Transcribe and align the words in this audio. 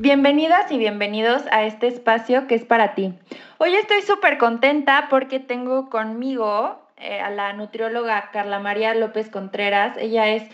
Bienvenidas 0.00 0.72
y 0.72 0.78
bienvenidos 0.78 1.42
a 1.52 1.64
este 1.64 1.86
espacio 1.86 2.46
que 2.46 2.54
es 2.54 2.64
para 2.64 2.94
ti. 2.94 3.12
Hoy 3.58 3.74
estoy 3.74 4.00
súper 4.00 4.38
contenta 4.38 5.08
porque 5.10 5.40
tengo 5.40 5.90
conmigo 5.90 6.80
eh, 6.96 7.20
a 7.20 7.28
la 7.28 7.52
nutrióloga 7.52 8.30
Carla 8.32 8.60
María 8.60 8.94
López 8.94 9.28
Contreras. 9.28 9.98
Ella 9.98 10.28
es, 10.28 10.44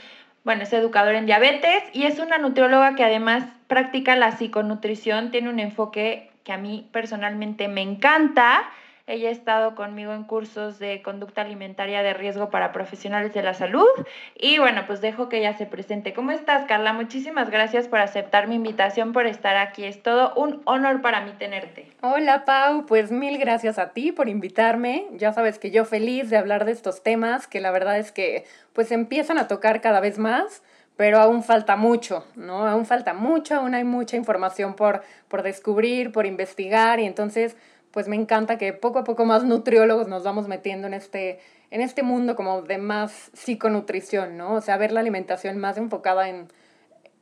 bueno, 0.43 0.65
es 0.65 0.73
educadora 0.73 1.17
en 1.17 1.27
diabetes 1.27 1.85
y 1.93 2.07
es 2.07 2.19
una 2.19 2.39
nutrióloga 2.39 2.97
que 2.97 3.05
además 3.05 3.45
practica 3.69 4.17
la 4.17 4.33
psiconutrición, 4.33 5.31
tiene 5.31 5.49
un 5.49 5.61
enfoque 5.61 6.29
que 6.43 6.53
a 6.53 6.59
mí 6.59 6.89
personalmente 6.91 7.69
me 7.69 7.83
encanta 7.83 8.65
ella 9.07 9.29
ha 9.29 9.33
estado 9.33 9.77
conmigo 9.77 10.13
en 10.13 10.25
cursos 10.25 10.81
de 10.81 11.01
conducta 11.01 11.43
alimentaria 11.43 12.03
de 12.03 12.13
riesgo 12.13 12.51
para 12.51 12.73
profesionales 12.73 13.33
de 13.35 13.43
la 13.43 13.55
salud. 13.55 13.87
Y 14.35 14.59
bueno, 14.59 14.83
pues 14.87 15.01
dejo 15.01 15.29
que 15.29 15.39
ella 15.39 15.57
se 15.57 15.65
presente. 15.65 16.13
¿Cómo 16.13 16.33
estás, 16.33 16.67
Carla? 16.67 16.93
Muchísimas 16.93 17.49
gracias 17.49 17.87
por 17.87 18.01
aceptar 18.01 18.49
mi 18.49 18.57
invitación, 18.57 19.13
por 19.13 19.27
estar 19.27 19.57
aquí. 19.57 19.85
Es 19.85 20.03
todo 20.03 20.35
un 20.35 20.61
honor 20.65 21.03
para 21.03 21.21
mí 21.21 21.33
tenerte. 21.39 21.93
Hola, 22.01 22.45
Pau. 22.45 22.85
Pues 22.87 23.13
mil 23.13 23.39
gracias 23.39 23.79
a 23.79 23.91
ti 23.91 24.11
por 24.11 24.29
invitarme. 24.29 25.07
Ya 25.13 25.33
sabes 25.33 25.61
que 25.61 25.71
yo 25.71 25.85
feliz 25.85 26.29
de 26.29 26.37
hablar 26.37 26.65
de 26.65 26.73
estos 26.73 27.05
temas, 27.05 27.47
que 27.47 27.61
la 27.61 27.71
verdad 27.71 27.99
es 27.99 28.11
que 28.11 28.45
pues 28.73 28.91
empiezan 28.91 29.39
a 29.39 29.47
tocar 29.47 29.81
cada 29.81 30.01
vez 30.01 30.19
más 30.19 30.63
pero 30.97 31.19
aún 31.19 31.43
falta 31.43 31.77
mucho, 31.77 32.25
¿no? 32.37 32.67
Aún 32.67 32.87
falta 32.87 33.13
mucho, 33.13 33.55
aún 33.55 33.75
hay 33.75 33.85
mucha 33.85 34.17
información 34.17 34.75
por, 34.75 35.03
por 35.29 35.43
descubrir, 35.43 36.11
por 36.11 36.25
investigar, 36.25 37.01
y 37.01 37.05
entonces 37.05 37.55
pues 37.97 38.09
me 38.09 38.17
encanta 38.17 38.59
que 38.59 38.75
poco 38.75 38.99
a 38.99 39.05
poco 39.05 39.25
más 39.25 39.45
nutriólogos 39.45 40.07
nos 40.07 40.23
vamos 40.23 40.49
metiendo 40.49 40.87
en 40.87 40.93
este, 40.93 41.41
en 41.71 41.81
este 41.81 42.03
mundo 42.03 42.37
como 42.37 42.61
de 42.61 42.77
más 42.77 43.31
psiconutrición, 43.33 44.37
¿no? 44.37 44.53
O 44.53 44.61
sea, 44.61 44.77
ver 44.77 44.93
la 44.93 45.01
alimentación 45.01 45.57
más 45.57 45.79
enfocada 45.79 46.29
en, 46.29 46.49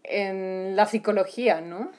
en 0.02 0.74
la 0.74 0.86
psicología, 0.86 1.60
¿no? 1.60 1.92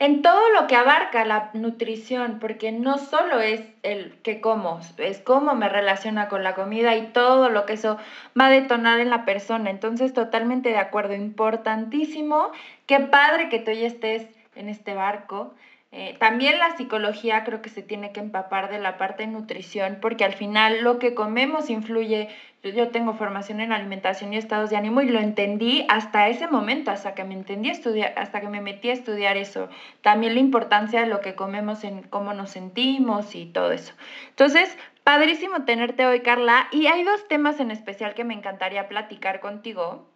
En 0.00 0.22
todo 0.22 0.40
lo 0.60 0.66
que 0.66 0.74
abarca 0.74 1.24
la 1.24 1.50
nutrición, 1.54 2.40
porque 2.40 2.72
no 2.72 2.98
solo 2.98 3.38
es 3.38 3.60
el 3.84 4.18
que 4.24 4.40
como, 4.40 4.80
es 4.96 5.20
cómo 5.20 5.54
me 5.54 5.68
relaciona 5.68 6.26
con 6.26 6.42
la 6.42 6.56
comida 6.56 6.96
y 6.96 7.12
todo 7.12 7.50
lo 7.50 7.66
que 7.66 7.74
eso 7.74 7.98
va 8.36 8.46
a 8.46 8.50
detonar 8.50 8.98
en 8.98 9.10
la 9.10 9.24
persona. 9.26 9.70
Entonces, 9.70 10.12
totalmente 10.12 10.70
de 10.70 10.78
acuerdo, 10.78 11.14
importantísimo. 11.14 12.50
Qué 12.86 12.98
padre 12.98 13.48
que 13.48 13.60
tú 13.60 13.70
ya 13.70 13.86
estés 13.86 14.26
en 14.56 14.68
este 14.68 14.94
barco. 14.94 15.54
Eh, 15.90 16.16
también 16.18 16.58
la 16.58 16.76
psicología 16.76 17.44
creo 17.44 17.62
que 17.62 17.70
se 17.70 17.82
tiene 17.82 18.12
que 18.12 18.20
empapar 18.20 18.70
de 18.70 18.78
la 18.78 18.98
parte 18.98 19.22
de 19.22 19.32
nutrición, 19.32 19.98
porque 20.02 20.24
al 20.24 20.34
final 20.34 20.82
lo 20.82 20.98
que 20.98 21.14
comemos 21.14 21.70
influye. 21.70 22.28
Yo, 22.62 22.88
tengo 22.88 23.14
formación 23.14 23.60
en 23.60 23.72
alimentación 23.72 24.32
y 24.32 24.36
estados 24.36 24.68
de 24.68 24.76
ánimo 24.76 25.00
y 25.00 25.08
lo 25.08 25.20
entendí 25.20 25.86
hasta 25.88 26.28
ese 26.28 26.48
momento, 26.48 26.90
hasta 26.90 27.14
que 27.14 27.22
me 27.24 27.34
entendí 27.34 27.70
estudiar, 27.70 28.12
hasta 28.16 28.40
que 28.40 28.48
me 28.48 28.60
metí 28.60 28.90
a 28.90 28.94
estudiar 28.94 29.36
eso. 29.36 29.70
También 30.02 30.34
la 30.34 30.40
importancia 30.40 31.00
de 31.00 31.06
lo 31.06 31.20
que 31.20 31.36
comemos 31.36 31.84
en 31.84 32.02
cómo 32.02 32.34
nos 32.34 32.50
sentimos 32.50 33.34
y 33.36 33.46
todo 33.46 33.70
eso. 33.70 33.94
Entonces, 34.30 34.76
padrísimo 35.04 35.64
tenerte 35.64 36.04
hoy, 36.04 36.20
Carla. 36.20 36.68
Y 36.72 36.88
hay 36.88 37.04
dos 37.04 37.28
temas 37.28 37.60
en 37.60 37.70
especial 37.70 38.14
que 38.14 38.24
me 38.24 38.34
encantaría 38.34 38.88
platicar 38.88 39.40
contigo. 39.40 40.06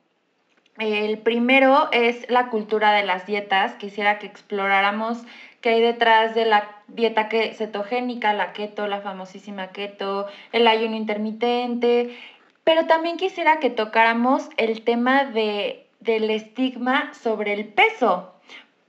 El 0.78 1.18
primero 1.18 1.90
es 1.92 2.28
la 2.28 2.48
cultura 2.48 2.92
de 2.92 3.04
las 3.04 3.24
dietas. 3.26 3.74
Quisiera 3.74 4.18
que 4.18 4.26
exploráramos 4.26 5.22
qué 5.62 5.70
hay 5.70 5.80
detrás 5.80 6.34
de 6.34 6.44
la 6.44 6.68
dieta 6.88 7.28
cetogénica, 7.30 8.34
la 8.34 8.52
keto, 8.52 8.86
la 8.86 9.00
famosísima 9.00 9.68
keto, 9.68 10.26
el 10.52 10.66
ayuno 10.66 10.96
intermitente. 10.96 12.14
Pero 12.64 12.86
también 12.86 13.16
quisiera 13.16 13.58
que 13.60 13.70
tocáramos 13.70 14.50
el 14.56 14.82
tema 14.82 15.24
de, 15.24 15.86
del 16.00 16.30
estigma 16.30 17.14
sobre 17.14 17.54
el 17.54 17.66
peso, 17.66 18.34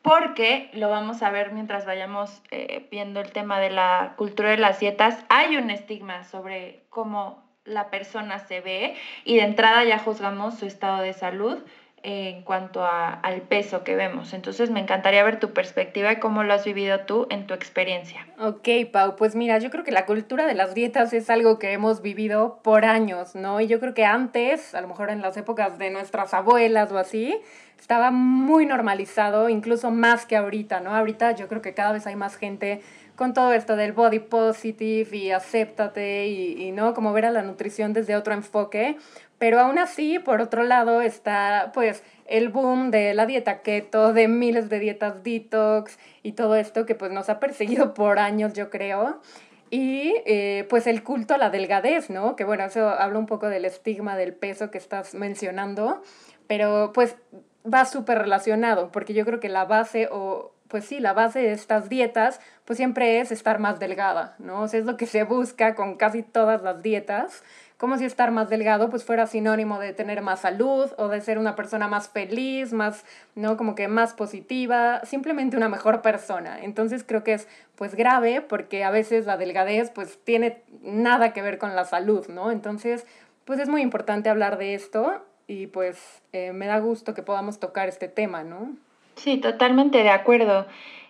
porque 0.02 0.70
lo 0.74 0.90
vamos 0.90 1.24
a 1.24 1.30
ver 1.30 1.54
mientras 1.54 1.86
vayamos 1.86 2.42
eh, 2.52 2.88
viendo 2.92 3.22
el 3.22 3.32
tema 3.32 3.60
de 3.60 3.70
la 3.70 4.14
cultura 4.18 4.50
de 4.50 4.58
las 4.58 4.80
dietas. 4.80 5.24
Hay 5.30 5.56
un 5.56 5.70
estigma 5.70 6.24
sobre 6.24 6.82
cómo 6.90 7.42
la 7.66 7.90
persona 7.90 8.40
se 8.40 8.60
ve 8.60 8.96
y 9.24 9.38
de 9.38 9.44
entrada 9.44 9.86
ya 9.86 9.98
juzgamos 9.98 10.60
su 10.60 10.66
estado 10.66 11.02
de 11.02 11.14
salud 11.14 11.60
en 12.04 12.42
cuanto 12.42 12.86
al 12.86 13.42
peso 13.42 13.84
que 13.86 13.96
vemos. 13.96 14.34
Entonces 14.34 14.70
me 14.70 14.82
encantaría 14.82 15.24
ver 15.24 15.40
tu 15.40 15.54
perspectiva 15.54 16.12
y 16.12 16.20
cómo 16.20 16.44
lo 16.44 16.54
has 16.54 16.66
vivido 16.66 17.00
tú 17.02 17.28
en 17.30 17.48
tu 17.48 17.54
experiencia. 17.54 18.28
Ok, 18.38 18.68
Pau, 18.92 19.16
pues 19.16 19.36
mira, 19.36 19.58
yo 19.60 19.70
creo 19.70 19.86
que 19.86 19.92
la 19.92 20.06
cultura 20.06 20.46
de 20.46 20.54
las 20.54 20.74
dietas 20.74 21.14
es 21.14 21.30
algo 21.30 21.60
que 21.60 21.72
hemos 21.72 22.02
vivido 22.02 22.60
por 22.62 22.84
años, 22.84 23.36
¿no? 23.36 23.62
Y 23.62 23.68
yo 23.68 23.80
creo 23.80 23.94
que 23.94 24.04
antes, 24.04 24.76
a 24.76 24.82
lo 24.82 24.90
mejor 24.90 25.10
en 25.10 25.22
las 25.22 25.38
épocas 25.38 25.78
de 25.78 25.92
nuestras 25.92 26.34
abuelas 26.34 26.92
o 26.92 26.98
así, 26.98 27.40
estaba 27.80 28.12
muy 28.12 28.66
normalizado, 28.66 29.50
incluso 29.50 29.92
más 29.92 30.26
que 30.26 30.36
ahorita, 30.36 30.82
¿no? 30.82 30.96
Ahorita 30.96 31.32
yo 31.32 31.48
creo 31.48 31.62
que 31.62 31.74
cada 31.74 31.94
vez 31.94 32.06
hay 32.06 32.16
más 32.16 32.36
gente 32.36 32.82
con 33.16 33.34
todo 33.34 33.54
esto 33.54 33.76
del 33.76 33.94
body 33.94 34.20
positive 34.20 35.16
y 35.16 35.32
acéptate 35.32 36.28
y, 36.28 36.64
y, 36.64 36.72
no, 36.72 36.94
como 36.94 37.14
ver 37.14 37.26
a 37.26 37.32
la 37.32 37.44
nutrición 37.44 37.94
desde 37.94 38.16
otro 38.16 38.34
enfoque. 38.34 38.98
Pero 39.38 39.60
aún 39.60 39.78
así, 39.78 40.20
por 40.20 40.42
otro 40.42 40.64
lado, 40.64 41.02
está 41.02 41.72
pues 41.74 42.04
el 42.28 42.50
boom 42.50 42.92
de 42.92 43.14
la 43.14 43.26
dieta 43.26 43.62
keto, 43.62 44.14
de 44.14 44.28
miles 44.28 44.70
de 44.70 44.80
dietas 44.80 45.24
detox 45.24 46.00
y 46.22 46.32
todo 46.32 46.56
esto 46.56 46.86
que 46.86 46.96
pues 46.96 47.12
nos 47.12 47.30
ha 47.30 47.40
perseguido 47.40 47.94
por 47.94 48.20
años, 48.20 48.54
yo 48.54 48.70
creo. 48.70 49.22
Y 49.70 50.14
eh, 50.26 50.66
pues 50.70 50.88
el 50.88 51.04
culto 51.04 51.34
a 51.34 51.38
la 51.38 51.50
delgadez, 51.50 52.10
¿no? 52.10 52.36
Que 52.36 52.44
bueno, 52.44 52.64
eso 52.64 52.88
habla 52.90 53.20
un 53.20 53.26
poco 53.26 53.50
del 53.50 53.66
estigma 53.66 54.16
del 54.16 54.34
peso 54.34 54.72
que 54.72 54.78
estás 54.78 55.16
mencionando, 55.16 56.02
pero 56.48 56.92
pues 56.94 57.18
va 57.66 57.86
súper 57.86 58.20
relacionado, 58.20 58.92
porque 58.92 59.14
yo 59.14 59.26
creo 59.26 59.40
que 59.40 59.50
la 59.50 59.66
base 59.66 60.08
o 60.12 60.54
pues 60.74 60.86
sí, 60.86 61.00
la 61.00 61.14
base 61.14 61.38
de 61.38 61.52
estas 61.52 61.88
dietas, 61.88 62.40
pues 62.66 62.78
siempre 62.78 63.20
es 63.20 63.32
estar 63.32 63.60
más 63.60 63.80
delgada, 63.80 64.34
¿no? 64.40 64.66
Es 64.66 64.86
lo 64.86 64.98
que 64.98 65.06
se 65.06 65.24
busca 65.24 65.76
con 65.76 65.98
casi 65.98 66.24
todas 66.24 66.64
las 66.64 66.82
dietas, 66.82 67.44
como 67.78 68.00
si 68.00 68.06
estar 68.06 68.32
más 68.32 68.50
delgado 68.50 68.90
pues 68.90 69.04
fuera 69.04 69.28
sinónimo 69.28 69.78
de 69.78 69.94
tener 69.94 70.24
más 70.24 70.40
salud 70.40 70.90
o 70.98 71.10
de 71.10 71.22
ser 71.22 71.38
una 71.38 71.56
persona 71.56 71.88
más 71.88 72.10
feliz, 72.10 72.74
más, 72.74 73.06
¿no? 73.36 73.56
Como 73.56 73.76
que 73.76 73.88
más 73.88 74.16
positiva, 74.16 75.02
simplemente 75.06 75.58
una 75.58 75.70
mejor 75.70 76.02
persona. 76.02 76.58
Entonces 76.60 77.04
creo 77.04 77.24
que 77.24 77.34
es 77.34 77.48
pues 77.76 77.94
grave 77.94 78.42
porque 78.42 78.84
a 78.84 78.90
veces 78.90 79.28
la 79.28 79.38
delgadez 79.38 79.92
pues 79.92 80.18
tiene 80.24 80.64
nada 80.82 81.34
que 81.34 81.44
ver 81.44 81.60
con 81.60 81.76
la 81.76 81.86
salud, 81.86 82.26
¿no? 82.30 82.50
Entonces 82.50 83.06
pues 83.46 83.60
es 83.60 83.70
muy 83.70 83.84
importante 83.84 84.28
hablar 84.28 84.58
de 84.58 84.74
esto 84.74 85.24
y 85.46 85.68
pues 85.68 86.24
eh, 86.32 86.52
me 86.52 86.66
da 86.66 86.80
gusto 86.80 87.14
que 87.14 87.22
podamos 87.22 87.60
tocar 87.60 87.90
este 87.90 88.08
tema, 88.08 88.44
¿no? 88.44 88.76
Sí, 89.16 89.38
totalmente 89.38 90.00
de 90.00 90.10
acuerdo. 90.10 90.68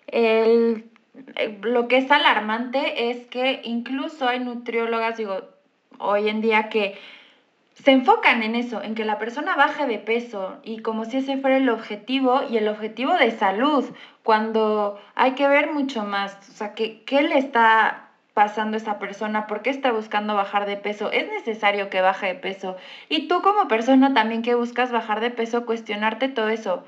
El, 0.08 0.90
eh, 1.36 1.58
lo 1.62 1.88
que 1.88 1.98
es 1.98 2.12
alarmante 2.12 3.10
es 3.10 3.26
que 3.28 3.62
incluso 3.64 4.28
hay 4.28 4.40
nutriólogas, 4.40 5.18
digo, 5.18 5.42
hoy 6.00 6.30
en 6.30 6.42
día 6.42 6.70
que 6.70 6.98
se 7.76 7.92
enfocan 7.92 8.44
en 8.44 8.56
eso, 8.56 8.82
en 8.82 8.96
que 8.96 9.06
la 9.06 9.18
persona 9.20 9.56
baje 9.56 9.88
de 9.88 9.98
peso 10.00 10.58
y 10.64 10.80
como 10.80 11.06
si 11.06 11.18
ese 11.18 11.38
fuera 11.38 11.58
el 11.58 11.70
objetivo 11.70 12.42
y 12.50 12.58
el 12.58 12.68
objetivo 12.68 13.14
de 13.16 13.32
salud, 13.32 13.86
cuando 14.24 15.00
hay 15.16 15.32
que 15.34 15.48
ver 15.48 15.72
mucho 15.74 16.04
más, 16.04 16.38
o 16.50 16.54
sea, 16.54 16.74
¿qué, 16.76 17.04
qué 17.06 17.24
le 17.24 17.38
está 17.38 18.10
pasando 18.34 18.76
a 18.76 18.80
esa 18.80 19.00
persona? 19.00 19.48
¿Por 19.48 19.62
qué 19.62 19.70
está 19.70 19.92
buscando 19.92 20.36
bajar 20.36 20.66
de 20.66 20.78
peso? 20.78 21.12
¿Es 21.12 21.28
necesario 21.30 21.90
que 21.90 22.02
baje 22.02 22.28
de 22.28 22.36
peso? 22.36 22.78
Y 23.10 23.28
tú 23.28 23.42
como 23.42 23.68
persona 23.68 24.14
también 24.14 24.44
que 24.44 24.56
buscas 24.56 24.92
bajar 24.92 25.20
de 25.20 25.32
peso, 25.32 25.66
cuestionarte 25.66 26.30
todo 26.30 26.50
eso. 26.50 26.84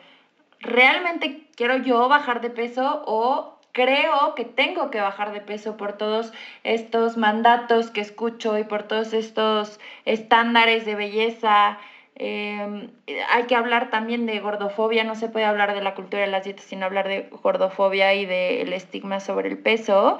¿Realmente 0.60 1.48
quiero 1.56 1.78
yo 1.78 2.08
bajar 2.08 2.42
de 2.42 2.50
peso 2.50 3.04
o 3.06 3.60
creo 3.72 4.36
que 4.36 4.46
tengo 4.46 4.90
que 4.90 5.02
bajar 5.02 5.34
de 5.34 5.42
peso 5.42 5.78
por 5.78 5.94
todos 5.94 6.32
estos 6.64 7.18
mandatos 7.18 7.92
que 7.92 8.02
escucho 8.02 8.58
y 8.58 8.64
por 8.64 8.84
todos 8.84 9.14
estos 9.14 9.80
estándares 10.06 10.86
de 10.86 10.96
belleza? 10.96 11.78
Em, 12.16 12.90
hay 13.30 13.44
que 13.44 13.56
hablar 13.56 13.90
también 13.90 14.26
de 14.26 14.40
gordofobia, 14.40 15.04
no 15.04 15.16
se 15.16 15.28
puede 15.28 15.46
hablar 15.46 15.74
de 15.74 15.82
la 15.82 15.96
cultura 15.96 16.22
de 16.22 16.30
las 16.30 16.46
dietas 16.46 16.64
sin 16.64 16.82
hablar 16.82 17.10
de 17.10 17.30
gordofobia 17.44 18.14
y 18.14 18.26
del 18.26 18.72
estigma 18.72 19.20
sobre 19.20 19.50
el 19.50 19.58
peso. 19.58 20.20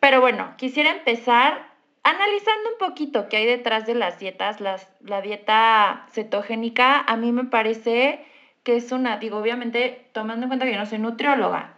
Pero 0.00 0.20
bueno, 0.22 0.54
quisiera 0.56 0.90
empezar 0.90 1.66
analizando 2.02 2.70
un 2.70 2.78
poquito 2.78 3.28
qué 3.28 3.38
hay 3.38 3.46
detrás 3.46 3.86
de 3.86 3.94
las 3.94 4.18
dietas, 4.18 4.60
las, 4.60 4.88
la 5.00 5.20
dieta 5.20 6.06
cetogénica 6.12 7.00
a 7.00 7.16
mí 7.16 7.32
me 7.32 7.44
parece 7.44 8.24
que 8.64 8.76
es 8.76 8.90
una, 8.90 9.18
digo, 9.18 9.38
obviamente 9.38 10.06
tomando 10.12 10.44
en 10.44 10.48
cuenta 10.48 10.66
que 10.66 10.72
yo 10.72 10.78
no 10.78 10.86
soy 10.86 10.98
nutrióloga, 10.98 11.74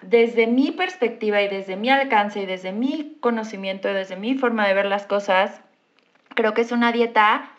desde 0.00 0.46
mi 0.46 0.70
perspectiva 0.70 1.42
y 1.42 1.48
desde 1.48 1.76
mi 1.76 1.90
alcance 1.90 2.42
y 2.42 2.46
desde 2.46 2.72
mi 2.72 3.16
conocimiento 3.20 3.88
y 3.88 3.94
desde 3.94 4.16
mi 4.16 4.34
forma 4.34 4.66
de 4.66 4.74
ver 4.74 4.86
las 4.86 5.06
cosas, 5.06 5.60
creo 6.34 6.54
que 6.54 6.62
es 6.62 6.72
una 6.72 6.92
dieta 6.92 7.50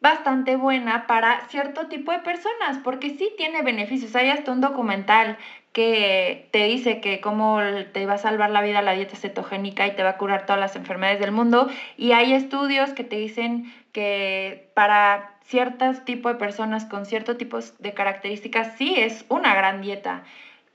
bastante 0.00 0.56
buena 0.56 1.06
para 1.06 1.46
cierto 1.48 1.86
tipo 1.86 2.10
de 2.12 2.20
personas, 2.20 2.78
porque 2.82 3.10
sí 3.10 3.32
tiene 3.36 3.62
beneficios. 3.62 4.16
Hay 4.16 4.30
hasta 4.30 4.52
un 4.52 4.60
documental 4.60 5.36
que 5.72 6.48
te 6.52 6.64
dice 6.64 7.00
que 7.00 7.20
cómo 7.20 7.60
te 7.92 8.06
va 8.06 8.14
a 8.14 8.18
salvar 8.18 8.50
la 8.50 8.62
vida 8.62 8.82
la 8.82 8.92
dieta 8.92 9.16
cetogénica 9.16 9.86
y 9.86 9.94
te 9.94 10.02
va 10.02 10.10
a 10.10 10.16
curar 10.16 10.46
todas 10.46 10.60
las 10.60 10.74
enfermedades 10.74 11.20
del 11.20 11.32
mundo. 11.32 11.68
Y 11.96 12.12
hay 12.12 12.32
estudios 12.32 12.92
que 12.92 13.04
te 13.04 13.16
dicen 13.16 13.72
que 13.92 14.70
para 14.74 15.34
ciertos 15.50 16.04
tipos 16.04 16.32
de 16.32 16.38
personas 16.38 16.84
con 16.84 17.06
cierto 17.06 17.36
tipo 17.36 17.58
de 17.80 17.92
características 17.92 18.76
sí 18.78 18.94
es 18.96 19.24
una 19.28 19.52
gran 19.54 19.82
dieta. 19.82 20.22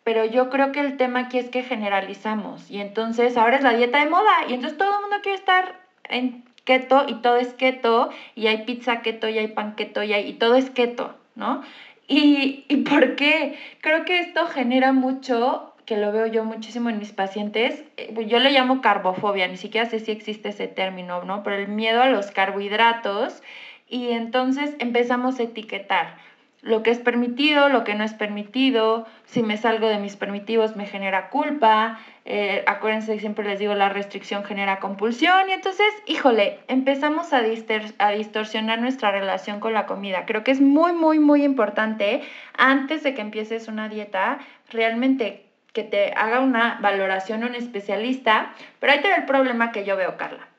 Pero 0.03 0.25
yo 0.25 0.49
creo 0.49 0.73
que 0.73 0.81
el 0.81 0.97
tema 0.97 1.21
aquí 1.21 1.39
es 1.39 1.49
que 1.49 1.63
generalizamos. 1.63 2.69
Y 2.69 2.81
entonces 2.81 3.37
ahora 3.37 3.55
es 3.55 3.63
la 3.63 3.73
dieta 3.73 3.99
de 3.99 4.09
moda. 4.09 4.33
Y 4.49 4.53
entonces 4.53 4.77
todo 4.77 4.93
el 4.93 5.01
mundo 5.01 5.15
quiere 5.23 5.37
estar 5.37 5.79
en 6.09 6.43
keto 6.65 7.05
y 7.07 7.15
todo 7.15 7.37
es 7.37 7.53
keto. 7.53 8.09
Y 8.35 8.47
hay 8.47 8.65
pizza 8.65 9.01
keto 9.01 9.29
y 9.29 9.39
hay 9.39 9.47
pan 9.47 9.75
keto 9.75 10.03
y, 10.03 10.11
hay, 10.11 10.27
y 10.27 10.33
todo 10.33 10.55
es 10.55 10.69
keto, 10.69 11.15
¿no? 11.35 11.63
¿Y, 12.07 12.65
¿Y 12.67 12.77
por 12.83 13.15
qué? 13.15 13.57
Creo 13.81 14.03
que 14.03 14.19
esto 14.19 14.45
genera 14.45 14.91
mucho, 14.91 15.73
que 15.85 15.97
lo 15.97 16.11
veo 16.11 16.27
yo 16.27 16.43
muchísimo 16.43 16.89
en 16.89 16.99
mis 16.99 17.13
pacientes, 17.13 17.83
eh, 17.97 18.13
yo 18.27 18.39
le 18.39 18.51
llamo 18.51 18.81
carbofobia, 18.81 19.47
ni 19.47 19.57
siquiera 19.57 19.89
sé 19.89 19.99
si 19.99 20.11
existe 20.11 20.49
ese 20.49 20.67
término, 20.67 21.23
¿no? 21.23 21.41
Pero 21.41 21.55
el 21.55 21.67
miedo 21.67 22.03
a 22.03 22.09
los 22.09 22.29
carbohidratos 22.29 23.41
y 23.87 24.09
entonces 24.09 24.75
empezamos 24.79 25.39
a 25.39 25.43
etiquetar 25.43 26.17
lo 26.65 26.81
que 26.81 26.89
es 26.89 26.97
permitido, 26.97 27.69
lo 27.69 27.83
que 27.83 27.93
no 27.93 28.03
es 28.03 28.15
permitido, 28.15 29.05
si 29.25 29.43
me 29.43 29.55
salgo 29.55 29.87
de 29.87 29.99
mis 29.99 30.15
permitidos 30.15 30.75
me 30.75 30.87
genera 30.87 31.29
culpa, 31.29 31.99
eh, 32.25 32.63
acuérdense 32.65 33.19
siempre 33.19 33.45
les 33.45 33.59
digo 33.59 33.75
la 33.75 33.89
restricción 33.89 34.43
genera 34.43 34.79
compulsión 34.79 35.47
y 35.47 35.51
entonces, 35.51 35.85
híjole, 36.07 36.57
empezamos 36.67 37.33
a, 37.33 37.41
distorsionar 37.43 38.81
nuestra 38.81 39.11
relación 39.11 39.59
con 39.59 39.73
la 39.73 39.85
comida. 39.85 40.25
Creo 40.25 40.43
que 40.43 40.49
es 40.49 40.59
muy, 40.59 40.93
muy, 40.93 41.19
muy 41.19 41.43
importante 41.43 42.23
antes 42.57 43.03
de 43.03 43.13
que 43.13 43.21
empieces 43.21 43.67
una 43.67 43.87
dieta, 43.87 44.39
realmente 44.71 45.45
que 45.71 45.83
te 45.83 46.13
haga 46.13 46.39
una 46.39 46.79
valoración 46.81 47.43
un 47.43 47.53
especialista, 47.53 48.53
pero 48.79 48.93
ahí 48.93 49.01
te 49.01 49.13
el 49.13 49.25
problema 49.25 49.71
que 49.71 49.85
yo 49.85 49.95
veo, 49.95 50.17
Carla 50.17 50.54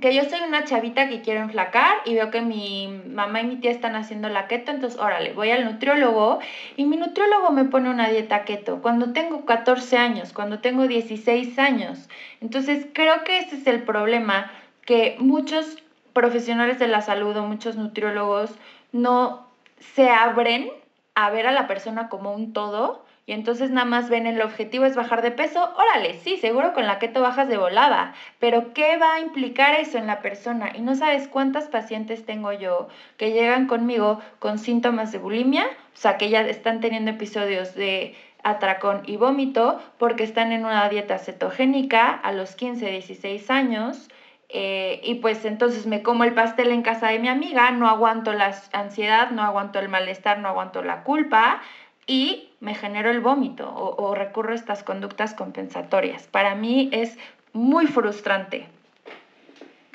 que 0.00 0.14
yo 0.14 0.24
soy 0.24 0.40
una 0.40 0.64
chavita 0.64 1.08
que 1.08 1.20
quiero 1.22 1.40
enflacar 1.40 1.98
y 2.04 2.14
veo 2.14 2.30
que 2.30 2.40
mi 2.40 2.88
mamá 3.06 3.40
y 3.40 3.46
mi 3.46 3.56
tía 3.56 3.70
están 3.70 3.94
haciendo 3.94 4.28
la 4.28 4.46
keto, 4.46 4.70
entonces 4.70 4.98
órale, 4.98 5.32
voy 5.32 5.50
al 5.50 5.64
nutriólogo 5.64 6.40
y 6.76 6.84
mi 6.84 6.96
nutriólogo 6.96 7.50
me 7.50 7.64
pone 7.64 7.90
una 7.90 8.08
dieta 8.08 8.44
keto 8.44 8.82
cuando 8.82 9.12
tengo 9.12 9.44
14 9.44 9.96
años, 9.96 10.32
cuando 10.32 10.60
tengo 10.60 10.88
16 10.88 11.58
años. 11.58 12.08
Entonces 12.40 12.86
creo 12.92 13.24
que 13.24 13.38
ese 13.38 13.56
es 13.56 13.66
el 13.66 13.82
problema, 13.82 14.50
que 14.84 15.16
muchos 15.18 15.82
profesionales 16.12 16.78
de 16.78 16.88
la 16.88 17.02
salud 17.02 17.36
o 17.36 17.44
muchos 17.44 17.76
nutriólogos 17.76 18.50
no 18.92 19.46
se 19.78 20.08
abren 20.10 20.70
a 21.14 21.30
ver 21.30 21.46
a 21.46 21.52
la 21.52 21.66
persona 21.66 22.08
como 22.08 22.32
un 22.32 22.52
todo 22.52 23.04
y 23.30 23.32
entonces 23.32 23.70
nada 23.70 23.84
más 23.84 24.10
ven 24.10 24.26
el 24.26 24.42
objetivo 24.42 24.86
es 24.86 24.96
bajar 24.96 25.22
de 25.22 25.30
peso, 25.30 25.72
órale, 25.76 26.14
sí, 26.14 26.36
seguro 26.36 26.72
con 26.72 26.88
la 26.88 26.98
keto 26.98 27.20
bajas 27.20 27.48
de 27.48 27.58
volada, 27.58 28.12
pero 28.40 28.74
¿qué 28.74 28.96
va 28.96 29.14
a 29.14 29.20
implicar 29.20 29.78
eso 29.78 29.98
en 29.98 30.08
la 30.08 30.20
persona? 30.20 30.72
Y 30.74 30.80
no 30.80 30.96
sabes 30.96 31.28
cuántas 31.28 31.68
pacientes 31.68 32.26
tengo 32.26 32.52
yo 32.52 32.88
que 33.18 33.30
llegan 33.30 33.68
conmigo 33.68 34.20
con 34.40 34.58
síntomas 34.58 35.12
de 35.12 35.18
bulimia, 35.18 35.66
o 35.66 35.96
sea, 35.96 36.16
que 36.16 36.28
ya 36.28 36.40
están 36.40 36.80
teniendo 36.80 37.12
episodios 37.12 37.76
de 37.76 38.16
atracón 38.42 39.02
y 39.06 39.16
vómito 39.16 39.80
porque 39.96 40.24
están 40.24 40.50
en 40.50 40.64
una 40.64 40.88
dieta 40.88 41.16
cetogénica 41.20 42.10
a 42.10 42.32
los 42.32 42.56
15, 42.56 42.84
16 42.90 43.48
años. 43.48 44.08
Eh, 44.52 45.00
y 45.04 45.14
pues 45.14 45.44
entonces 45.44 45.86
me 45.86 46.02
como 46.02 46.24
el 46.24 46.34
pastel 46.34 46.72
en 46.72 46.82
casa 46.82 47.06
de 47.06 47.20
mi 47.20 47.28
amiga, 47.28 47.70
no 47.70 47.86
aguanto 47.88 48.32
la 48.32 48.52
ansiedad, 48.72 49.30
no 49.30 49.44
aguanto 49.44 49.78
el 49.78 49.88
malestar, 49.88 50.40
no 50.40 50.48
aguanto 50.48 50.82
la 50.82 51.04
culpa, 51.04 51.62
y 52.10 52.50
me 52.58 52.74
genero 52.74 53.08
el 53.08 53.20
vómito 53.20 53.72
o, 53.72 54.16
recurro 54.16 54.50
a 54.50 54.56
estas 54.56 54.82
conductas 54.82 55.32
compensatorias. 55.32 56.26
Para 56.26 56.56
mí 56.56 56.90
es 56.92 57.16
muy 57.52 57.86
frustrante 57.86 58.66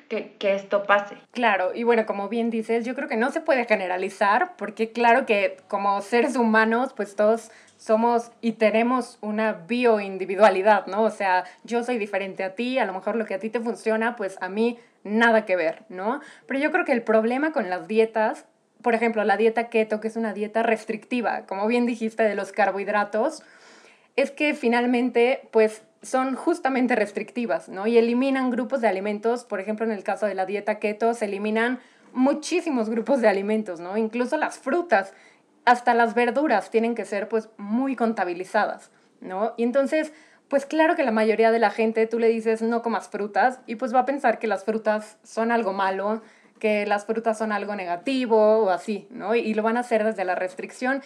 que, 0.08 0.32
que, 0.40 0.56
esto 0.56 0.84
pase. 0.84 1.18
Claro, 1.32 1.74
y 1.76 1.84
bueno, 1.84 2.06
como 2.06 2.30
bien 2.30 2.50
dices, 2.50 2.86
yo 2.86 2.96
creo 2.96 3.10
que 3.10 3.18
no 3.18 3.32
se 3.32 3.42
puede 3.42 3.66
generalizar, 3.66 4.56
porque 4.56 4.94
claro 4.94 5.26
que 5.26 5.58
como 5.68 6.02
seres 6.02 6.38
humanos, 6.38 6.94
pues 6.96 7.18
todos 7.18 7.52
somos 7.76 8.32
y 8.40 8.54
tenemos 8.54 9.18
una 9.20 9.52
bioindividualidad, 9.52 10.88
¿no? 10.88 11.04
O 11.04 11.12
sea, 11.12 11.44
yo 11.66 11.84
soy 11.84 11.98
diferente 11.98 12.46
a 12.46 12.56
ti, 12.56 12.80
a 12.80 12.86
lo 12.86 12.94
mejor 12.94 13.18
lo 13.18 13.26
que 13.26 13.34
a 13.34 13.40
ti 13.40 13.50
te 13.50 13.60
funciona, 13.60 14.16
pues 14.16 14.38
a 14.40 14.48
mí 14.48 14.80
nada 15.04 15.46
que 15.46 15.58
ver, 15.58 15.84
¿no? 15.90 16.22
Pero 16.48 16.62
yo 16.62 16.72
creo 16.72 16.86
que 16.86 16.94
el 16.94 17.04
problema 17.04 17.52
con 17.52 17.70
las 17.70 17.90
dietas 17.90 18.46
por 18.82 18.94
ejemplo, 18.96 19.24
la 19.24 19.38
dieta 19.38 19.70
keto, 19.70 20.00
que 20.00 20.08
es 20.08 20.16
una 20.16 20.34
dieta 20.34 20.64
restrictiva, 20.64 21.46
como 21.46 21.68
bien 21.68 21.86
dijiste, 21.86 22.24
de 22.24 22.36
los 22.36 22.52
carbohidratos, 22.52 23.44
es 24.16 24.32
que 24.32 24.54
finalmente, 24.54 25.48
pues, 25.52 25.84
son 26.02 26.36
justamente 26.36 26.96
restrictivas, 26.96 27.68
¿no? 27.68 27.88
Y 27.88 27.98
eliminan 27.98 28.52
grupos 28.52 28.82
de 28.82 28.88
alimentos, 28.88 29.44
por 29.44 29.60
ejemplo, 29.60 29.86
en 29.86 29.92
el 29.92 30.04
caso 30.04 30.28
de 30.28 30.36
la 30.36 30.46
dieta 30.46 30.80
keto, 30.80 31.14
se 31.14 31.26
eliminan 31.26 31.80
muchísimos 32.14 32.90
grupos 32.90 33.22
de 33.22 33.28
alimentos, 33.28 33.80
¿no? 33.80 33.98
Incluso 33.98 34.38
las 34.38 34.60
frutas, 34.60 35.14
hasta 35.66 35.94
las 35.94 36.14
verduras 36.14 36.70
tienen 36.70 36.96
que 36.96 37.06
ser, 37.06 37.28
pues, 37.28 37.50
muy 37.58 37.96
contabilizadas, 37.96 38.92
¿no? 39.20 39.54
Y 39.58 39.64
entonces, 39.64 40.14
pues 40.48 40.66
claro 40.66 40.96
que 40.96 41.04
la 41.04 41.12
mayoría 41.12 41.52
de 41.52 41.60
la 41.60 41.72
gente 41.72 42.06
tú 42.06 42.20
le 42.20 42.28
dices 42.28 42.62
no 42.62 42.82
comas 42.82 43.10
frutas 43.10 43.60
y 43.66 43.76
pues 43.76 43.94
va 43.94 44.02
a 44.02 44.06
pensar 44.06 44.38
que 44.38 44.48
las 44.48 44.64
frutas 44.64 45.18
son 45.24 45.52
algo 45.52 45.74
malo, 45.74 46.22
que 46.60 46.86
las 46.86 47.06
frutas 47.06 47.38
son 47.38 47.52
algo 47.52 47.76
negativo 47.76 48.60
o 48.60 48.70
así, 48.70 49.08
¿no? 49.10 49.36
Y 49.36 49.54
lo 49.54 49.64
van 49.64 49.78
a 49.78 49.82
hacer 49.82 50.04
desde 50.04 50.26
la 50.26 50.36
restricción. 50.36 51.02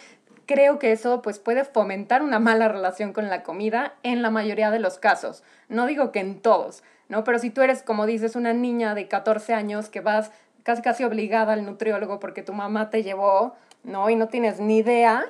Creo 0.46 0.78
que 0.78 0.92
eso 0.92 1.22
pues 1.22 1.38
puede 1.38 1.64
fomentar 1.64 2.22
una 2.22 2.38
mala 2.38 2.68
relación 2.68 3.12
con 3.12 3.28
la 3.28 3.42
comida 3.42 3.94
en 4.02 4.22
la 4.22 4.30
mayoría 4.30 4.70
de 4.70 4.80
los 4.80 4.98
casos. 4.98 5.42
No 5.68 5.86
digo 5.86 6.12
que 6.12 6.20
en 6.20 6.40
todos, 6.40 6.82
¿no? 7.08 7.24
Pero 7.24 7.38
si 7.38 7.50
tú 7.50 7.62
eres, 7.62 7.82
como 7.82 8.06
dices, 8.06 8.36
una 8.36 8.52
niña 8.52 8.94
de 8.94 9.08
14 9.08 9.54
años 9.54 9.88
que 9.88 10.00
vas 10.00 10.32
casi 10.62 10.82
casi 10.82 11.04
obligada 11.04 11.52
al 11.52 11.64
nutriólogo 11.64 12.20
porque 12.20 12.42
tu 12.42 12.52
mamá 12.52 12.90
te 12.90 13.02
llevó, 13.02 13.54
¿no? 13.82 14.10
Y 14.10 14.16
no 14.16 14.28
tienes 14.28 14.60
ni 14.60 14.78
idea 14.78 15.26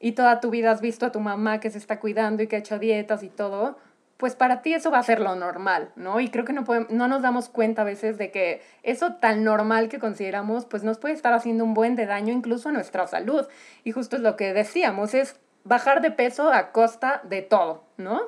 y 0.00 0.12
toda 0.12 0.40
tu 0.40 0.50
vida 0.50 0.72
has 0.72 0.80
visto 0.80 1.06
a 1.06 1.12
tu 1.12 1.20
mamá 1.20 1.60
que 1.60 1.70
se 1.70 1.78
está 1.78 2.00
cuidando 2.00 2.42
y 2.42 2.48
que 2.48 2.56
ha 2.56 2.58
hecho 2.58 2.78
dietas 2.78 3.22
y 3.22 3.28
todo, 3.28 3.78
pues 4.22 4.36
para 4.36 4.62
ti 4.62 4.72
eso 4.72 4.92
va 4.92 5.00
a 5.00 5.02
ser 5.02 5.18
lo 5.18 5.34
normal, 5.34 5.90
¿no? 5.96 6.20
Y 6.20 6.28
creo 6.28 6.44
que 6.44 6.52
no, 6.52 6.62
podemos, 6.62 6.88
no 6.90 7.08
nos 7.08 7.22
damos 7.22 7.48
cuenta 7.48 7.82
a 7.82 7.84
veces 7.84 8.18
de 8.18 8.30
que 8.30 8.62
eso 8.84 9.14
tan 9.14 9.42
normal 9.42 9.88
que 9.88 9.98
consideramos, 9.98 10.64
pues 10.64 10.84
nos 10.84 10.98
puede 10.98 11.14
estar 11.14 11.32
haciendo 11.32 11.64
un 11.64 11.74
buen 11.74 11.96
de 11.96 12.06
daño 12.06 12.32
incluso 12.32 12.68
a 12.68 12.72
nuestra 12.72 13.08
salud. 13.08 13.48
Y 13.82 13.90
justo 13.90 14.14
es 14.14 14.22
lo 14.22 14.36
que 14.36 14.52
decíamos, 14.52 15.14
es 15.14 15.40
bajar 15.64 16.02
de 16.02 16.12
peso 16.12 16.52
a 16.52 16.70
costa 16.70 17.20
de 17.24 17.42
todo, 17.42 17.82
¿no? 17.96 18.20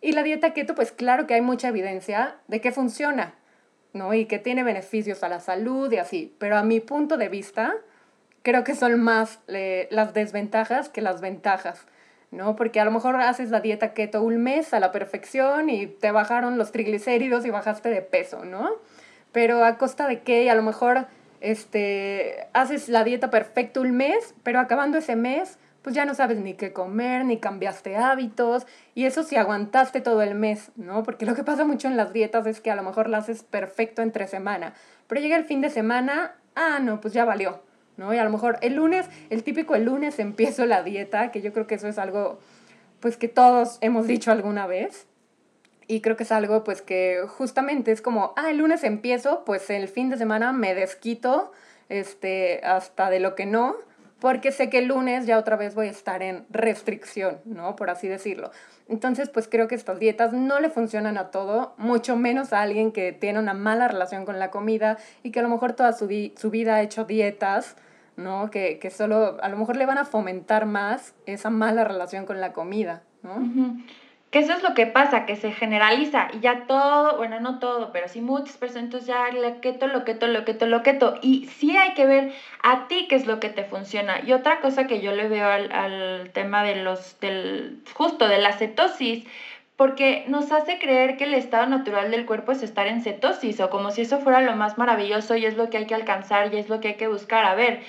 Y 0.00 0.12
la 0.12 0.22
dieta 0.22 0.52
keto, 0.52 0.76
pues 0.76 0.92
claro 0.92 1.26
que 1.26 1.34
hay 1.34 1.40
mucha 1.40 1.66
evidencia 1.66 2.36
de 2.46 2.60
que 2.60 2.70
funciona, 2.70 3.34
¿no? 3.92 4.14
Y 4.14 4.26
que 4.26 4.38
tiene 4.38 4.62
beneficios 4.62 5.24
a 5.24 5.28
la 5.28 5.40
salud 5.40 5.90
y 5.90 5.96
así. 5.96 6.32
Pero 6.38 6.58
a 6.58 6.62
mi 6.62 6.78
punto 6.78 7.16
de 7.16 7.28
vista, 7.28 7.74
creo 8.44 8.62
que 8.62 8.76
son 8.76 9.02
más 9.02 9.40
eh, 9.48 9.88
las 9.90 10.14
desventajas 10.14 10.88
que 10.88 11.00
las 11.00 11.20
ventajas. 11.20 11.88
¿No? 12.30 12.56
Porque 12.56 12.80
a 12.80 12.84
lo 12.84 12.90
mejor 12.90 13.16
haces 13.16 13.50
la 13.50 13.60
dieta 13.60 13.92
keto 13.92 14.22
un 14.22 14.42
mes 14.42 14.72
a 14.72 14.80
la 14.80 14.92
perfección 14.92 15.68
y 15.68 15.86
te 15.86 16.12
bajaron 16.12 16.58
los 16.58 16.72
triglicéridos 16.72 17.44
y 17.44 17.50
bajaste 17.50 17.88
de 17.90 18.02
peso, 18.02 18.44
¿no? 18.44 18.70
Pero 19.32 19.64
a 19.64 19.78
costa 19.78 20.06
de 20.06 20.20
qué, 20.20 20.50
a 20.50 20.54
lo 20.54 20.62
mejor 20.62 21.06
este, 21.40 22.48
haces 22.52 22.88
la 22.88 23.04
dieta 23.04 23.30
perfecta 23.30 23.80
un 23.80 23.92
mes, 23.92 24.34
pero 24.42 24.60
acabando 24.60 24.98
ese 24.98 25.16
mes, 25.16 25.58
pues 25.82 25.94
ya 25.94 26.04
no 26.04 26.14
sabes 26.14 26.38
ni 26.38 26.54
qué 26.54 26.72
comer, 26.72 27.24
ni 27.24 27.38
cambiaste 27.38 27.96
hábitos, 27.96 28.66
y 28.94 29.06
eso 29.06 29.22
si 29.22 29.36
aguantaste 29.36 30.00
todo 30.00 30.22
el 30.22 30.34
mes, 30.34 30.70
¿no? 30.76 31.02
Porque 31.02 31.26
lo 31.26 31.34
que 31.34 31.44
pasa 31.44 31.64
mucho 31.64 31.88
en 31.88 31.96
las 31.96 32.12
dietas 32.12 32.46
es 32.46 32.60
que 32.60 32.70
a 32.70 32.76
lo 32.76 32.82
mejor 32.82 33.08
la 33.08 33.18
haces 33.18 33.42
perfecto 33.42 34.02
entre 34.02 34.26
semana, 34.26 34.74
pero 35.06 35.20
llega 35.20 35.36
el 35.36 35.44
fin 35.44 35.60
de 35.60 35.70
semana, 35.70 36.34
ah, 36.54 36.78
no, 36.80 37.00
pues 37.00 37.14
ya 37.14 37.24
valió, 37.24 37.62
¿no? 38.00 38.14
Y 38.14 38.18
a 38.18 38.24
lo 38.24 38.30
mejor 38.30 38.58
el 38.62 38.76
lunes, 38.76 39.06
el 39.28 39.44
típico 39.44 39.74
el 39.74 39.84
lunes 39.84 40.18
empiezo 40.18 40.64
la 40.64 40.82
dieta, 40.82 41.30
que 41.30 41.42
yo 41.42 41.52
creo 41.52 41.66
que 41.66 41.74
eso 41.74 41.86
es 41.86 41.98
algo, 41.98 42.40
pues 42.98 43.18
que 43.18 43.28
todos 43.28 43.76
hemos 43.82 44.06
dicho 44.06 44.32
alguna 44.32 44.66
vez. 44.66 45.06
Y 45.86 46.00
creo 46.00 46.16
que 46.16 46.22
es 46.22 46.32
algo, 46.32 46.64
pues 46.64 46.80
que 46.80 47.20
justamente 47.28 47.92
es 47.92 48.00
como, 48.00 48.32
ah, 48.36 48.50
el 48.50 48.56
lunes 48.56 48.84
empiezo, 48.84 49.44
pues 49.44 49.68
el 49.68 49.86
fin 49.86 50.08
de 50.08 50.16
semana 50.16 50.52
me 50.52 50.74
desquito, 50.74 51.52
este, 51.90 52.60
hasta 52.64 53.10
de 53.10 53.20
lo 53.20 53.34
que 53.34 53.44
no, 53.44 53.76
porque 54.18 54.50
sé 54.50 54.70
que 54.70 54.78
el 54.78 54.86
lunes 54.86 55.26
ya 55.26 55.38
otra 55.38 55.56
vez 55.56 55.74
voy 55.74 55.88
a 55.88 55.90
estar 55.90 56.22
en 56.22 56.46
restricción, 56.48 57.40
¿no? 57.44 57.76
Por 57.76 57.90
así 57.90 58.08
decirlo. 58.08 58.50
Entonces, 58.88 59.28
pues 59.28 59.46
creo 59.46 59.68
que 59.68 59.74
estas 59.74 59.98
dietas 59.98 60.32
no 60.32 60.58
le 60.60 60.70
funcionan 60.70 61.18
a 61.18 61.30
todo, 61.30 61.74
mucho 61.76 62.16
menos 62.16 62.52
a 62.52 62.62
alguien 62.62 62.92
que 62.92 63.12
tiene 63.12 63.38
una 63.38 63.52
mala 63.54 63.88
relación 63.88 64.24
con 64.24 64.38
la 64.38 64.50
comida 64.50 64.96
y 65.22 65.32
que 65.32 65.40
a 65.40 65.42
lo 65.42 65.48
mejor 65.48 65.74
toda 65.74 65.92
su, 65.92 66.08
su 66.36 66.50
vida 66.50 66.76
ha 66.76 66.82
hecho 66.82 67.04
dietas, 67.04 67.76
¿no? 68.20 68.50
Que, 68.50 68.78
que, 68.78 68.90
solo 68.90 69.38
a 69.42 69.48
lo 69.48 69.56
mejor 69.56 69.76
le 69.76 69.86
van 69.86 69.98
a 69.98 70.04
fomentar 70.04 70.66
más 70.66 71.14
esa 71.26 71.50
mala 71.50 71.84
relación 71.84 72.26
con 72.26 72.40
la 72.40 72.52
comida, 72.52 73.02
¿no? 73.22 73.36
Que 74.30 74.38
eso 74.38 74.52
es 74.52 74.62
lo 74.62 74.74
que 74.74 74.86
pasa, 74.86 75.26
que 75.26 75.34
se 75.34 75.50
generaliza 75.50 76.28
y 76.32 76.38
ya 76.38 76.66
todo, 76.68 77.16
bueno, 77.16 77.40
no 77.40 77.58
todo, 77.58 77.90
pero 77.92 78.06
sí 78.06 78.20
muchas 78.20 78.56
personas, 78.56 79.04
ya 79.04 79.28
lo 79.32 79.60
keto, 79.60 79.88
lo 79.88 80.04
keto, 80.04 80.28
lo 80.28 80.44
keto, 80.44 80.66
lo 80.66 80.84
keto. 80.84 81.18
Y 81.20 81.46
sí 81.46 81.76
hay 81.76 81.94
que 81.94 82.06
ver 82.06 82.32
a 82.62 82.86
ti 82.86 83.06
qué 83.08 83.16
es 83.16 83.26
lo 83.26 83.40
que 83.40 83.48
te 83.48 83.64
funciona. 83.64 84.20
Y 84.24 84.32
otra 84.32 84.60
cosa 84.60 84.86
que 84.86 85.00
yo 85.00 85.10
le 85.10 85.28
veo 85.28 85.48
al, 85.48 85.72
al 85.72 86.30
tema 86.32 86.62
de 86.62 86.76
los, 86.76 87.18
del, 87.18 87.82
justo 87.92 88.28
de 88.28 88.38
la 88.38 88.52
cetosis, 88.52 89.26
porque 89.80 90.26
nos 90.28 90.52
hace 90.52 90.78
creer 90.78 91.16
que 91.16 91.24
el 91.24 91.32
estado 91.32 91.66
natural 91.66 92.10
del 92.10 92.26
cuerpo 92.26 92.52
es 92.52 92.62
estar 92.62 92.86
en 92.86 93.02
cetosis 93.02 93.60
o 93.60 93.70
como 93.70 93.90
si 93.90 94.02
eso 94.02 94.20
fuera 94.20 94.42
lo 94.42 94.54
más 94.54 94.76
maravilloso 94.76 95.36
y 95.36 95.46
es 95.46 95.56
lo 95.56 95.70
que 95.70 95.78
hay 95.78 95.86
que 95.86 95.94
alcanzar 95.94 96.52
y 96.52 96.58
es 96.58 96.68
lo 96.68 96.80
que 96.80 96.88
hay 96.88 96.94
que 96.94 97.08
buscar. 97.08 97.46
A 97.46 97.54
ver, 97.54 97.80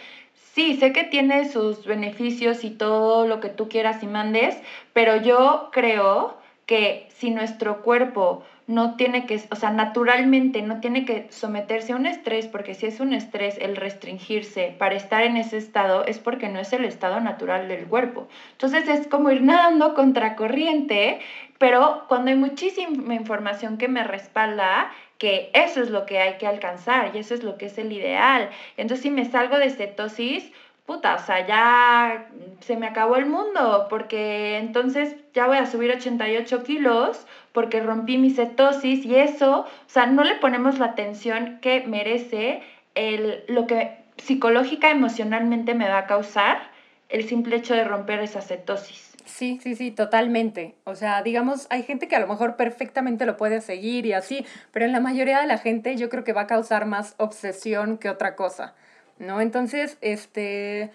Sí, 0.54 0.74
sé 0.76 0.92
que 0.92 1.04
tiene 1.06 1.46
sus 1.46 1.86
beneficios 1.86 2.64
y 2.66 2.72
todo 2.72 3.26
lo 3.26 3.40
que 3.40 3.50
tú 3.50 3.70
quieras 3.70 4.04
y 4.04 4.08
mandes, 4.08 4.60
pero 4.94 5.16
yo 5.16 5.70
creo 5.72 6.38
que 6.66 7.08
si 7.10 7.30
nuestro 7.32 7.82
cuerpo 7.82 8.44
no 8.68 8.96
tiene 8.96 9.26
que, 9.26 9.40
o 9.50 9.56
sea, 9.56 9.70
naturalmente 9.70 10.62
no 10.62 10.80
tiene 10.80 11.06
que 11.06 11.28
someterse 11.32 11.94
a 11.94 11.96
un 11.96 12.06
estrés, 12.06 12.48
porque 12.48 12.74
si 12.76 12.86
es 12.86 13.00
un 13.00 13.14
estrés 13.14 13.58
el 13.60 13.76
restringirse 13.78 14.76
para 14.78 14.96
estar 14.96 15.24
en 15.24 15.38
ese 15.38 15.58
estado, 15.58 16.04
es 16.06 16.20
porque 16.20 16.48
no 16.50 16.60
es 16.60 16.72
el 16.74 16.86
estado 16.86 17.20
natural 17.22 17.68
del 17.68 17.88
cuerpo. 17.88 18.28
Entonces 18.52 18.88
es 18.88 19.08
como 19.08 19.32
ir 19.32 19.42
nadando 19.42 19.94
contracorriente, 19.94 21.18
pero 21.58 22.06
cuando 22.08 22.30
hay 22.32 22.36
muchísima 22.38 23.14
información 23.16 23.78
que 23.78 23.88
me 23.88 24.04
respalda, 24.04 24.90
que 25.22 25.52
eso 25.54 25.84
es 25.84 25.92
lo 25.92 26.08
que 26.08 26.18
hay 26.18 26.40
que 26.40 26.48
alcanzar 26.48 27.16
y 27.16 27.20
eso 27.20 27.36
es 27.36 27.44
lo 27.44 27.56
que 27.60 27.68
es 27.68 27.78
el 27.78 27.94
ideal. 27.94 28.50
Entonces, 28.76 29.04
si 29.04 29.12
me 29.12 29.26
salgo 29.26 29.60
de 29.60 29.70
cetosis, 29.70 30.52
puta, 30.88 31.14
o 31.14 31.20
sea, 31.20 31.46
ya 31.46 32.28
se 32.62 32.76
me 32.76 32.88
acabó 32.88 33.18
el 33.18 33.28
mundo, 33.28 33.86
porque 33.88 34.58
entonces 34.58 35.16
ya 35.36 35.46
voy 35.46 35.58
a 35.58 35.68
subir 35.68 35.92
88 35.92 36.64
kilos 36.64 37.28
porque 37.52 37.82
rompí 37.82 38.18
mi 38.18 38.32
cetosis 38.32 39.06
y 39.06 39.16
eso, 39.16 39.60
o 39.60 39.90
sea, 39.90 40.08
no 40.08 40.24
le 40.24 40.38
ponemos 40.38 40.80
la 40.80 40.88
atención 40.88 41.60
que 41.62 41.82
merece 41.82 42.64
el, 42.96 43.44
lo 43.48 43.68
que 43.68 43.98
psicológica, 44.18 44.90
emocionalmente 44.90 45.76
me 45.76 45.88
va 45.88 46.00
a 46.00 46.08
causar 46.08 46.72
el 47.10 47.26
simple 47.30 47.58
hecho 47.58 47.76
de 47.76 47.84
romper 47.84 48.22
esa 48.22 48.42
cetosis. 48.42 49.11
Sí, 49.26 49.60
sí, 49.62 49.76
sí, 49.76 49.92
totalmente. 49.92 50.76
O 50.84 50.96
sea, 50.96 51.22
digamos, 51.22 51.68
hay 51.70 51.84
gente 51.84 52.08
que 52.08 52.16
a 52.16 52.20
lo 52.20 52.28
mejor 52.28 52.56
perfectamente 52.56 53.26
lo 53.26 53.38
puede 53.38 53.62
seguir 53.62 54.06
y 54.06 54.14
así, 54.14 54.46
pero 54.72 54.86
en 54.86 54.92
la 54.92 55.00
mayoría 55.00 55.40
de 55.40 55.48
la 55.48 55.58
gente 55.58 55.96
yo 55.96 56.10
creo 56.10 56.24
que 56.24 56.34
va 56.34 56.42
a 56.42 56.48
causar 56.48 56.86
más 56.86 57.16
obsesión 57.18 57.98
que 57.98 58.10
otra 58.10 58.36
cosa, 58.36 58.74
¿no? 59.20 59.40
Entonces, 59.42 59.98
este, 60.02 60.92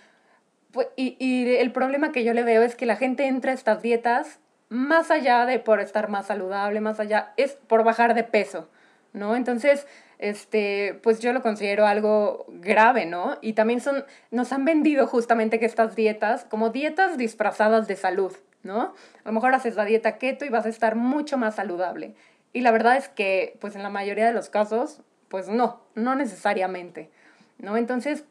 pues, 0.73 0.88
y, 0.97 1.16
y 1.18 1.56
el 1.56 1.73
problema 1.73 2.12
que 2.12 2.25
yo 2.25 2.35
le 2.35 2.42
veo 2.42 2.62
es 2.62 2.75
que 2.75 2.87
la 2.87 2.97
gente 2.97 3.26
entra 3.26 3.52
a 3.52 3.54
estas 3.54 3.83
dietas 3.83 4.40
más 4.68 5.11
allá 5.11 5.47
de 5.47 5.59
por 5.61 5.80
estar 5.80 6.09
más 6.09 6.26
saludable, 6.26 6.80
más 6.80 6.99
allá, 7.00 7.33
es 7.37 7.52
por 7.68 7.85
bajar 7.85 8.14
de 8.14 8.25
peso, 8.25 8.68
¿no? 9.12 9.37
Entonces, 9.37 9.87
este, 10.18 10.99
pues 11.02 11.20
yo 11.20 11.32
lo 11.32 11.42
considero 11.42 11.87
algo 11.87 12.46
grave, 12.49 13.06
¿no? 13.06 13.38
Y 13.40 13.52
también 13.52 13.80
son, 13.80 14.04
nos 14.30 14.52
han 14.52 14.64
vendido 14.64 15.06
justamente 15.06 15.58
que 15.58 15.66
estas 15.66 15.94
dietas, 15.96 16.44
como 16.44 16.70
dietas 16.70 17.18
disfrazadas 17.18 17.87
de 17.88 17.96
salud, 17.96 18.32
¿no? 18.62 18.94
A 19.25 19.28
lo 19.28 19.32
mejor 19.32 19.54
haces 19.54 19.76
la 19.76 19.85
dieta 19.85 20.18
keto 20.18 20.44
y 20.44 20.49
vas 20.49 20.66
a 20.66 20.70
estar 20.70 20.96
mucho 20.96 21.37
más 21.37 21.56
saludable. 21.56 22.14
Y 22.52 22.62
la 22.62 22.70
verdad 22.70 22.96
es 22.96 23.08
que, 23.08 23.56
pues 23.61 23.76
en 23.76 23.82
la 23.82 23.90
mayoría 23.90 24.26
de 24.26 24.32
los 24.32 24.49
casos, 24.49 25.02
pues 25.28 25.49
no, 25.49 25.82
no 25.94 26.14
necesariamente, 26.14 27.11
¿no? 27.58 27.76
Entonces, 27.76 28.25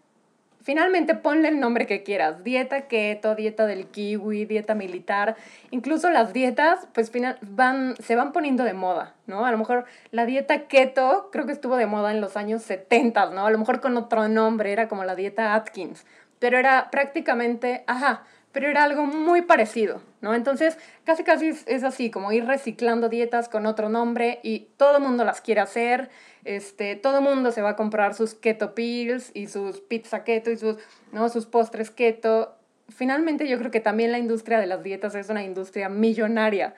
Finalmente 0.66 1.14
ponle 1.14 1.50
el 1.50 1.60
nombre 1.60 1.86
que 1.86 2.02
quieras, 2.02 2.44
dieta 2.44 2.88
keto, 2.88 3.36
dieta 3.36 3.68
del 3.68 3.86
kiwi, 3.86 4.46
dieta 4.46 4.74
militar, 4.74 5.36
incluso 5.70 6.10
las 6.10 6.34
dietas 6.34 6.88
pues 6.92 7.12
final, 7.12 7.38
van, 7.42 7.94
se 8.00 8.16
van 8.16 8.32
poniendo 8.32 8.64
de 8.64 8.74
moda, 8.74 9.14
¿no? 9.28 9.46
A 9.46 9.52
lo 9.52 9.60
mejor 9.60 9.86
la 10.10 10.26
dieta 10.26 10.66
keto 10.66 11.30
creo 11.32 11.46
que 11.46 11.52
estuvo 11.52 11.76
de 11.76 11.86
moda 11.86 12.10
en 12.10 12.20
los 12.20 12.36
años 12.36 12.64
70, 12.64 13.30
¿no? 13.30 13.46
A 13.46 13.52
lo 13.52 13.60
mejor 13.60 13.80
con 13.80 13.96
otro 13.96 14.28
nombre, 14.28 14.72
era 14.72 14.88
como 14.88 15.04
la 15.04 15.14
dieta 15.14 15.54
Atkins, 15.54 16.04
pero 16.40 16.58
era 16.58 16.90
prácticamente, 16.90 17.84
ajá, 17.86 18.24
pero 18.56 18.70
era 18.70 18.86
algo 18.86 19.06
muy 19.06 19.42
parecido, 19.42 20.02
¿no? 20.22 20.34
Entonces, 20.34 20.78
casi 21.04 21.26
casi 21.26 21.50
es, 21.50 21.84
así, 21.84 22.10
como 22.10 22.32
ir 22.32 22.46
reciclando 22.46 23.10
dietas 23.10 23.50
con 23.50 23.66
otro 23.66 23.90
nombre 23.90 24.40
y 24.44 24.70
todo 24.78 24.96
el 24.96 25.04
mundo 25.04 25.26
las 25.26 25.42
quiere 25.42 25.60
hacer, 25.60 26.10
este, 26.46 26.96
todo 26.96 27.18
el 27.18 27.24
mundo 27.26 27.52
se 27.52 27.62
va 27.62 27.72
a 27.72 27.76
comprar 27.76 28.14
sus 28.14 28.34
keto 28.34 28.74
pills 28.74 29.32
y 29.34 29.48
sus 29.48 29.82
pizza 29.82 30.24
keto 30.24 30.52
y 30.52 30.58
sus, 30.58 30.78
¿no? 31.12 31.28
sus 31.28 31.48
postres 31.48 31.92
keto. 31.92 32.56
Finalmente 32.88 33.46
yo 33.50 33.60
creo 33.60 33.72
que 33.72 33.82
también 33.82 34.14
la 34.14 34.20
industria 34.20 34.58
de 34.58 34.68
las 34.68 34.84
dietas 34.84 35.16
es 35.16 35.28
una 35.28 35.44
industria 35.44 35.90
millonaria, 35.90 36.76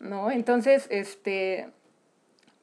¿no? 0.00 0.30
Entonces, 0.30 0.86
este, 0.88 1.68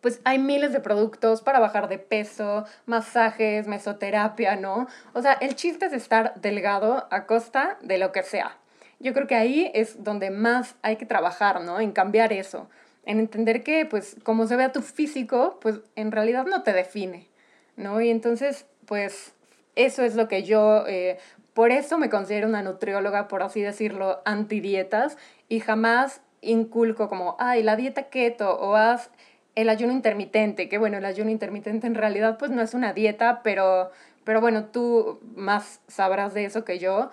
pues 0.05 0.21
hay 0.23 0.37
miles 0.37 0.71
de 0.71 0.81
productos 0.81 1.41
para 1.41 1.57
bajar 1.57 1.89
de 1.89 1.97
peso, 1.97 2.63
masajes, 2.85 3.65
mesoterapia, 3.65 4.55
¿no? 4.55 4.85
O 5.13 5.23
sea, 5.23 5.33
el 5.33 5.55
chiste 5.55 5.87
es 5.87 5.93
estar 5.93 6.39
delgado 6.39 7.07
a 7.09 7.25
costa 7.25 7.79
de 7.81 7.97
lo 7.97 8.11
que 8.11 8.21
sea. 8.21 8.55
Yo 8.99 9.15
creo 9.15 9.25
que 9.25 9.33
ahí 9.33 9.71
es 9.73 10.03
donde 10.03 10.29
más 10.29 10.75
hay 10.83 10.97
que 10.97 11.07
trabajar, 11.07 11.61
¿no? 11.61 11.79
En 11.79 11.91
cambiar 11.91 12.33
eso, 12.33 12.69
en 13.03 13.19
entender 13.19 13.63
que, 13.63 13.87
pues, 13.87 14.15
como 14.21 14.45
se 14.45 14.55
vea 14.55 14.71
tu 14.71 14.83
físico, 14.83 15.57
pues 15.59 15.79
en 15.95 16.11
realidad 16.11 16.45
no 16.45 16.61
te 16.61 16.71
define, 16.71 17.27
¿no? 17.75 17.99
Y 17.99 18.11
entonces, 18.11 18.67
pues, 18.85 19.33
eso 19.73 20.03
es 20.03 20.13
lo 20.13 20.27
que 20.27 20.43
yo, 20.43 20.85
eh, 20.85 21.17
por 21.55 21.71
eso 21.71 21.97
me 21.97 22.11
considero 22.11 22.47
una 22.47 22.61
nutrióloga, 22.61 23.27
por 23.27 23.41
así 23.41 23.59
decirlo, 23.59 24.21
antidietas, 24.23 25.17
y 25.49 25.61
jamás 25.61 26.21
inculco 26.41 27.09
como, 27.09 27.35
ay, 27.39 27.63
la 27.63 27.75
dieta 27.75 28.03
keto 28.03 28.55
o 28.59 28.75
haz 28.75 29.09
el 29.55 29.69
ayuno 29.69 29.93
intermitente, 29.93 30.69
que 30.69 30.77
bueno, 30.77 30.97
el 30.97 31.05
ayuno 31.05 31.31
intermitente 31.31 31.87
en 31.87 31.95
realidad 31.95 32.37
pues 32.37 32.51
no 32.51 32.61
es 32.61 32.73
una 32.73 32.93
dieta, 32.93 33.41
pero, 33.43 33.91
pero 34.23 34.41
bueno, 34.41 34.65
tú 34.65 35.19
más 35.35 35.81
sabrás 35.87 36.33
de 36.33 36.45
eso 36.45 36.65
que 36.65 36.77
yo, 36.77 37.09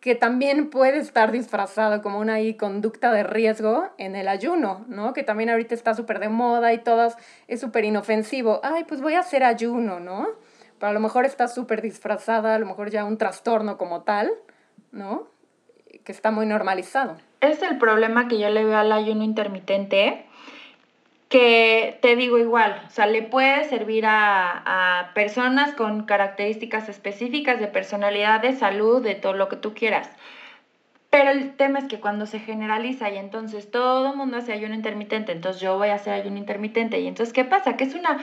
que 0.00 0.14
también 0.14 0.70
puede 0.70 0.98
estar 0.98 1.32
disfrazado 1.32 2.02
como 2.02 2.20
una 2.20 2.36
conducta 2.56 3.12
de 3.12 3.24
riesgo 3.24 3.88
en 3.98 4.14
el 4.14 4.28
ayuno, 4.28 4.84
¿no? 4.88 5.12
Que 5.12 5.24
también 5.24 5.50
ahorita 5.50 5.74
está 5.74 5.94
súper 5.94 6.20
de 6.20 6.28
moda 6.28 6.72
y 6.72 6.78
todas 6.78 7.16
es 7.48 7.60
súper 7.60 7.84
inofensivo. 7.84 8.60
Ay, 8.62 8.84
pues 8.84 9.00
voy 9.00 9.14
a 9.14 9.20
hacer 9.20 9.42
ayuno, 9.42 9.98
¿no? 9.98 10.28
Pero 10.78 10.90
a 10.90 10.92
lo 10.92 11.00
mejor 11.00 11.24
está 11.24 11.48
súper 11.48 11.82
disfrazada, 11.82 12.54
a 12.54 12.58
lo 12.58 12.66
mejor 12.66 12.90
ya 12.90 13.04
un 13.04 13.18
trastorno 13.18 13.76
como 13.76 14.02
tal, 14.02 14.30
¿no? 14.92 15.26
Que 16.04 16.12
está 16.12 16.30
muy 16.30 16.46
normalizado. 16.46 17.16
Es 17.40 17.62
el 17.62 17.78
problema 17.78 18.28
que 18.28 18.38
yo 18.38 18.50
le 18.50 18.64
veo 18.64 18.76
al 18.76 18.92
ayuno 18.92 19.24
intermitente, 19.24 20.26
que 21.28 21.98
te 22.00 22.16
digo 22.16 22.38
igual, 22.38 22.82
o 22.86 22.90
sea, 22.90 23.06
le 23.06 23.22
puede 23.22 23.64
servir 23.64 24.06
a, 24.06 24.62
a, 25.00 25.14
personas 25.14 25.74
con 25.74 26.04
características 26.04 26.88
específicas 26.88 27.60
de 27.60 27.66
personalidad, 27.66 28.40
de 28.40 28.54
salud, 28.54 29.02
de 29.02 29.14
todo 29.14 29.34
lo 29.34 29.48
que 29.48 29.56
tú 29.56 29.74
quieras. 29.74 30.10
Pero 31.10 31.30
el 31.30 31.56
tema 31.56 31.78
es 31.78 31.86
que 31.86 32.00
cuando 32.00 32.26
se 32.26 32.38
generaliza 32.38 33.10
y 33.10 33.16
entonces 33.16 33.70
todo 33.70 34.10
el 34.10 34.16
mundo 34.16 34.36
hace 34.36 34.52
ayuno 34.52 34.74
intermitente, 34.74 35.32
entonces 35.32 35.60
yo 35.60 35.78
voy 35.78 35.88
a 35.88 35.94
hacer 35.94 36.12
ayuno 36.12 36.36
intermitente 36.36 37.00
y 37.00 37.06
entonces 37.06 37.32
¿qué 37.32 37.44
pasa? 37.44 37.76
Que 37.76 37.84
es 37.84 37.94
una 37.94 38.18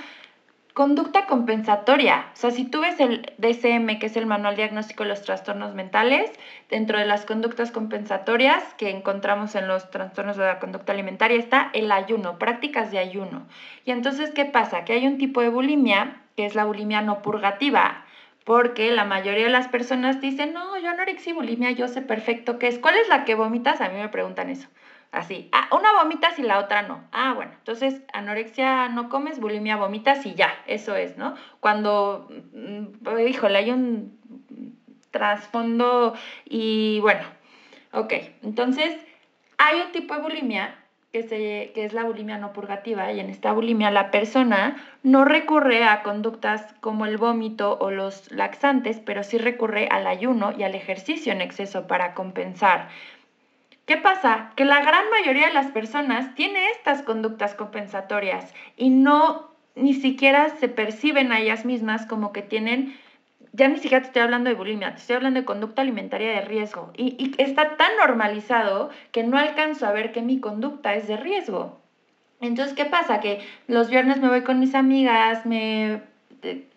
Conducta 0.76 1.26
compensatoria. 1.26 2.26
O 2.34 2.36
sea, 2.36 2.52
si 2.52 2.66
tú 2.66 2.82
ves 2.82 3.00
el 3.00 3.32
DSM, 3.38 3.98
que 3.98 4.08
es 4.08 4.18
el 4.18 4.26
Manual 4.26 4.58
Diagnóstico 4.58 5.04
de 5.04 5.10
los 5.10 5.22
Trastornos 5.22 5.74
Mentales, 5.74 6.30
dentro 6.70 7.00
de 7.00 7.06
las 7.06 7.24
conductas 7.24 7.72
compensatorias 7.72 8.62
que 8.74 8.90
encontramos 8.90 9.56
en 9.56 9.70
los 9.70 9.90
trastornos 9.90 10.36
de 10.36 10.44
la 10.44 10.60
conducta 10.60 10.92
alimentaria 10.92 11.40
está 11.40 11.70
el 11.72 11.94
ayuno, 11.94 12.38
prácticas 12.40 12.92
de 12.92 13.00
ayuno. 13.00 13.48
Y 13.86 13.92
entonces, 13.92 14.32
¿qué 14.32 14.44
pasa? 14.44 14.84
Que 14.84 14.92
hay 14.92 15.08
un 15.08 15.18
tipo 15.18 15.40
de 15.40 15.48
bulimia, 15.48 16.22
que 16.36 16.46
es 16.46 16.56
la 16.56 16.66
bulimia 16.66 17.02
no 17.02 17.22
purgativa, 17.22 18.04
porque 18.44 18.92
la 18.92 19.06
mayoría 19.06 19.46
de 19.46 19.52
las 19.52 19.70
personas 19.70 20.20
dicen, 20.20 20.52
no, 20.52 20.78
yo 20.78 20.90
anorexia 20.90 21.34
bulimia, 21.34 21.72
yo 21.72 21.88
sé 21.88 22.02
perfecto 22.02 22.60
qué 22.60 22.68
es. 22.68 22.80
¿Cuál 22.80 22.98
es 22.98 23.08
la 23.08 23.24
que 23.24 23.36
vomitas? 23.36 23.80
A 23.80 23.88
mí 23.88 23.98
me 23.98 24.10
preguntan 24.10 24.50
eso. 24.50 24.68
Así, 25.16 25.48
ah, 25.54 25.70
una 25.72 25.94
vomitas 25.94 26.38
y 26.40 26.42
la 26.42 26.60
otra 26.60 26.82
no. 26.82 27.06
Ah, 27.14 27.32
bueno, 27.34 27.54
entonces 27.58 28.02
anorexia 28.12 28.90
no 28.90 29.08
comes, 29.08 29.40
bulimia 29.40 29.78
vomitas 29.78 30.26
y 30.26 30.34
ya, 30.36 30.54
eso 30.68 30.98
es, 30.98 31.18
¿no? 31.18 31.36
Cuando, 31.62 32.28
mm, 32.52 33.20
híjole, 33.26 33.58
hay 33.58 33.72
un 33.72 34.20
trasfondo 35.12 36.16
y 36.44 37.00
bueno, 37.00 37.22
ok, 37.94 38.14
entonces 38.44 38.94
hay 39.58 39.80
un 39.80 39.94
tipo 39.94 40.14
de 40.16 40.22
bulimia 40.22 40.76
que, 41.14 41.24
se, 41.24 41.72
que 41.74 41.86
es 41.86 41.94
la 41.94 42.04
bulimia 42.04 42.38
no 42.38 42.52
purgativa 42.52 43.10
y 43.14 43.22
en 43.22 43.30
esta 43.30 43.54
bulimia 43.54 43.92
la 43.92 44.12
persona 44.12 44.76
no 45.02 45.24
recurre 45.24 45.86
a 45.86 46.04
conductas 46.04 46.76
como 46.82 47.06
el 47.06 47.16
vómito 47.16 47.78
o 47.80 47.90
los 47.90 48.30
laxantes, 48.34 49.00
pero 49.00 49.24
sí 49.24 49.38
recurre 49.38 49.88
al 49.90 50.08
ayuno 50.08 50.52
y 50.58 50.64
al 50.64 50.76
ejercicio 50.76 51.32
en 51.32 51.40
exceso 51.40 51.88
para 51.88 52.14
compensar 52.14 52.90
¿Qué 53.86 53.98
pasa? 53.98 54.52
Que 54.56 54.66
la 54.66 54.82
gran 54.82 55.10
mayoría 55.12 55.48
de 55.48 55.54
las 55.54 55.68
personas 55.68 56.34
tiene 56.34 56.72
estas 56.72 57.04
conductas 57.04 57.54
compensatorias 57.54 58.52
y 58.76 58.90
no 58.90 59.52
ni 59.76 59.94
siquiera 59.94 60.50
se 60.58 60.70
perciben 60.70 61.32
a 61.32 61.40
ellas 61.40 61.66
mismas 61.66 62.06
como 62.08 62.32
que 62.32 62.42
tienen, 62.42 62.98
ya 63.52 63.68
ni 63.68 63.76
siquiera 63.78 64.02
te 64.02 64.08
estoy 64.08 64.24
hablando 64.24 64.50
de 64.50 64.56
bulimia, 64.56 64.94
te 64.96 65.02
estoy 65.02 65.18
hablando 65.18 65.40
de 65.40 65.46
conducta 65.46 65.82
alimentaria 65.84 66.32
de 66.32 66.42
riesgo. 66.42 66.92
Y, 66.98 67.36
está 67.38 67.78
tan 67.78 67.96
normalizado 67.98 68.90
que 69.12 69.24
no 69.24 69.38
alcanzo 69.38 69.86
a 69.86 69.92
ver 69.92 70.12
que 70.12 70.22
mi 70.22 70.40
conducta 70.40 70.96
es 70.96 71.08
de 71.08 71.18
riesgo. 71.18 71.80
Entonces, 72.42 72.76
¿qué 72.76 72.86
pasa? 72.86 73.20
Que 73.20 73.46
los 73.68 73.90
viernes 73.90 74.20
me 74.20 74.30
voy 74.30 74.42
con 74.42 74.60
mis 74.60 74.76
amigas, 74.76 75.46
me 75.46 76.02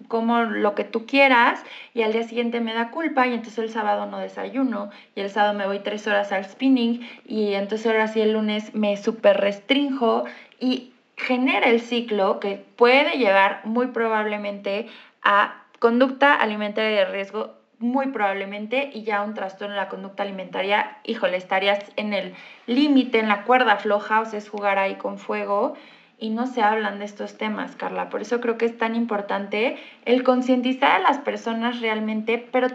como 0.08 0.42
lo 0.42 0.75
que 0.75 0.84
tú 0.84 1.06
quieras 1.06 1.62
y 1.94 2.02
al 2.02 2.12
día 2.12 2.22
siguiente 2.22 2.60
me 2.60 2.75
da 2.75 2.90
culpa 2.90 3.26
y 3.26 3.34
entonces 3.34 3.58
el 3.58 3.70
sábado 3.70 4.06
no 4.06 4.18
desayuno 4.18 4.90
y 5.14 5.20
el 5.20 5.30
sábado 5.30 5.54
me 5.54 5.66
voy 5.66 5.80
tres 5.80 6.06
horas 6.06 6.32
al 6.32 6.44
spinning 6.44 7.06
y 7.26 7.54
entonces 7.54 7.87
ahora 7.87 8.08
sí 8.08 8.20
el 8.20 8.32
lunes 8.32 8.75
me 8.75 8.96
super 8.96 9.38
restrinjo 9.38 10.25
y 10.58 10.92
genera 11.16 11.68
el 11.68 11.80
ciclo 11.80 12.40
que 12.40 12.64
puede 12.76 13.18
llevar 13.18 13.60
muy 13.64 13.88
probablemente 13.88 14.87
a 15.22 15.62
conducta 15.78 16.34
alimentaria 16.34 16.98
de 16.98 17.04
riesgo 17.06 17.58
muy 17.78 18.08
probablemente 18.08 18.90
y 18.92 19.04
ya 19.04 19.22
un 19.22 19.34
trastorno 19.34 19.75
en 19.75 19.80
la 19.80 19.88
conducta 19.88 20.25
alimentaria, 20.25 20.98
híjole, 21.04 21.37
estarías 21.37 21.78
en 21.96 22.12
el 22.12 22.34
límite, 22.66 23.20
en 23.20 23.28
la 23.28 23.44
cuerda 23.44 23.76
floja, 23.76 24.20
o 24.20 24.25
sea, 24.25 24.38
es 24.38 24.48
jugar 24.48 24.78
ahí 24.78 24.96
con 24.96 25.18
fuego 25.18 25.76
y 26.18 26.30
no 26.30 26.46
se 26.46 26.62
hablan 26.62 26.98
de 26.98 27.04
estos 27.04 27.38
temas, 27.38 27.76
Carla. 27.76 28.10
Por 28.10 28.22
eso 28.22 28.40
creo 28.40 28.58
que 28.58 28.66
es 28.66 28.76
tan 28.76 28.94
importante 28.94 29.76
el 30.04 30.25
concientizar 30.25 30.92
a 30.92 30.98
las 30.98 31.18
personas 31.18 31.80
realmente, 31.80 32.38
pero 32.50 32.68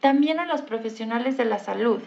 también 0.00 0.38
a 0.40 0.46
los 0.46 0.62
profesionales 0.62 1.36
de 1.36 1.44
la 1.46 1.58
salud. 1.58 2.00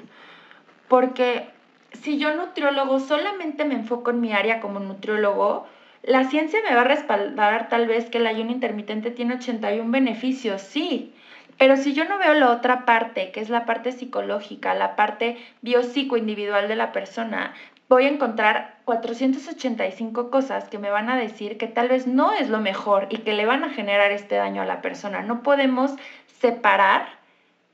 Porque 0.87 1.49
si 1.93 2.17
yo 2.17 2.35
nutriólogo 2.35 2.99
solamente 2.99 3.65
me 3.65 3.75
enfoco 3.75 4.11
en 4.11 4.21
mi 4.21 4.33
área 4.33 4.59
como 4.59 4.79
nutriólogo, 4.79 5.67
la 6.03 6.25
ciencia 6.25 6.59
me 6.67 6.75
va 6.75 6.81
a 6.81 6.85
respaldar 6.85 7.67
tal 7.69 7.87
vez 7.87 8.09
que 8.11 8.19
el 8.19 8.27
ayuno 8.27 8.51
intermitente 8.51 9.09
tiene 9.09 9.35
81 9.35 9.89
beneficios, 9.89 10.61
sí, 10.61 11.15
pero 11.57 11.77
si 11.77 11.93
yo 11.93 12.05
no 12.05 12.17
veo 12.19 12.33
la 12.33 12.51
otra 12.51 12.85
parte, 12.85 13.31
que 13.31 13.39
es 13.39 13.49
la 13.49 13.65
parte 13.65 13.91
psicológica, 13.91 14.73
la 14.73 14.95
parte 14.95 15.37
biopsico-individual 15.61 16.67
de 16.67 16.75
la 16.75 16.91
persona, 16.91 17.53
voy 17.87 18.05
a 18.05 18.09
encontrar 18.09 18.75
485 18.85 20.29
cosas 20.31 20.69
que 20.69 20.79
me 20.79 20.89
van 20.89 21.09
a 21.09 21.17
decir 21.17 21.57
que 21.57 21.67
tal 21.67 21.89
vez 21.89 22.07
no 22.07 22.33
es 22.33 22.49
lo 22.49 22.59
mejor 22.59 23.07
y 23.09 23.17
que 23.19 23.33
le 23.33 23.45
van 23.45 23.63
a 23.63 23.69
generar 23.69 24.11
este 24.11 24.35
daño 24.35 24.61
a 24.61 24.65
la 24.65 24.81
persona. 24.81 25.21
No 25.21 25.43
podemos 25.43 25.91
separar 26.39 27.07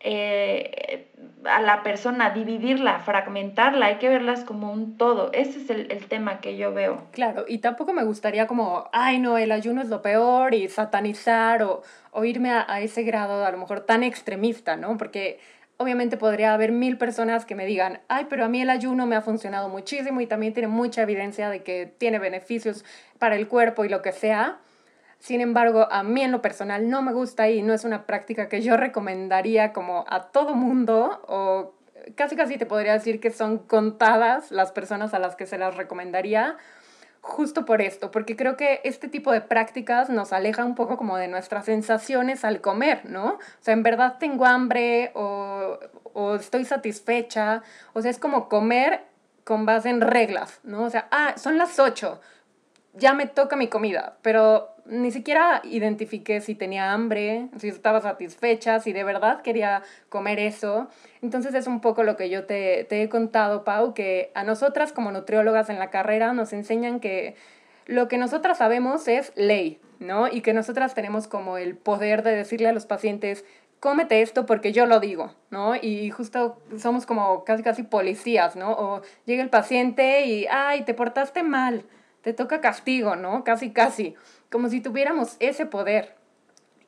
eh, 0.03 1.07
a 1.45 1.61
la 1.61 1.83
persona, 1.83 2.31
dividirla, 2.31 2.99
fragmentarla, 2.99 3.85
hay 3.87 3.95
que 3.95 4.09
verlas 4.09 4.43
como 4.43 4.71
un 4.71 4.97
todo. 4.97 5.31
Ese 5.33 5.59
es 5.61 5.69
el, 5.69 5.91
el, 5.91 6.07
tema 6.07 6.39
que 6.39 6.57
yo 6.57 6.73
veo. 6.73 7.03
Claro, 7.11 7.45
y 7.47 7.59
tampoco 7.59 7.93
me 7.93 8.03
gustaría 8.03 8.47
como, 8.47 8.89
ay 8.93 9.19
no, 9.19 9.37
el 9.37 9.51
ayuno 9.51 9.81
es 9.81 9.89
lo 9.89 10.01
peor 10.01 10.55
y 10.55 10.67
satanizar 10.69 11.61
o, 11.63 11.83
o 12.11 12.25
irme 12.25 12.51
a, 12.51 12.65
a 12.67 12.81
ese 12.81 13.03
grado 13.03 13.45
a 13.45 13.51
lo 13.51 13.57
mejor 13.57 13.81
tan 13.81 14.03
extremista, 14.03 14.75
¿no? 14.75 14.97
Porque 14.97 15.39
obviamente 15.81 16.17
podría 16.17 16.53
haber 16.53 16.71
mil 16.71 16.97
personas 16.97 17.45
que 17.45 17.55
me 17.55 17.65
digan, 17.65 17.99
ay, 18.07 18.27
pero 18.29 18.45
a 18.45 18.47
mí 18.47 18.61
el 18.61 18.69
ayuno 18.69 19.07
me 19.07 19.15
ha 19.15 19.21
funcionado 19.21 19.69
muchísimo 19.69 20.21
y 20.21 20.27
también 20.27 20.53
tiene 20.53 20.67
mucha 20.67 21.01
evidencia 21.01 21.49
de 21.49 21.63
que 21.63 21.91
tiene 21.97 22.19
beneficios 22.19 22.85
para 23.19 23.35
el 23.35 23.47
cuerpo 23.47 23.83
y 23.83 23.89
lo 23.89 24.01
que 24.01 24.11
sea. 24.11 24.59
Sin 25.19 25.41
embargo, 25.41 25.87
a 25.91 26.03
mí 26.03 26.21
en 26.21 26.31
lo 26.31 26.41
personal 26.41 26.89
no 26.89 27.01
me 27.01 27.13
gusta 27.13 27.49
y 27.49 27.61
no 27.61 27.73
es 27.73 27.83
una 27.83 28.05
práctica 28.05 28.49
que 28.49 28.61
yo 28.61 28.77
recomendaría 28.77 29.73
como 29.73 30.05
a 30.07 30.31
todo 30.31 30.55
mundo 30.55 31.21
o 31.27 31.73
casi 32.15 32.35
casi 32.35 32.57
te 32.57 32.65
podría 32.65 32.93
decir 32.93 33.19
que 33.19 33.29
son 33.29 33.59
contadas 33.59 34.51
las 34.51 34.71
personas 34.71 35.13
a 35.13 35.19
las 35.19 35.35
que 35.35 35.45
se 35.45 35.57
las 35.57 35.75
recomendaría 35.77 36.57
justo 37.21 37.65
por 37.65 37.81
esto, 37.81 38.09
porque 38.09 38.35
creo 38.35 38.57
que 38.57 38.81
este 38.83 39.07
tipo 39.07 39.31
de 39.31 39.41
prácticas 39.41 40.09
nos 40.09 40.33
aleja 40.33 40.65
un 40.65 40.75
poco 40.75 40.97
como 40.97 41.17
de 41.17 41.27
nuestras 41.27 41.65
sensaciones 41.65 42.43
al 42.43 42.61
comer, 42.61 43.05
¿no? 43.05 43.33
O 43.33 43.39
sea, 43.61 43.73
en 43.73 43.83
verdad 43.83 44.17
tengo 44.19 44.45
hambre 44.45 45.11
o, 45.13 45.79
o 46.13 46.35
estoy 46.35 46.65
satisfecha, 46.65 47.61
o 47.93 48.01
sea, 48.01 48.09
es 48.09 48.17
como 48.17 48.49
comer 48.49 49.03
con 49.43 49.65
base 49.65 49.89
en 49.89 50.01
reglas, 50.01 50.59
¿no? 50.63 50.83
O 50.83 50.89
sea, 50.89 51.07
ah, 51.11 51.35
son 51.37 51.57
las 51.57 51.79
8, 51.79 52.19
ya 52.93 53.13
me 53.13 53.27
toca 53.27 53.55
mi 53.55 53.67
comida, 53.67 54.17
pero 54.21 54.70
ni 54.85 55.11
siquiera 55.11 55.61
identifiqué 55.63 56.41
si 56.41 56.55
tenía 56.55 56.91
hambre, 56.93 57.49
si 57.57 57.67
estaba 57.67 58.01
satisfecha, 58.01 58.79
si 58.79 58.93
de 58.93 59.03
verdad 59.03 59.41
quería 59.41 59.83
comer 60.09 60.39
eso. 60.39 60.87
Entonces 61.21 61.53
es 61.53 61.67
un 61.67 61.81
poco 61.81 62.03
lo 62.03 62.15
que 62.17 62.29
yo 62.29 62.45
te, 62.45 62.87
he 62.89 63.09
contado, 63.09 63.63
Pau, 63.63 63.93
que 63.93 64.31
a 64.35 64.43
nosotras 64.43 64.93
como 64.93 65.11
nutriólogas 65.11 65.69
en 65.69 65.79
la 65.79 65.89
carrera 65.89 66.33
nos 66.33 66.53
enseñan 66.53 66.99
que 66.99 67.35
lo 67.85 68.07
que 68.07 68.17
nosotras 68.17 68.59
sabemos 68.59 69.07
es 69.07 69.33
ley, 69.35 69.79
¿no? 69.99 70.27
Y 70.27 70.41
que 70.41 70.53
nosotras 70.53 70.93
tenemos 70.93 71.27
como 71.27 71.57
el 71.57 71.75
poder 71.75 72.23
de 72.23 72.35
decirle 72.35 72.67
a 72.67 72.73
los 72.73 72.85
pacientes, 72.85 73.45
cómete 73.79 74.21
esto 74.21 74.45
porque 74.45 74.71
yo 74.71 74.85
lo 74.85 74.99
digo, 74.99 75.33
¿no? 75.49 75.75
Y 75.75 76.09
justo 76.11 76.61
somos 76.77 77.05
como 77.05 77.43
casi 77.43 77.63
casi 77.63 77.83
policías, 77.83 78.55
¿no? 78.55 78.71
O 78.71 79.01
llega 79.25 79.43
el 79.43 79.49
paciente 79.49 80.25
y, 80.25 80.47
ay, 80.47 80.83
te 80.83 80.93
portaste 80.93 81.43
mal 81.43 81.83
te 82.21 82.33
toca 82.33 82.61
castigo, 82.61 83.15
¿no? 83.15 83.43
Casi, 83.43 83.71
casi, 83.71 84.15
como 84.51 84.69
si 84.69 84.81
tuviéramos 84.81 85.37
ese 85.39 85.65
poder. 85.65 86.13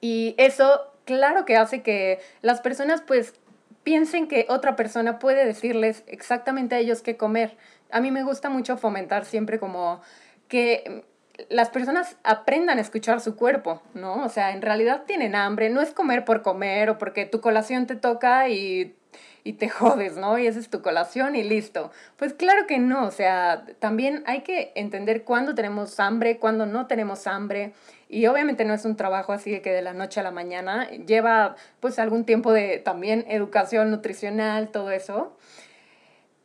Y 0.01 0.35
eso, 0.37 0.91
claro 1.05 1.45
que 1.45 1.57
hace 1.57 1.81
que 1.81 2.19
las 2.41 2.61
personas 2.61 3.01
pues 3.01 3.33
piensen 3.83 4.27
que 4.27 4.45
otra 4.49 4.75
persona 4.75 5.17
puede 5.17 5.45
decirles 5.45 6.03
exactamente 6.07 6.75
a 6.75 6.79
ellos 6.79 7.01
qué 7.01 7.17
comer. 7.17 7.57
A 7.89 8.01
mí 8.01 8.11
me 8.11 8.23
gusta 8.23 8.49
mucho 8.49 8.77
fomentar 8.77 9.25
siempre 9.25 9.59
como 9.59 10.01
que 10.47 11.05
las 11.49 11.69
personas 11.69 12.17
aprendan 12.23 12.77
a 12.77 12.81
escuchar 12.81 13.19
su 13.21 13.35
cuerpo, 13.35 13.81
¿no? 13.93 14.23
O 14.23 14.29
sea, 14.29 14.51
en 14.51 14.61
realidad 14.61 15.03
tienen 15.05 15.35
hambre, 15.35 15.69
no 15.69 15.81
es 15.81 15.91
comer 15.91 16.25
por 16.25 16.41
comer 16.41 16.89
o 16.89 16.97
porque 16.97 17.25
tu 17.25 17.41
colación 17.41 17.87
te 17.87 17.95
toca 17.95 18.49
y 18.49 18.95
y 19.43 19.53
te 19.53 19.69
jodes, 19.69 20.15
¿no? 20.17 20.37
Y 20.37 20.47
esa 20.47 20.59
es 20.59 20.69
tu 20.69 20.81
colación 20.81 21.35
y 21.35 21.43
listo. 21.43 21.91
Pues 22.17 22.33
claro 22.33 22.67
que 22.67 22.79
no, 22.79 23.05
o 23.05 23.11
sea, 23.11 23.65
también 23.79 24.23
hay 24.25 24.41
que 24.41 24.71
entender 24.75 25.23
cuándo 25.23 25.55
tenemos 25.55 25.99
hambre, 25.99 26.37
cuándo 26.37 26.65
no 26.65 26.87
tenemos 26.87 27.27
hambre. 27.27 27.73
Y 28.09 28.27
obviamente 28.27 28.65
no 28.65 28.73
es 28.73 28.85
un 28.85 28.95
trabajo 28.95 29.33
así 29.33 29.51
de 29.51 29.61
que 29.61 29.71
de 29.71 29.81
la 29.81 29.93
noche 29.93 30.19
a 30.19 30.23
la 30.23 30.31
mañana, 30.31 30.89
lleva 30.91 31.55
pues 31.79 31.97
algún 31.99 32.25
tiempo 32.25 32.53
de 32.53 32.77
también 32.77 33.25
educación 33.27 33.89
nutricional, 33.89 34.69
todo 34.69 34.91
eso. 34.91 35.35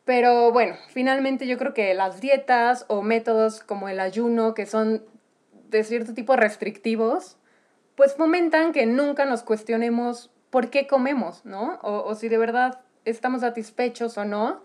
Pero 0.04 0.52
bueno, 0.52 0.76
finalmente 0.88 1.46
yo 1.46 1.58
creo 1.58 1.74
que 1.74 1.92
las 1.92 2.22
dietas 2.22 2.86
o 2.88 3.02
métodos 3.02 3.62
como 3.62 3.90
el 3.90 4.00
ayuno, 4.00 4.54
que 4.54 4.64
son 4.64 5.04
de 5.68 5.84
cierto 5.84 6.14
tipo 6.14 6.34
restrictivos, 6.34 7.36
pues 7.94 8.14
fomentan 8.14 8.72
que 8.72 8.86
nunca 8.86 9.26
nos 9.26 9.42
cuestionemos 9.42 10.30
por 10.50 10.70
qué 10.70 10.86
comemos, 10.86 11.44
¿no? 11.44 11.78
O, 11.82 12.04
o 12.04 12.14
si 12.14 12.28
de 12.28 12.38
verdad 12.38 12.80
estamos 13.04 13.40
satisfechos 13.40 14.18
o 14.18 14.24
no. 14.24 14.62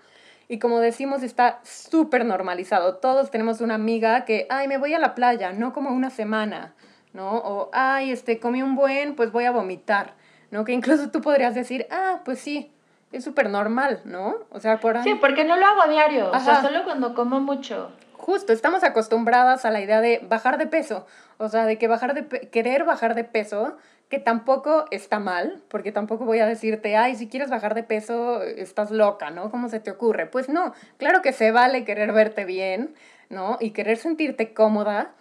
Y 0.47 0.59
como 0.59 0.79
decimos, 0.79 1.23
está 1.23 1.59
súper 1.63 2.25
normalizado. 2.25 2.95
Todos 2.95 3.31
tenemos 3.31 3.61
una 3.61 3.75
amiga 3.75 4.25
que, 4.25 4.45
ay, 4.49 4.67
me 4.67 4.77
voy 4.77 4.93
a 4.93 4.99
la 4.99 5.15
playa, 5.15 5.53
no 5.53 5.73
como 5.73 5.91
una 5.91 6.09
semana, 6.09 6.73
¿no? 7.13 7.37
O, 7.37 7.69
ay, 7.73 8.11
este, 8.11 8.39
comí 8.39 8.61
un 8.61 8.75
buen, 8.75 9.15
pues 9.15 9.31
voy 9.31 9.45
a 9.45 9.51
vomitar, 9.51 10.13
¿no? 10.51 10.65
Que 10.65 10.73
incluso 10.73 11.09
tú 11.11 11.21
podrías 11.21 11.55
decir, 11.55 11.87
ah, 11.91 12.21
pues 12.25 12.39
sí, 12.39 12.71
es 13.11 13.23
súper 13.23 13.49
normal, 13.49 14.01
¿no? 14.03 14.35
O 14.49 14.59
sea, 14.59 14.79
por 14.79 14.97
ahí... 14.97 15.03
Sí, 15.03 15.15
porque 15.15 15.45
no 15.45 15.55
lo 15.55 15.65
hago 15.65 15.83
a 15.83 15.87
diario, 15.87 16.31
o 16.31 16.39
sea, 16.39 16.61
solo 16.61 16.83
cuando 16.83 17.13
como 17.13 17.39
mucho. 17.39 17.91
Justo, 18.13 18.53
estamos 18.53 18.83
acostumbradas 18.83 19.65
a 19.65 19.71
la 19.71 19.81
idea 19.81 20.01
de 20.01 20.19
bajar 20.27 20.57
de 20.57 20.65
peso, 20.67 21.05
o 21.37 21.49
sea, 21.49 21.65
de 21.65 21.77
que 21.77 21.87
bajar 21.87 22.13
de 22.13 22.49
querer 22.49 22.85
bajar 22.85 23.15
de 23.15 23.23
peso 23.23 23.77
que 24.13 24.19
tampoco 24.19 24.85
está 24.91 25.17
mal, 25.17 25.63
porque 25.69 25.91
tampoco 25.91 26.23
voy 26.23 26.37
a 26.37 26.45
decirte, 26.45 26.95
ay, 26.95 27.15
si 27.15 27.27
quieres 27.27 27.49
bajar 27.49 27.73
de 27.73 27.81
peso, 27.81 28.43
estás 28.43 28.91
loca, 28.91 29.31
¿no? 29.31 29.49
¿Cómo 29.49 29.69
se 29.69 29.79
te 29.79 29.89
ocurre? 29.89 30.27
Pues 30.27 30.49
no, 30.49 30.75
claro 30.97 31.23
que 31.23 31.33
se 31.33 31.49
vale 31.49 31.83
querer 31.83 32.11
verte 32.11 32.45
bien, 32.45 32.93
¿no? 33.31 33.57
Y 33.59 33.71
querer 33.71 33.97
sentirte 33.97 34.53
cómoda, 34.53 35.15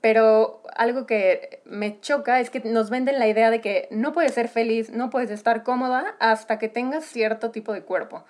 pero 0.00 0.62
algo 0.74 1.04
que 1.04 1.60
me 1.66 2.00
choca 2.00 2.40
es 2.40 2.48
que 2.48 2.60
nos 2.60 2.88
venden 2.88 3.18
la 3.18 3.28
idea 3.28 3.50
de 3.50 3.60
que 3.60 3.86
no 3.90 4.14
puedes 4.14 4.32
ser 4.32 4.48
feliz, 4.48 4.88
no 4.88 5.10
puedes 5.10 5.30
estar 5.30 5.62
cómoda 5.62 6.16
hasta 6.18 6.58
que 6.58 6.70
tengas 6.70 7.04
cierto 7.04 7.50
tipo 7.50 7.74
de 7.74 7.82
cuerpo, 7.82 8.24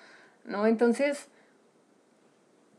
¿no? 0.45 0.67
Entonces, 0.67 1.29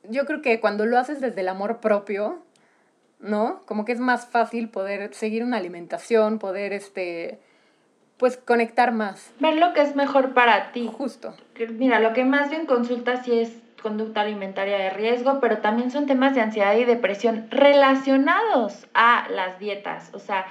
yo 0.09 0.25
creo 0.25 0.41
que 0.41 0.59
cuando 0.59 0.85
lo 0.85 0.99
haces 0.99 1.21
desde 1.21 1.39
el 1.39 1.47
amor 1.47 1.79
propio, 1.79 2.43
¿no? 3.19 3.61
Como 3.65 3.85
que 3.85 3.91
es 3.91 3.99
más 3.99 4.27
fácil 4.27 4.69
poder 4.69 5.13
seguir 5.13 5.43
una 5.43 5.57
alimentación, 5.57 6.39
poder, 6.39 6.73
este, 6.73 7.39
pues 8.17 8.37
conectar 8.37 8.91
más. 8.91 9.33
Ver 9.39 9.55
lo 9.55 9.73
que 9.73 9.81
es 9.81 9.95
mejor 9.95 10.33
para 10.33 10.71
ti. 10.71 10.89
Justo. 10.91 11.33
Mira, 11.77 11.99
lo 11.99 12.13
que 12.13 12.25
más 12.25 12.49
bien 12.49 12.65
consulta 12.65 13.23
sí 13.23 13.39
es 13.39 13.57
conducta 13.81 14.21
alimentaria 14.21 14.77
de 14.77 14.89
riesgo, 14.89 15.39
pero 15.39 15.59
también 15.59 15.91
son 15.91 16.05
temas 16.05 16.35
de 16.35 16.41
ansiedad 16.41 16.75
y 16.75 16.83
depresión 16.83 17.47
relacionados 17.49 18.87
a 18.93 19.27
las 19.29 19.59
dietas. 19.59 20.11
O 20.13 20.19
sea, 20.19 20.47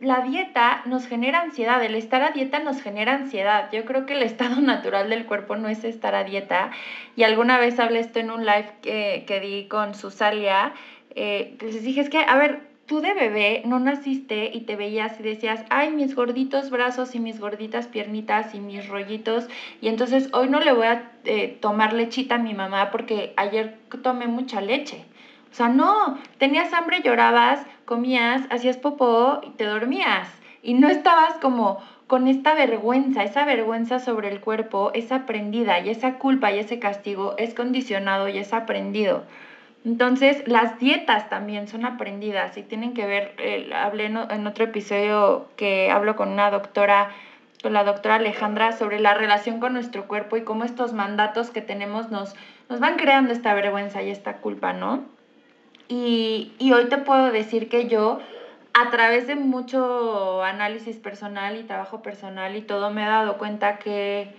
la 0.00 0.20
dieta 0.20 0.82
nos 0.86 1.06
genera 1.06 1.42
ansiedad, 1.42 1.82
el 1.84 1.94
estar 1.94 2.22
a 2.22 2.30
dieta 2.30 2.58
nos 2.58 2.82
genera 2.82 3.14
ansiedad. 3.14 3.70
Yo 3.72 3.84
creo 3.84 4.06
que 4.06 4.14
el 4.14 4.22
estado 4.22 4.60
natural 4.60 5.10
del 5.10 5.26
cuerpo 5.26 5.56
no 5.56 5.68
es 5.68 5.84
estar 5.84 6.14
a 6.14 6.24
dieta. 6.24 6.70
Y 7.16 7.24
alguna 7.24 7.58
vez 7.58 7.78
hablé 7.78 8.00
esto 8.00 8.18
en 8.18 8.30
un 8.30 8.44
live 8.44 8.70
que, 8.82 9.24
que 9.26 9.40
di 9.40 9.68
con 9.68 9.94
Susalia. 9.94 10.72
Eh, 11.14 11.56
les 11.60 11.82
dije, 11.82 12.00
es 12.00 12.10
que, 12.10 12.18
a 12.18 12.36
ver, 12.36 12.70
tú 12.86 13.00
de 13.00 13.14
bebé 13.14 13.62
no 13.66 13.78
naciste 13.78 14.50
y 14.52 14.62
te 14.62 14.74
veías 14.74 15.18
y 15.20 15.22
decías, 15.22 15.64
ay, 15.70 15.92
mis 15.92 16.16
gorditos 16.16 16.70
brazos 16.70 17.14
y 17.14 17.20
mis 17.20 17.38
gorditas 17.38 17.86
piernitas 17.86 18.52
y 18.54 18.60
mis 18.60 18.88
rollitos. 18.88 19.48
Y 19.80 19.86
entonces 19.88 20.28
hoy 20.32 20.48
no 20.48 20.58
le 20.60 20.72
voy 20.72 20.86
a 20.86 21.12
eh, 21.24 21.56
tomar 21.60 21.92
lechita 21.92 22.34
a 22.34 22.38
mi 22.38 22.52
mamá 22.52 22.90
porque 22.90 23.32
ayer 23.36 23.78
tomé 24.02 24.26
mucha 24.26 24.60
leche. 24.60 25.04
O 25.52 25.54
sea, 25.54 25.68
no, 25.68 26.18
tenías 26.38 26.72
hambre, 26.72 27.00
llorabas, 27.02 27.64
comías, 27.84 28.42
hacías 28.50 28.76
popó 28.76 29.40
y 29.42 29.50
te 29.50 29.64
dormías. 29.64 30.28
Y 30.62 30.74
no 30.74 30.88
estabas 30.88 31.34
como 31.34 31.78
con 32.08 32.26
esta 32.26 32.54
vergüenza, 32.54 33.22
esa 33.22 33.44
vergüenza 33.44 34.00
sobre 34.00 34.28
el 34.28 34.40
cuerpo 34.40 34.90
es 34.94 35.12
aprendida 35.12 35.78
y 35.78 35.90
esa 35.90 36.18
culpa 36.18 36.50
y 36.50 36.58
ese 36.58 36.80
castigo 36.80 37.34
es 37.38 37.54
condicionado 37.54 38.26
y 38.26 38.38
es 38.38 38.52
aprendido. 38.52 39.22
Entonces, 39.84 40.46
las 40.46 40.78
dietas 40.78 41.30
también 41.30 41.66
son 41.66 41.86
aprendidas 41.86 42.56
y 42.58 42.62
tienen 42.62 42.92
que 42.92 43.06
ver, 43.06 43.34
eh, 43.38 43.70
hablé 43.74 44.06
en 44.06 44.46
otro 44.46 44.64
episodio 44.64 45.48
que 45.56 45.90
hablo 45.90 46.16
con 46.16 46.28
una 46.28 46.50
doctora, 46.50 47.10
con 47.62 47.72
la 47.72 47.84
doctora 47.84 48.16
Alejandra, 48.16 48.72
sobre 48.72 49.00
la 49.00 49.14
relación 49.14 49.58
con 49.58 49.72
nuestro 49.72 50.06
cuerpo 50.06 50.36
y 50.36 50.42
cómo 50.42 50.64
estos 50.64 50.92
mandatos 50.92 51.50
que 51.50 51.62
tenemos 51.62 52.10
nos, 52.10 52.34
nos 52.68 52.78
van 52.78 52.96
creando 52.96 53.32
esta 53.32 53.54
vergüenza 53.54 54.02
y 54.02 54.10
esta 54.10 54.36
culpa, 54.36 54.74
¿no? 54.74 55.04
Y, 55.90 56.52
hoy 56.72 56.88
te 56.88 56.98
puedo 56.98 57.32
decir 57.32 57.68
que 57.68 57.88
yo, 57.88 58.20
a 58.74 58.90
través 58.90 59.26
de 59.26 59.34
mucho 59.34 60.44
análisis 60.44 60.98
personal 60.98 61.58
y 61.58 61.64
trabajo 61.64 62.00
personal 62.00 62.54
y 62.54 62.62
todo, 62.62 62.90
me 62.90 63.02
he 63.02 63.06
dado 63.06 63.38
cuenta 63.38 63.78
que, 63.80 64.32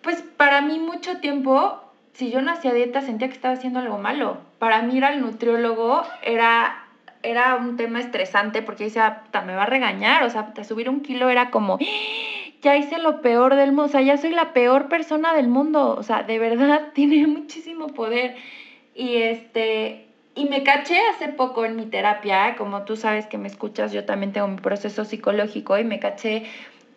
pues 0.00 0.22
para 0.22 0.60
mí 0.60 0.78
mucho 0.78 1.18
tiempo, 1.18 1.81
si 2.14 2.30
yo 2.30 2.42
no 2.42 2.52
hacía 2.52 2.72
dieta, 2.72 3.00
sentía 3.00 3.28
que 3.28 3.34
estaba 3.34 3.54
haciendo 3.54 3.80
algo 3.80 3.98
malo. 3.98 4.38
Para 4.58 4.82
mí 4.82 4.96
ir 4.96 5.04
al 5.04 5.20
nutriólogo 5.20 6.02
era, 6.22 6.84
era 7.22 7.56
un 7.56 7.76
tema 7.76 8.00
estresante 8.00 8.62
porque 8.62 8.84
decía, 8.84 9.22
me 9.46 9.54
va 9.54 9.64
a 9.64 9.66
regañar, 9.66 10.22
o 10.24 10.30
sea, 10.30 10.52
subir 10.64 10.88
un 10.88 11.00
kilo 11.00 11.30
era 11.30 11.50
como, 11.50 11.78
ya 12.62 12.76
hice 12.76 12.98
lo 12.98 13.20
peor 13.22 13.56
del 13.56 13.70
mundo, 13.70 13.84
o 13.84 13.88
sea, 13.88 14.02
ya 14.02 14.16
soy 14.16 14.30
la 14.30 14.52
peor 14.52 14.88
persona 14.88 15.34
del 15.34 15.48
mundo, 15.48 15.94
o 15.98 16.02
sea, 16.02 16.22
de 16.22 16.38
verdad 16.38 16.88
tiene 16.94 17.26
muchísimo 17.26 17.88
poder. 17.88 18.36
Y 18.94 19.16
este, 19.16 20.06
y 20.34 20.46
me 20.46 20.62
caché 20.62 20.98
hace 21.14 21.28
poco 21.28 21.64
en 21.64 21.76
mi 21.76 21.86
terapia, 21.86 22.56
como 22.56 22.82
tú 22.82 22.96
sabes 22.96 23.26
que 23.26 23.36
me 23.36 23.48
escuchas, 23.48 23.92
yo 23.92 24.04
también 24.04 24.32
tengo 24.32 24.48
mi 24.48 24.56
proceso 24.56 25.04
psicológico 25.04 25.78
y 25.78 25.84
me 25.84 25.98
caché 25.98 26.44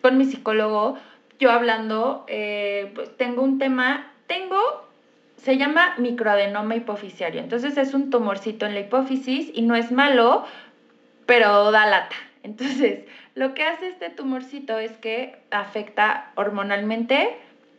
con 0.00 0.16
mi 0.16 0.24
psicólogo, 0.24 0.96
yo 1.38 1.50
hablando, 1.50 2.24
eh, 2.28 2.92
pues 2.94 3.14
tengo 3.16 3.42
un 3.42 3.58
tema, 3.58 4.10
tengo, 4.26 4.85
se 5.36 5.56
llama 5.56 5.94
microadenoma 5.98 6.76
hipofisiario, 6.76 7.40
entonces 7.40 7.76
es 7.76 7.94
un 7.94 8.10
tumorcito 8.10 8.66
en 8.66 8.74
la 8.74 8.80
hipófisis 8.80 9.50
y 9.54 9.62
no 9.62 9.76
es 9.76 9.92
malo, 9.92 10.44
pero 11.26 11.70
da 11.70 11.86
lata. 11.86 12.16
Entonces, 12.42 13.04
lo 13.34 13.54
que 13.54 13.64
hace 13.64 13.88
este 13.88 14.08
tumorcito 14.08 14.78
es 14.78 14.92
que 14.98 15.36
afecta 15.50 16.30
hormonalmente 16.36 17.28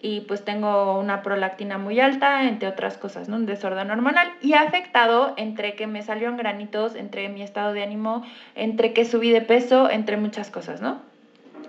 y 0.01 0.21
pues 0.21 0.43
tengo 0.43 0.99
una 0.99 1.23
prolactina 1.23 1.77
muy 1.77 1.99
alta, 1.99 2.47
entre 2.47 2.67
otras 2.67 2.97
cosas, 2.97 3.27
¿no? 3.29 3.37
Un 3.37 3.45
desorden 3.45 3.89
hormonal 3.89 4.31
y 4.41 4.53
ha 4.53 4.61
afectado 4.61 5.33
entre 5.37 5.75
que 5.75 5.87
me 5.87 6.03
salieron 6.03 6.37
granitos, 6.37 6.95
entre 6.95 7.29
mi 7.29 7.41
estado 7.41 7.73
de 7.73 7.81
ánimo, 7.81 8.23
entre 8.55 8.93
que 8.93 9.05
subí 9.05 9.31
de 9.31 9.41
peso, 9.41 9.89
entre 9.89 10.17
muchas 10.17 10.51
cosas, 10.51 10.81
¿no? 10.81 10.99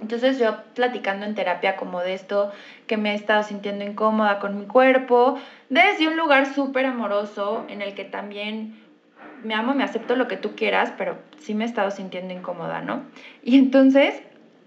Entonces 0.01 0.39
yo 0.39 0.57
platicando 0.75 1.27
en 1.27 1.35
terapia 1.35 1.77
como 1.77 2.01
de 2.01 2.15
esto, 2.15 2.53
que 2.87 2.97
me 2.97 3.13
he 3.13 3.15
estado 3.15 3.43
sintiendo 3.43 3.85
incómoda 3.85 4.39
con 4.39 4.59
mi 4.59 4.67
cuerpo, 4.67 5.39
desde 5.69 6.09
un 6.09 6.17
lugar 6.17 6.55
súper 6.55 6.87
amoroso 6.87 7.65
en 7.69 7.83
el 7.83 7.95
que 7.95 8.05
también 8.05 8.75
me 9.43 9.55
amo, 9.55 9.75
me 9.75 9.85
acepto 9.85 10.17
lo 10.17 10.29
que 10.29 10.37
tú 10.37 10.55
quieras, 10.57 10.93
pero 10.97 11.17
sí 11.39 11.55
me 11.55 11.65
he 11.65 11.67
estado 11.67 11.91
sintiendo 11.91 12.35
incómoda, 12.35 12.81
¿no? 12.81 13.03
Y 13.43 13.57
entonces 13.57 14.21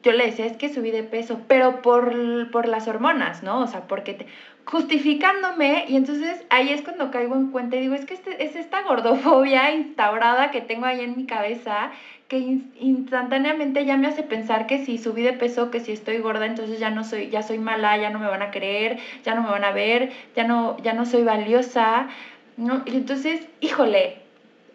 yo 0.03 0.13
le 0.13 0.25
decía, 0.25 0.45
es 0.45 0.57
que 0.57 0.69
subí 0.69 0.91
de 0.91 1.03
peso, 1.03 1.39
pero 1.47 1.81
por, 1.81 2.49
por 2.51 2.67
las 2.67 2.87
hormonas, 2.87 3.43
¿no? 3.43 3.61
O 3.61 3.67
sea, 3.67 3.81
porque 3.81 4.13
te, 4.13 4.25
justificándome 4.65 5.85
y 5.87 5.95
entonces 5.95 6.43
ahí 6.49 6.69
es 6.69 6.81
cuando 6.81 7.11
caigo 7.11 7.35
en 7.35 7.47
cuenta 7.51 7.75
y 7.75 7.81
digo, 7.81 7.95
es 7.95 8.05
que 8.05 8.13
este, 8.13 8.43
es 8.43 8.55
esta 8.55 8.81
gordofobia 8.83 9.71
instaurada 9.71 10.51
que 10.51 10.61
tengo 10.61 10.85
ahí 10.85 11.01
en 11.01 11.17
mi 11.17 11.25
cabeza 11.25 11.91
que 12.31 12.59
instantáneamente 12.79 13.83
ya 13.83 13.97
me 13.97 14.07
hace 14.07 14.23
pensar 14.23 14.65
que 14.65 14.79
si 14.79 14.97
subí 14.97 15.21
de 15.21 15.33
peso, 15.33 15.69
que 15.69 15.81
si 15.81 15.91
estoy 15.91 16.19
gorda, 16.19 16.45
entonces 16.45 16.79
ya 16.79 16.89
no 16.89 17.03
soy, 17.03 17.29
ya 17.29 17.43
soy 17.43 17.57
mala, 17.57 17.97
ya 17.97 18.09
no 18.09 18.19
me 18.19 18.27
van 18.27 18.41
a 18.41 18.51
creer, 18.51 18.99
ya 19.25 19.35
no 19.35 19.41
me 19.41 19.49
van 19.49 19.65
a 19.65 19.73
ver, 19.73 20.11
ya 20.33 20.45
no, 20.45 20.77
ya 20.77 20.93
no 20.93 21.05
soy 21.05 21.23
valiosa, 21.23 22.07
¿no? 22.55 22.83
Y 22.85 22.95
entonces, 22.95 23.45
híjole, 23.59 24.19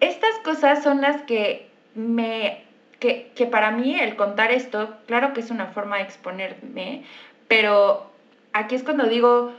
estas 0.00 0.38
cosas 0.44 0.82
son 0.82 1.00
las 1.00 1.22
que 1.22 1.66
me 1.94 2.65
que, 2.98 3.30
que 3.34 3.46
para 3.46 3.70
mí 3.70 3.98
el 3.98 4.16
contar 4.16 4.50
esto, 4.50 4.96
claro 5.06 5.32
que 5.32 5.40
es 5.40 5.50
una 5.50 5.66
forma 5.66 5.96
de 5.96 6.04
exponerme, 6.04 7.04
pero 7.48 8.10
aquí 8.52 8.74
es 8.74 8.82
cuando 8.82 9.04
digo, 9.04 9.52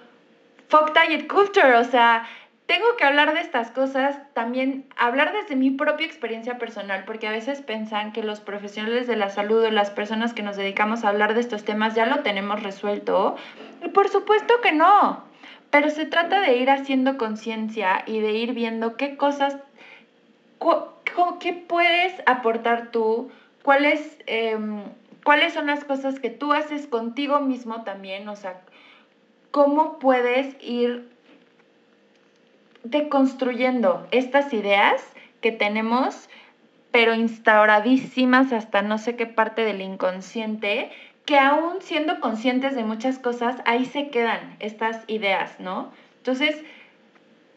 fuck 0.69 0.91
diet 0.93 1.27
culture, 1.27 1.75
o 1.75 1.83
sea, 1.83 2.27
tengo 2.67 2.97
que 2.97 3.05
hablar 3.05 3.33
de 3.33 3.39
estas 3.39 3.71
cosas, 3.71 4.17
también 4.33 4.85
hablar 4.97 5.31
desde 5.31 5.55
mi 5.55 5.71
propia 5.71 6.05
experiencia 6.05 6.57
personal, 6.57 7.05
porque 7.05 7.27
a 7.27 7.31
veces 7.31 7.61
pensan 7.61 8.11
que 8.11 8.23
los 8.23 8.41
profesionales 8.41 9.07
de 9.07 9.15
la 9.15 9.29
salud 9.29 9.63
o 9.63 9.71
las 9.71 9.89
personas 9.89 10.33
que 10.33 10.43
nos 10.43 10.57
dedicamos 10.57 11.05
a 11.05 11.09
hablar 11.09 11.33
de 11.33 11.39
estos 11.39 11.63
temas 11.63 11.95
ya 11.95 12.05
lo 12.05 12.23
tenemos 12.23 12.61
resuelto. 12.63 13.37
Y 13.83 13.87
por 13.87 14.09
supuesto 14.09 14.59
que 14.61 14.73
no, 14.73 15.23
pero 15.71 15.89
se 15.89 16.05
trata 16.05 16.41
de 16.41 16.57
ir 16.57 16.69
haciendo 16.69 17.17
conciencia 17.17 18.03
y 18.05 18.19
de 18.19 18.33
ir 18.33 18.53
viendo 18.53 18.97
qué 18.97 19.15
cosas 19.15 19.55
¿qué 21.39 21.53
puedes 21.53 22.13
aportar 22.25 22.91
tú? 22.91 23.31
¿Cuáles, 23.63 24.17
em, 24.25 24.83
¿Cuáles 25.23 25.53
son 25.53 25.67
las 25.67 25.83
cosas 25.83 26.19
que 26.19 26.29
tú 26.29 26.53
haces 26.53 26.87
contigo 26.87 27.39
mismo 27.39 27.83
también? 27.83 28.29
O 28.29 28.35
sea, 28.35 28.61
¿cómo 29.51 29.99
puedes 29.99 30.55
ir 30.61 31.09
deconstruyendo 32.83 34.07
estas 34.11 34.53
ideas 34.53 35.03
que 35.41 35.51
tenemos, 35.51 36.29
pero 36.91 37.13
instauradísimas 37.13 38.53
hasta 38.53 38.81
no 38.81 38.97
sé 38.97 39.15
qué 39.15 39.25
parte 39.25 39.63
del 39.63 39.81
inconsciente, 39.81 40.89
que 41.25 41.37
aún 41.37 41.81
siendo 41.81 42.21
conscientes 42.21 42.75
de 42.75 42.83
muchas 42.83 43.19
cosas, 43.19 43.57
ahí 43.65 43.85
se 43.85 44.09
quedan 44.09 44.55
estas 44.59 45.03
ideas, 45.07 45.59
¿no? 45.59 45.91
Entonces, 46.19 46.63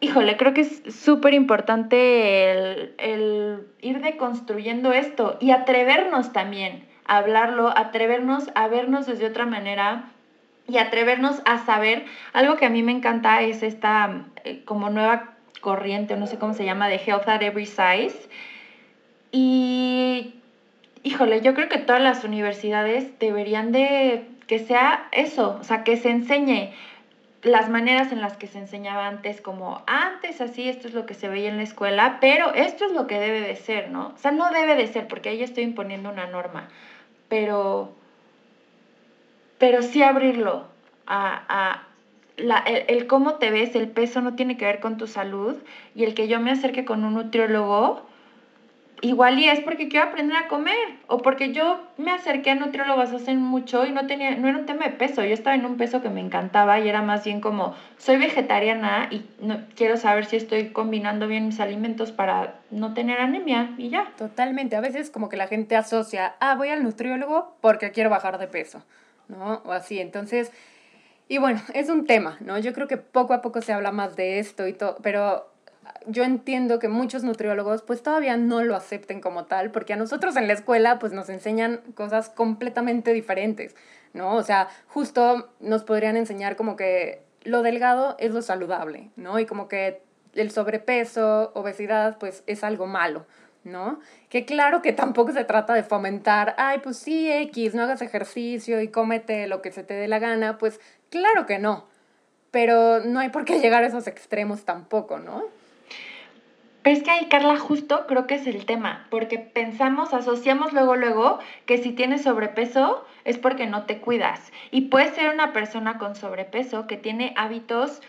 híjole, 0.01 0.35
creo 0.35 0.53
que 0.53 0.61
es 0.61 0.81
súper 0.93 1.33
importante 1.33 2.51
el, 2.97 3.67
ir 3.81 4.01
deconstruyendo 4.01 4.91
esto 4.91 5.37
y 5.39 5.51
atrevernos 5.51 6.33
también 6.33 6.85
a 7.05 7.17
hablarlo, 7.17 7.71
atrevernos 7.77 8.49
a 8.55 8.67
vernos 8.67 9.05
desde 9.05 9.27
otra 9.27 9.45
manera 9.45 10.05
y 10.67 10.79
atrevernos 10.79 11.41
a 11.45 11.59
saber. 11.59 12.05
Algo 12.33 12.57
que 12.57 12.65
a 12.65 12.69
mí 12.69 12.81
me 12.83 12.91
encanta 12.91 13.41
es 13.41 13.63
esta 13.63 14.25
eh, 14.43 14.63
como 14.65 14.89
nueva 14.89 15.35
corriente, 15.61 16.17
no 16.17 16.25
sé 16.25 16.39
cómo 16.39 16.55
se 16.55 16.65
llama, 16.65 16.87
de 16.87 16.95
Health 16.95 17.27
at 17.27 17.43
Every 17.43 17.67
Size. 17.67 18.27
Y, 19.31 20.33
híjole, 21.03 21.41
yo 21.41 21.53
creo 21.53 21.69
que 21.69 21.77
todas 21.77 22.01
las 22.01 22.23
universidades 22.23 23.19
deberían 23.19 23.71
de 23.71 24.25
que 24.47 24.59
sea 24.59 25.07
eso, 25.11 25.57
o 25.61 25.63
sea, 25.63 25.83
que 25.83 25.95
se 25.95 26.09
enseñe 26.09 26.73
las 27.43 27.69
maneras 27.69 28.11
en 28.11 28.21
las 28.21 28.37
que 28.37 28.47
se 28.47 28.59
enseñaba 28.59 29.07
antes, 29.07 29.41
como 29.41 29.81
antes 29.87 30.41
así, 30.41 30.69
esto 30.69 30.87
es 30.87 30.93
lo 30.93 31.05
que 31.05 31.13
se 31.13 31.27
veía 31.27 31.49
en 31.49 31.57
la 31.57 31.63
escuela, 31.63 32.17
pero 32.21 32.53
esto 32.53 32.85
es 32.85 32.91
lo 32.91 33.07
que 33.07 33.19
debe 33.19 33.41
de 33.41 33.55
ser, 33.55 33.89
¿no? 33.89 34.13
O 34.15 34.17
sea, 34.17 34.31
no 34.31 34.51
debe 34.51 34.75
de 34.75 34.87
ser, 34.87 35.07
porque 35.07 35.29
ahí 35.29 35.41
estoy 35.41 35.63
imponiendo 35.63 36.09
una 36.09 36.27
norma, 36.27 36.69
pero, 37.29 37.93
pero 39.57 39.81
sí 39.81 40.03
abrirlo 40.03 40.65
a, 41.07 41.43
a 41.49 41.87
la, 42.37 42.59
el, 42.59 42.85
el, 42.87 43.07
cómo 43.07 43.35
te 43.35 43.49
ves, 43.49 43.75
el 43.75 43.87
peso 43.87 44.21
no 44.21 44.35
tiene 44.35 44.57
que 44.57 44.65
ver 44.65 44.79
con 44.79 44.97
tu 44.97 45.07
salud, 45.07 45.55
y 45.95 46.03
el 46.03 46.13
que 46.13 46.27
yo 46.27 46.39
me 46.39 46.51
acerque 46.51 46.85
con 46.85 47.03
un 47.03 47.15
nutriólogo 47.15 48.05
igual 49.01 49.39
y 49.39 49.49
es 49.49 49.59
porque 49.59 49.89
quiero 49.89 50.07
aprender 50.07 50.37
a 50.37 50.47
comer 50.47 50.75
o 51.07 51.17
porque 51.19 51.51
yo 51.51 51.81
me 51.97 52.11
acerqué 52.11 52.51
a 52.51 52.55
nutriólogos 52.55 53.11
hace 53.11 53.33
mucho 53.35 53.85
y 53.85 53.91
no 53.91 54.07
tenía 54.07 54.35
no 54.35 54.47
era 54.47 54.57
un 54.57 54.65
tema 54.65 54.85
de 54.85 54.91
peso, 54.91 55.23
yo 55.23 55.33
estaba 55.33 55.55
en 55.55 55.65
un 55.65 55.77
peso 55.77 56.01
que 56.01 56.09
me 56.09 56.21
encantaba 56.21 56.79
y 56.79 56.87
era 56.87 57.01
más 57.01 57.23
bien 57.23 57.41
como 57.41 57.75
soy 57.97 58.17
vegetariana 58.17 59.07
y 59.11 59.25
no, 59.39 59.61
quiero 59.75 59.97
saber 59.97 60.25
si 60.25 60.35
estoy 60.37 60.69
combinando 60.69 61.27
bien 61.27 61.47
mis 61.47 61.59
alimentos 61.59 62.11
para 62.11 62.59
no 62.69 62.93
tener 62.93 63.19
anemia 63.19 63.73
y 63.77 63.89
ya. 63.89 64.11
Totalmente, 64.17 64.75
a 64.75 64.81
veces 64.81 65.09
como 65.09 65.29
que 65.29 65.37
la 65.37 65.47
gente 65.47 65.75
asocia, 65.75 66.35
ah, 66.39 66.55
voy 66.55 66.69
al 66.69 66.83
nutriólogo 66.83 67.55
porque 67.61 67.91
quiero 67.91 68.09
bajar 68.09 68.37
de 68.37 68.47
peso, 68.47 68.83
¿no? 69.27 69.61
O 69.65 69.71
así, 69.71 69.99
entonces 69.99 70.51
y 71.31 71.37
bueno, 71.37 71.61
es 71.73 71.87
un 71.87 72.05
tema, 72.05 72.37
¿no? 72.41 72.59
Yo 72.59 72.73
creo 72.73 72.89
que 72.89 72.97
poco 72.97 73.33
a 73.33 73.41
poco 73.41 73.61
se 73.61 73.71
habla 73.71 73.93
más 73.93 74.17
de 74.17 74.39
esto 74.39 74.67
y 74.67 74.73
todo, 74.73 74.97
pero 75.01 75.50
yo 76.07 76.23
entiendo 76.23 76.79
que 76.79 76.87
muchos 76.87 77.23
nutriólogos 77.23 77.81
pues 77.81 78.03
todavía 78.03 78.37
no 78.37 78.63
lo 78.63 78.75
acepten 78.75 79.21
como 79.21 79.45
tal, 79.45 79.71
porque 79.71 79.93
a 79.93 79.97
nosotros 79.97 80.35
en 80.35 80.47
la 80.47 80.53
escuela 80.53 80.99
pues 80.99 81.13
nos 81.13 81.29
enseñan 81.29 81.81
cosas 81.95 82.29
completamente 82.29 83.13
diferentes, 83.13 83.75
¿no? 84.13 84.35
O 84.35 84.43
sea, 84.43 84.67
justo 84.87 85.49
nos 85.59 85.83
podrían 85.83 86.17
enseñar 86.17 86.55
como 86.55 86.75
que 86.75 87.23
lo 87.43 87.61
delgado 87.61 88.15
es 88.19 88.31
lo 88.31 88.41
saludable, 88.41 89.09
¿no? 89.15 89.39
Y 89.39 89.45
como 89.45 89.67
que 89.67 90.01
el 90.33 90.51
sobrepeso, 90.51 91.51
obesidad, 91.55 92.17
pues 92.17 92.43
es 92.47 92.63
algo 92.63 92.87
malo, 92.87 93.25
¿no? 93.63 93.99
Que 94.29 94.45
claro 94.45 94.81
que 94.81 94.93
tampoco 94.93 95.31
se 95.31 95.43
trata 95.43 95.73
de 95.73 95.83
fomentar, 95.83 96.55
ay, 96.57 96.79
pues 96.79 96.97
sí, 96.97 97.31
X, 97.31 97.75
no 97.75 97.83
hagas 97.83 98.01
ejercicio 98.01 98.81
y 98.81 98.87
cómete 98.87 99.47
lo 99.47 99.61
que 99.61 99.71
se 99.71 99.83
te 99.83 99.93
dé 99.93 100.07
la 100.07 100.19
gana, 100.19 100.57
pues 100.57 100.79
claro 101.09 101.45
que 101.45 101.59
no, 101.59 101.85
pero 102.51 102.99
no 102.99 103.19
hay 103.19 103.29
por 103.29 103.45
qué 103.45 103.59
llegar 103.59 103.83
a 103.83 103.87
esos 103.87 104.07
extremos 104.07 104.63
tampoco, 104.65 105.19
¿no? 105.19 105.43
Pero 106.83 106.97
es 106.97 107.03
que 107.03 107.11
ahí, 107.11 107.27
Carla, 107.27 107.57
justo 107.57 108.07
creo 108.07 108.25
que 108.25 108.35
es 108.35 108.47
el 108.47 108.65
tema, 108.65 109.05
porque 109.11 109.37
pensamos, 109.37 110.13
asociamos 110.13 110.73
luego, 110.73 110.95
luego, 110.95 111.39
que 111.67 111.77
si 111.77 111.91
tienes 111.91 112.23
sobrepeso 112.23 113.05
es 113.23 113.37
porque 113.37 113.67
no 113.67 113.83
te 113.85 113.99
cuidas. 113.99 114.51
Y 114.71 114.81
puedes 114.81 115.13
ser 115.13 115.31
una 115.31 115.53
persona 115.53 115.99
con 115.99 116.15
sobrepeso 116.15 116.87
que 116.87 116.97
tiene 116.97 117.33
hábitos 117.37 118.01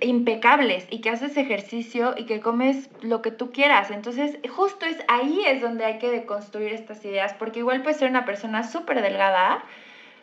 impecables 0.00 0.86
y 0.90 1.00
que 1.00 1.10
haces 1.10 1.36
ejercicio 1.36 2.14
y 2.16 2.24
que 2.26 2.40
comes 2.40 2.90
lo 3.02 3.22
que 3.22 3.30
tú 3.30 3.52
quieras. 3.52 3.90
Entonces, 3.90 4.38
justo 4.48 4.86
es 4.86 4.96
ahí 5.08 5.42
es 5.46 5.60
donde 5.60 5.84
hay 5.84 5.98
que 5.98 6.10
deconstruir 6.10 6.72
estas 6.72 7.04
ideas, 7.04 7.34
porque 7.34 7.60
igual 7.60 7.82
puedes 7.82 7.98
ser 7.98 8.10
una 8.10 8.24
persona 8.24 8.64
súper 8.64 9.00
delgada 9.00 9.64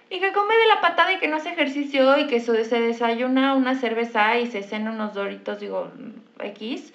y 0.10 0.19
que 0.19 0.34
come 0.34 0.55
de 0.55 0.67
la 0.67 0.81
patada 0.81 1.13
y 1.13 1.19
que 1.19 1.27
no 1.27 1.38
hace 1.38 1.49
ejercicio 1.49 2.17
y 2.19 2.27
que 2.27 2.39
se 2.39 2.79
desayuna 2.79 3.53
una 3.53 3.75
cerveza 3.75 4.38
y 4.38 4.47
se 4.47 4.63
cena 4.63 4.91
unos 4.91 5.13
doritos, 5.13 5.60
digo, 5.60 5.91
X. 6.39 6.93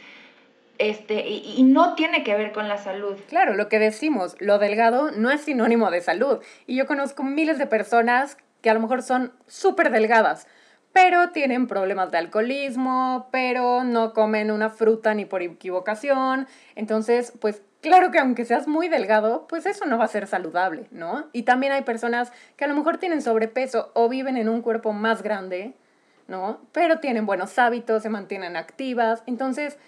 Este, 0.81 1.29
y, 1.29 1.57
y, 1.59 1.62
no 1.62 1.95
tiene 1.95 2.25
que 2.25 2.35
ver 2.35 2.53
con 2.53 2.66
la 2.66 2.79
salud. 2.79 3.14
Claro, 3.29 3.53
lo 3.53 3.69
que 3.69 3.79
decimos, 3.79 4.35
lo 4.40 4.59
delgado 4.59 5.11
no 5.11 5.31
es 5.31 5.43
sinónimo 5.43 5.90
de 5.90 6.01
salud. 6.01 6.38
Y 6.66 6.75
yo 6.75 6.87
conozco 6.87 7.23
miles 7.23 7.59
de 7.59 7.66
personas 7.66 8.38
que 8.62 8.71
a 8.71 8.75
lo 8.75 8.81
mejor 8.81 9.03
son 9.03 9.35
súper 9.47 9.90
delgadas, 9.90 10.47
pero 10.95 11.33
tienen 11.33 11.66
problemas 11.66 12.11
de 12.11 12.16
alcoholismo, 12.16 13.29
pero 13.31 13.85
no 13.85 14.14
comen 14.14 14.51
una 14.51 14.71
fruta 14.71 15.12
ni 15.12 15.27
por 15.27 15.43
equivocación. 15.43 16.49
Entonces, 16.77 17.35
pues 17.40 17.62
claro 17.83 18.11
que 18.11 18.19
aunque 18.19 18.47
seas 18.47 18.66
muy 18.66 18.88
delgado, 18.88 19.47
pues 19.49 19.66
eso 19.66 19.85
no 19.85 19.99
va 19.99 20.05
a 20.05 20.09
ser 20.09 20.27
saludable, 20.27 20.87
¿no? 20.90 21.27
Y 21.33 21.43
también 21.43 21.73
hay 21.73 21.83
personas 21.83 22.33
que 22.57 22.64
a 22.64 22.69
lo 22.69 22.75
mejor 22.75 22.97
tienen 22.97 23.21
sobrepeso 23.21 23.90
o 23.95 24.09
viven 24.09 24.38
en 24.38 24.49
un 24.49 24.62
cuerpo 24.62 24.95
más 24.95 25.23
grande, 25.23 25.75
¿no? 26.27 26.59
Pero 26.73 27.01
tienen 27.01 27.27
buenos 27.27 27.59
hábitos, 27.59 28.03
se 28.03 28.09
mantienen 28.09 28.57
activas. 28.57 29.23
Entonces, 29.27 29.79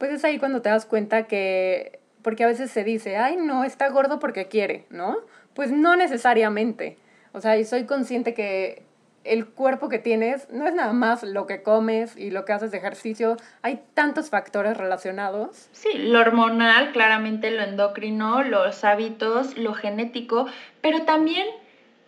pues 0.00 0.12
es 0.12 0.24
ahí 0.24 0.38
cuando 0.38 0.62
te 0.62 0.70
das 0.70 0.86
cuenta 0.86 1.24
que, 1.24 2.00
porque 2.22 2.42
a 2.42 2.46
veces 2.46 2.70
se 2.70 2.84
dice, 2.84 3.18
ay, 3.18 3.36
no, 3.36 3.64
está 3.64 3.86
gordo 3.90 4.18
porque 4.18 4.48
quiere, 4.48 4.86
¿no? 4.88 5.18
Pues 5.52 5.70
no 5.72 5.94
necesariamente. 5.94 6.96
O 7.32 7.42
sea, 7.42 7.58
y 7.58 7.66
soy 7.66 7.84
consciente 7.84 8.32
que 8.32 8.82
el 9.24 9.44
cuerpo 9.44 9.90
que 9.90 9.98
tienes 9.98 10.48
no 10.48 10.66
es 10.66 10.72
nada 10.72 10.94
más 10.94 11.22
lo 11.22 11.46
que 11.46 11.62
comes 11.62 12.16
y 12.16 12.30
lo 12.30 12.46
que 12.46 12.54
haces 12.54 12.70
de 12.70 12.78
ejercicio, 12.78 13.36
hay 13.60 13.82
tantos 13.92 14.30
factores 14.30 14.78
relacionados. 14.78 15.68
Sí, 15.72 15.90
lo 15.92 16.20
hormonal, 16.20 16.92
claramente 16.92 17.50
lo 17.50 17.62
endocrino, 17.62 18.42
los 18.42 18.82
hábitos, 18.84 19.58
lo 19.58 19.74
genético, 19.74 20.46
pero 20.80 21.02
también 21.02 21.46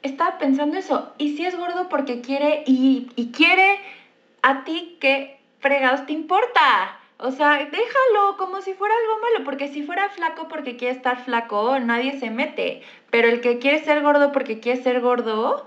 estaba 0.00 0.38
pensando 0.38 0.78
eso, 0.78 1.12
¿y 1.18 1.36
si 1.36 1.44
es 1.44 1.58
gordo 1.58 1.90
porque 1.90 2.22
quiere 2.22 2.64
y, 2.64 3.10
y 3.16 3.32
quiere 3.32 3.78
a 4.40 4.64
ti 4.64 4.96
qué 4.98 5.38
fregados 5.60 6.06
te 6.06 6.14
importa? 6.14 6.98
O 7.24 7.30
sea, 7.30 7.58
déjalo 7.66 8.36
como 8.36 8.60
si 8.62 8.74
fuera 8.74 8.94
algo 8.96 9.16
malo, 9.22 9.44
porque 9.44 9.68
si 9.68 9.82
fuera 9.82 10.08
flaco 10.08 10.48
porque 10.48 10.76
quiere 10.76 10.92
estar 10.92 11.18
flaco, 11.24 11.78
nadie 11.78 12.18
se 12.18 12.30
mete. 12.30 12.80
Pero 13.10 13.28
el 13.28 13.40
que 13.40 13.58
quiere 13.60 13.78
ser 13.78 14.02
gordo 14.02 14.32
porque 14.32 14.58
quiere 14.58 14.82
ser 14.82 15.00
gordo, 15.00 15.64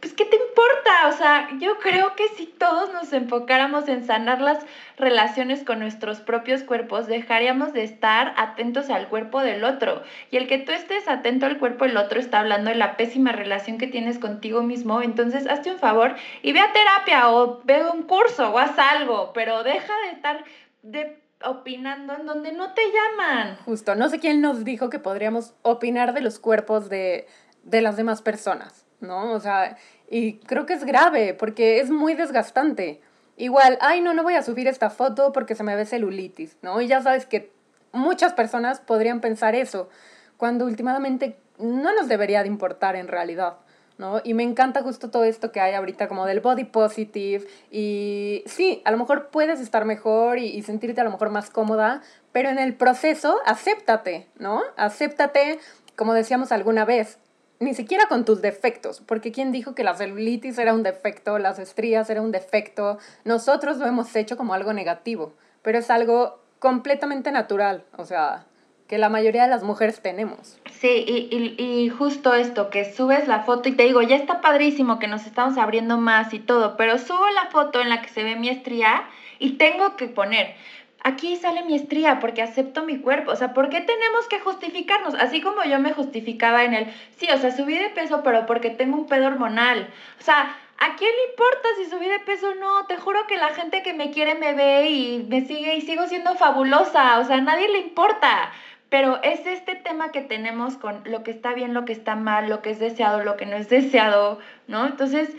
pues 0.00 0.14
¿qué 0.14 0.24
te 0.24 0.36
importa? 0.36 1.08
O 1.08 1.12
sea, 1.12 1.48
yo 1.58 1.78
creo 1.78 2.16
que 2.16 2.28
si 2.28 2.46
todos 2.46 2.92
nos 2.92 3.12
enfocáramos 3.12 3.86
en 3.88 4.04
sanar 4.04 4.40
las 4.40 4.64
relaciones 4.96 5.62
con 5.62 5.78
nuestros 5.78 6.20
propios 6.20 6.62
cuerpos, 6.62 7.06
dejaríamos 7.06 7.72
de 7.72 7.84
estar 7.84 8.32
atentos 8.36 8.88
al 8.88 9.08
cuerpo 9.08 9.40
del 9.40 9.62
otro. 9.62 10.02
Y 10.30 10.38
el 10.38 10.48
que 10.48 10.58
tú 10.58 10.72
estés 10.72 11.06
atento 11.06 11.46
al 11.46 11.58
cuerpo 11.58 11.84
del 11.84 11.98
otro 11.98 12.18
está 12.18 12.40
hablando 12.40 12.70
de 12.70 12.76
la 12.76 12.96
pésima 12.96 13.32
relación 13.32 13.76
que 13.76 13.86
tienes 13.86 14.18
contigo 14.18 14.62
mismo. 14.62 15.02
Entonces, 15.02 15.46
hazte 15.46 15.70
un 15.70 15.78
favor 15.78 16.14
y 16.42 16.52
ve 16.52 16.60
a 16.60 16.72
terapia 16.72 17.30
o 17.30 17.60
ve 17.64 17.84
un 17.84 18.04
curso 18.04 18.50
o 18.50 18.58
haz 18.58 18.78
algo, 18.78 19.32
pero 19.34 19.62
deja 19.62 19.92
de 20.06 20.12
estar 20.12 20.44
de 20.82 21.20
opinando 21.44 22.14
en 22.14 22.26
donde 22.26 22.52
no 22.52 22.72
te 22.72 22.82
llaman. 22.82 23.56
Justo, 23.64 23.94
no 23.94 24.08
sé 24.08 24.18
quién 24.18 24.40
nos 24.40 24.64
dijo 24.64 24.90
que 24.90 24.98
podríamos 24.98 25.54
opinar 25.62 26.12
de 26.14 26.20
los 26.20 26.38
cuerpos 26.38 26.88
de, 26.88 27.26
de 27.64 27.80
las 27.80 27.96
demás 27.96 28.22
personas. 28.22 28.79
¿No? 29.00 29.32
O 29.32 29.40
sea, 29.40 29.76
y 30.08 30.34
creo 30.38 30.66
que 30.66 30.74
es 30.74 30.84
grave 30.84 31.34
porque 31.34 31.80
es 31.80 31.90
muy 31.90 32.14
desgastante. 32.14 33.00
Igual, 33.36 33.78
ay, 33.80 34.00
no, 34.00 34.12
no 34.12 34.22
voy 34.22 34.34
a 34.34 34.42
subir 34.42 34.68
esta 34.68 34.90
foto 34.90 35.32
porque 35.32 35.54
se 35.54 35.62
me 35.62 35.74
ve 35.74 35.86
celulitis, 35.86 36.56
¿no? 36.62 36.80
Y 36.80 36.88
ya 36.88 37.00
sabes 37.00 37.26
que 37.26 37.52
muchas 37.92 38.34
personas 38.34 38.80
podrían 38.80 39.20
pensar 39.20 39.54
eso, 39.54 39.88
cuando 40.36 40.66
últimamente 40.66 41.36
no 41.58 41.94
nos 41.94 42.08
debería 42.08 42.42
de 42.42 42.48
importar 42.48 42.96
en 42.96 43.08
realidad. 43.08 43.56
¿no? 43.98 44.22
Y 44.24 44.32
me 44.32 44.42
encanta 44.42 44.82
justo 44.82 45.10
todo 45.10 45.24
esto 45.24 45.52
que 45.52 45.60
hay 45.60 45.74
ahorita 45.74 46.08
como 46.08 46.24
del 46.24 46.40
body 46.40 46.64
positive 46.64 47.46
y 47.70 48.42
sí, 48.46 48.80
a 48.86 48.90
lo 48.90 48.96
mejor 48.96 49.28
puedes 49.28 49.60
estar 49.60 49.84
mejor 49.84 50.38
y, 50.38 50.46
y, 50.46 50.62
sentirte 50.62 51.02
a 51.02 51.04
lo 51.04 51.10
mejor 51.10 51.28
más 51.28 51.50
cómoda, 51.50 52.00
pero 52.32 52.48
en 52.48 52.58
el 52.58 52.74
proceso 52.74 53.36
acéptate, 53.44 54.26
¿no? 54.38 54.62
Acéptate, 54.78 55.58
como 55.96 56.14
decíamos 56.14 56.50
alguna 56.50 56.86
vez, 56.86 57.18
ni 57.60 57.74
siquiera 57.74 58.06
con 58.08 58.24
tus 58.24 58.40
defectos, 58.40 59.00
porque 59.00 59.32
¿quién 59.32 59.52
dijo 59.52 59.74
que 59.74 59.84
la 59.84 59.94
celulitis 59.94 60.58
era 60.58 60.72
un 60.74 60.82
defecto, 60.82 61.38
las 61.38 61.58
estrías 61.58 62.08
era 62.08 62.22
un 62.22 62.32
defecto? 62.32 62.98
Nosotros 63.24 63.76
lo 63.76 63.86
hemos 63.86 64.16
hecho 64.16 64.38
como 64.38 64.54
algo 64.54 64.72
negativo, 64.72 65.34
pero 65.62 65.78
es 65.78 65.90
algo 65.90 66.40
completamente 66.58 67.30
natural, 67.32 67.84
o 67.96 68.06
sea, 68.06 68.46
que 68.88 68.98
la 68.98 69.10
mayoría 69.10 69.42
de 69.42 69.50
las 69.50 69.62
mujeres 69.62 70.00
tenemos. 70.00 70.58
Sí, 70.80 71.04
y, 71.06 71.28
y, 71.30 71.62
y, 71.62 71.88
justo 71.90 72.34
esto, 72.34 72.70
que 72.70 72.90
subes 72.90 73.28
la 73.28 73.44
foto 73.44 73.68
y 73.68 73.72
te 73.72 73.84
digo, 73.84 74.00
ya 74.02 74.16
está 74.16 74.40
padrísimo 74.40 74.98
que 74.98 75.06
nos 75.06 75.26
estamos 75.26 75.58
abriendo 75.58 75.98
más 75.98 76.32
y 76.32 76.38
todo, 76.38 76.76
pero 76.76 76.98
subo 76.98 77.28
la 77.30 77.50
foto 77.50 77.80
en 77.80 77.90
la 77.90 78.00
que 78.00 78.08
se 78.08 78.24
ve 78.24 78.36
mi 78.36 78.48
estría 78.48 79.04
y 79.38 79.52
tengo 79.52 79.96
que 79.96 80.06
poner, 80.08 80.54
aquí 81.02 81.36
sale 81.36 81.64
mi 81.64 81.74
estría 81.74 82.20
porque 82.20 82.42
acepto 82.42 82.84
mi 82.84 82.98
cuerpo. 82.98 83.32
O 83.32 83.36
sea, 83.36 83.52
¿por 83.54 83.68
qué 83.68 83.80
tenemos 83.80 84.26
que 84.28 84.40
justificarnos? 84.40 85.14
Así 85.14 85.40
como 85.40 85.64
yo 85.64 85.78
me 85.78 85.92
justificaba 85.92 86.64
en 86.64 86.74
el, 86.74 86.86
sí, 87.16 87.28
o 87.32 87.38
sea, 87.38 87.50
subí 87.50 87.76
de 87.76 87.90
peso, 87.90 88.22
pero 88.22 88.46
porque 88.46 88.70
tengo 88.70 88.96
un 88.96 89.06
pedo 89.06 89.26
hormonal. 89.26 89.88
O 90.18 90.22
sea, 90.22 90.56
¿a 90.78 90.96
quién 90.96 91.10
le 91.10 91.30
importa 91.30 91.68
si 91.76 91.90
subí 91.90 92.08
de 92.08 92.20
peso 92.20 92.50
o 92.50 92.54
no? 92.54 92.86
Te 92.86 92.96
juro 92.96 93.26
que 93.26 93.36
la 93.36 93.48
gente 93.48 93.82
que 93.82 93.92
me 93.92 94.10
quiere 94.10 94.34
me 94.34 94.54
ve 94.54 94.90
y 94.90 95.26
me 95.28 95.42
sigue 95.42 95.76
y 95.76 95.82
sigo 95.82 96.06
siendo 96.06 96.34
fabulosa. 96.36 97.18
O 97.18 97.24
sea, 97.24 97.36
a 97.36 97.40
nadie 97.40 97.68
le 97.68 97.78
importa. 97.78 98.52
Pero 98.88 99.20
es 99.22 99.46
este 99.46 99.76
tema 99.76 100.10
que 100.10 100.20
tenemos 100.20 100.76
con 100.76 101.02
lo 101.04 101.22
que 101.22 101.30
está 101.30 101.54
bien, 101.54 101.74
lo 101.74 101.84
que 101.84 101.92
está 101.92 102.16
mal, 102.16 102.48
lo 102.48 102.60
que 102.60 102.70
es 102.70 102.80
deseado, 102.80 103.22
lo 103.22 103.36
que 103.36 103.46
no 103.46 103.56
es 103.56 103.68
deseado, 103.68 104.40
¿no? 104.66 104.84
Entonces, 104.84 105.30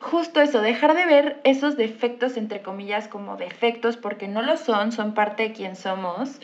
justo 0.00 0.40
eso, 0.40 0.60
dejar 0.60 0.94
de 0.94 1.06
ver 1.06 1.40
esos 1.44 1.76
defectos, 1.76 2.36
entre 2.36 2.62
comillas, 2.62 3.08
como 3.08 3.36
defectos, 3.36 3.96
porque 3.96 4.28
no 4.28 4.42
lo 4.42 4.56
son, 4.56 4.92
son 4.92 5.14
parte 5.14 5.44
de 5.44 5.52
quien 5.52 5.76
somos. 5.76 6.40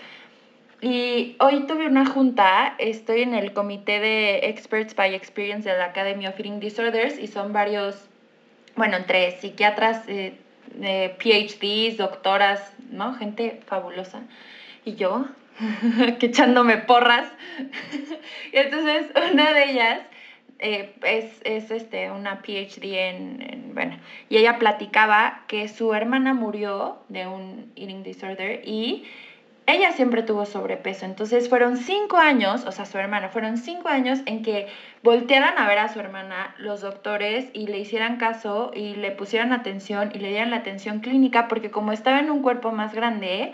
Y 0.80 1.36
hoy 1.38 1.66
tuve 1.66 1.86
una 1.86 2.06
junta, 2.06 2.74
estoy 2.78 3.22
en 3.22 3.34
el 3.34 3.52
comité 3.52 4.00
de 4.00 4.48
Experts 4.48 4.96
by 4.96 5.14
Experience 5.14 5.68
de 5.68 5.78
la 5.78 5.86
Academy 5.86 6.26
of 6.26 6.36
Eating 6.36 6.58
Disorders 6.58 7.18
y 7.18 7.28
son 7.28 7.52
varios, 7.52 8.08
bueno, 8.74 8.96
entre 8.96 9.38
psiquiatras, 9.38 10.02
eh, 10.08 10.34
PhDs, 11.18 11.98
doctoras, 11.98 12.72
¿no? 12.90 13.14
Gente 13.14 13.60
fabulosa. 13.66 14.22
Y 14.84 14.96
yo, 14.96 15.26
que 16.18 16.26
echándome 16.26 16.78
porras. 16.78 17.28
y 18.52 18.56
entonces 18.56 19.06
una 19.32 19.52
de 19.52 19.70
ellas 19.70 20.00
eh, 20.62 20.94
es, 21.02 21.24
es, 21.42 21.70
este, 21.72 22.10
una 22.12 22.40
PhD 22.40 23.08
en, 23.08 23.72
bueno, 23.74 23.96
y 24.28 24.36
ella 24.36 24.58
platicaba 24.60 25.42
que 25.48 25.68
su 25.68 25.92
hermana 25.92 26.34
murió 26.34 26.98
de 27.08 27.26
un 27.26 27.72
eating 27.74 28.04
disorder 28.04 28.62
y 28.64 29.04
ella 29.66 29.92
siempre 29.92 30.22
tuvo 30.22 30.46
sobrepeso. 30.46 31.04
Entonces 31.04 31.48
fueron 31.48 31.76
cinco 31.76 32.16
años, 32.16 32.64
o 32.64 32.70
sea, 32.70 32.84
su 32.84 32.96
hermana, 32.96 33.28
fueron 33.28 33.56
cinco 33.58 33.88
años 33.88 34.20
en 34.26 34.42
que 34.42 34.68
voltearan 35.02 35.58
a 35.58 35.66
ver 35.66 35.78
a 35.78 35.88
su 35.88 35.98
hermana 35.98 36.54
los 36.58 36.80
doctores 36.80 37.46
y 37.52 37.66
le 37.66 37.78
hicieran 37.78 38.16
caso 38.16 38.70
y 38.72 38.94
le 38.94 39.10
pusieran 39.10 39.52
atención 39.52 40.12
y 40.14 40.18
le 40.18 40.28
dieran 40.28 40.50
la 40.50 40.58
atención 40.58 41.00
clínica 41.00 41.48
porque 41.48 41.72
como 41.72 41.92
estaba 41.92 42.20
en 42.20 42.30
un 42.30 42.40
cuerpo 42.42 42.70
más 42.70 42.94
grande, 42.94 43.52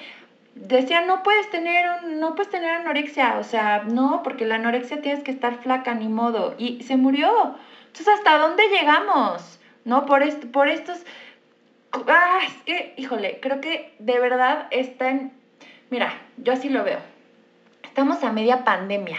decía, 0.60 1.02
no 1.02 1.22
puedes 1.22 1.50
tener, 1.50 2.04
no 2.04 2.34
puedes 2.34 2.50
tener 2.50 2.70
anorexia, 2.70 3.38
o 3.38 3.44
sea, 3.44 3.84
no, 3.84 4.22
porque 4.22 4.44
la 4.44 4.56
anorexia 4.56 5.00
tienes 5.00 5.22
que 5.22 5.30
estar 5.30 5.58
flaca, 5.62 5.94
ni 5.94 6.08
modo, 6.08 6.54
y 6.58 6.82
se 6.82 6.96
murió. 6.96 7.56
Entonces, 7.86 8.08
¿hasta 8.08 8.38
dónde 8.38 8.64
llegamos? 8.68 9.60
¿No? 9.84 10.04
Por, 10.04 10.22
por 10.50 10.68
estos 10.68 11.04
Ah, 11.92 12.40
es 12.46 12.54
que, 12.64 12.94
híjole, 12.96 13.38
creo 13.40 13.60
que 13.60 13.94
de 13.98 14.20
verdad 14.20 14.66
está 14.70 15.10
en... 15.10 15.32
Mira, 15.90 16.12
yo 16.36 16.52
así 16.52 16.68
lo 16.68 16.84
veo. 16.84 16.98
Estamos 17.82 18.22
a 18.22 18.32
media 18.32 18.64
pandemia. 18.64 19.18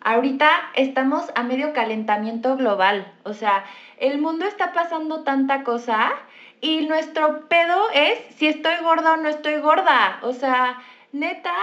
Ahorita 0.00 0.48
estamos 0.74 1.30
a 1.34 1.42
medio 1.42 1.72
calentamiento 1.72 2.56
global. 2.56 3.12
O 3.24 3.34
sea, 3.34 3.64
el 3.98 4.18
mundo 4.18 4.46
está 4.46 4.72
pasando 4.72 5.24
tanta 5.24 5.62
cosa 5.62 6.12
y 6.60 6.86
nuestro 6.86 7.48
pedo 7.48 7.90
es 7.94 8.18
si 8.36 8.48
estoy 8.48 8.74
gorda 8.82 9.14
o 9.14 9.16
no 9.16 9.28
estoy 9.28 9.56
gorda. 9.60 10.18
O 10.22 10.32
sea, 10.32 10.82
neta, 11.12 11.54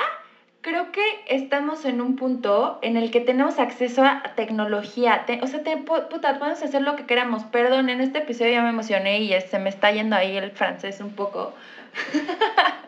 creo 0.62 0.92
que 0.92 1.04
estamos 1.28 1.86
en 1.86 2.02
un 2.02 2.16
punto 2.16 2.80
en 2.82 2.98
el 2.98 3.12
que 3.12 3.20
tenemos 3.20 3.60
acceso 3.60 4.04
a 4.04 4.24
tecnología. 4.36 5.26
o 5.42 5.48
sea, 5.48 5.64
te, 5.64 5.78
puta, 5.78 6.40
podemos 6.40 6.64
hacer 6.64 6.82
lo 6.82 6.96
que 6.96 7.06
queramos. 7.06 7.44
Perdón, 7.44 7.90
en 7.90 8.02
este 8.02 8.20
episodio 8.20 8.54
ya 8.54 8.62
me 8.62 8.70
emocioné 8.70 9.20
y 9.20 9.40
se 9.42 9.60
me 9.60 9.70
está 9.70 9.92
yendo 9.92 10.16
ahí 10.16 10.38
el 10.38 10.52
francés 10.52 11.02
un 11.02 11.14
poco. 11.14 11.54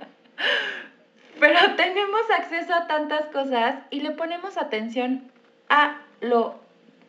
Pero 1.39 1.59
tenemos 1.75 2.21
acceso 2.37 2.73
a 2.73 2.87
tantas 2.87 3.25
cosas 3.25 3.75
y 3.89 3.99
le 4.01 4.11
ponemos 4.11 4.57
atención 4.57 5.29
a 5.69 5.97
lo 6.21 6.55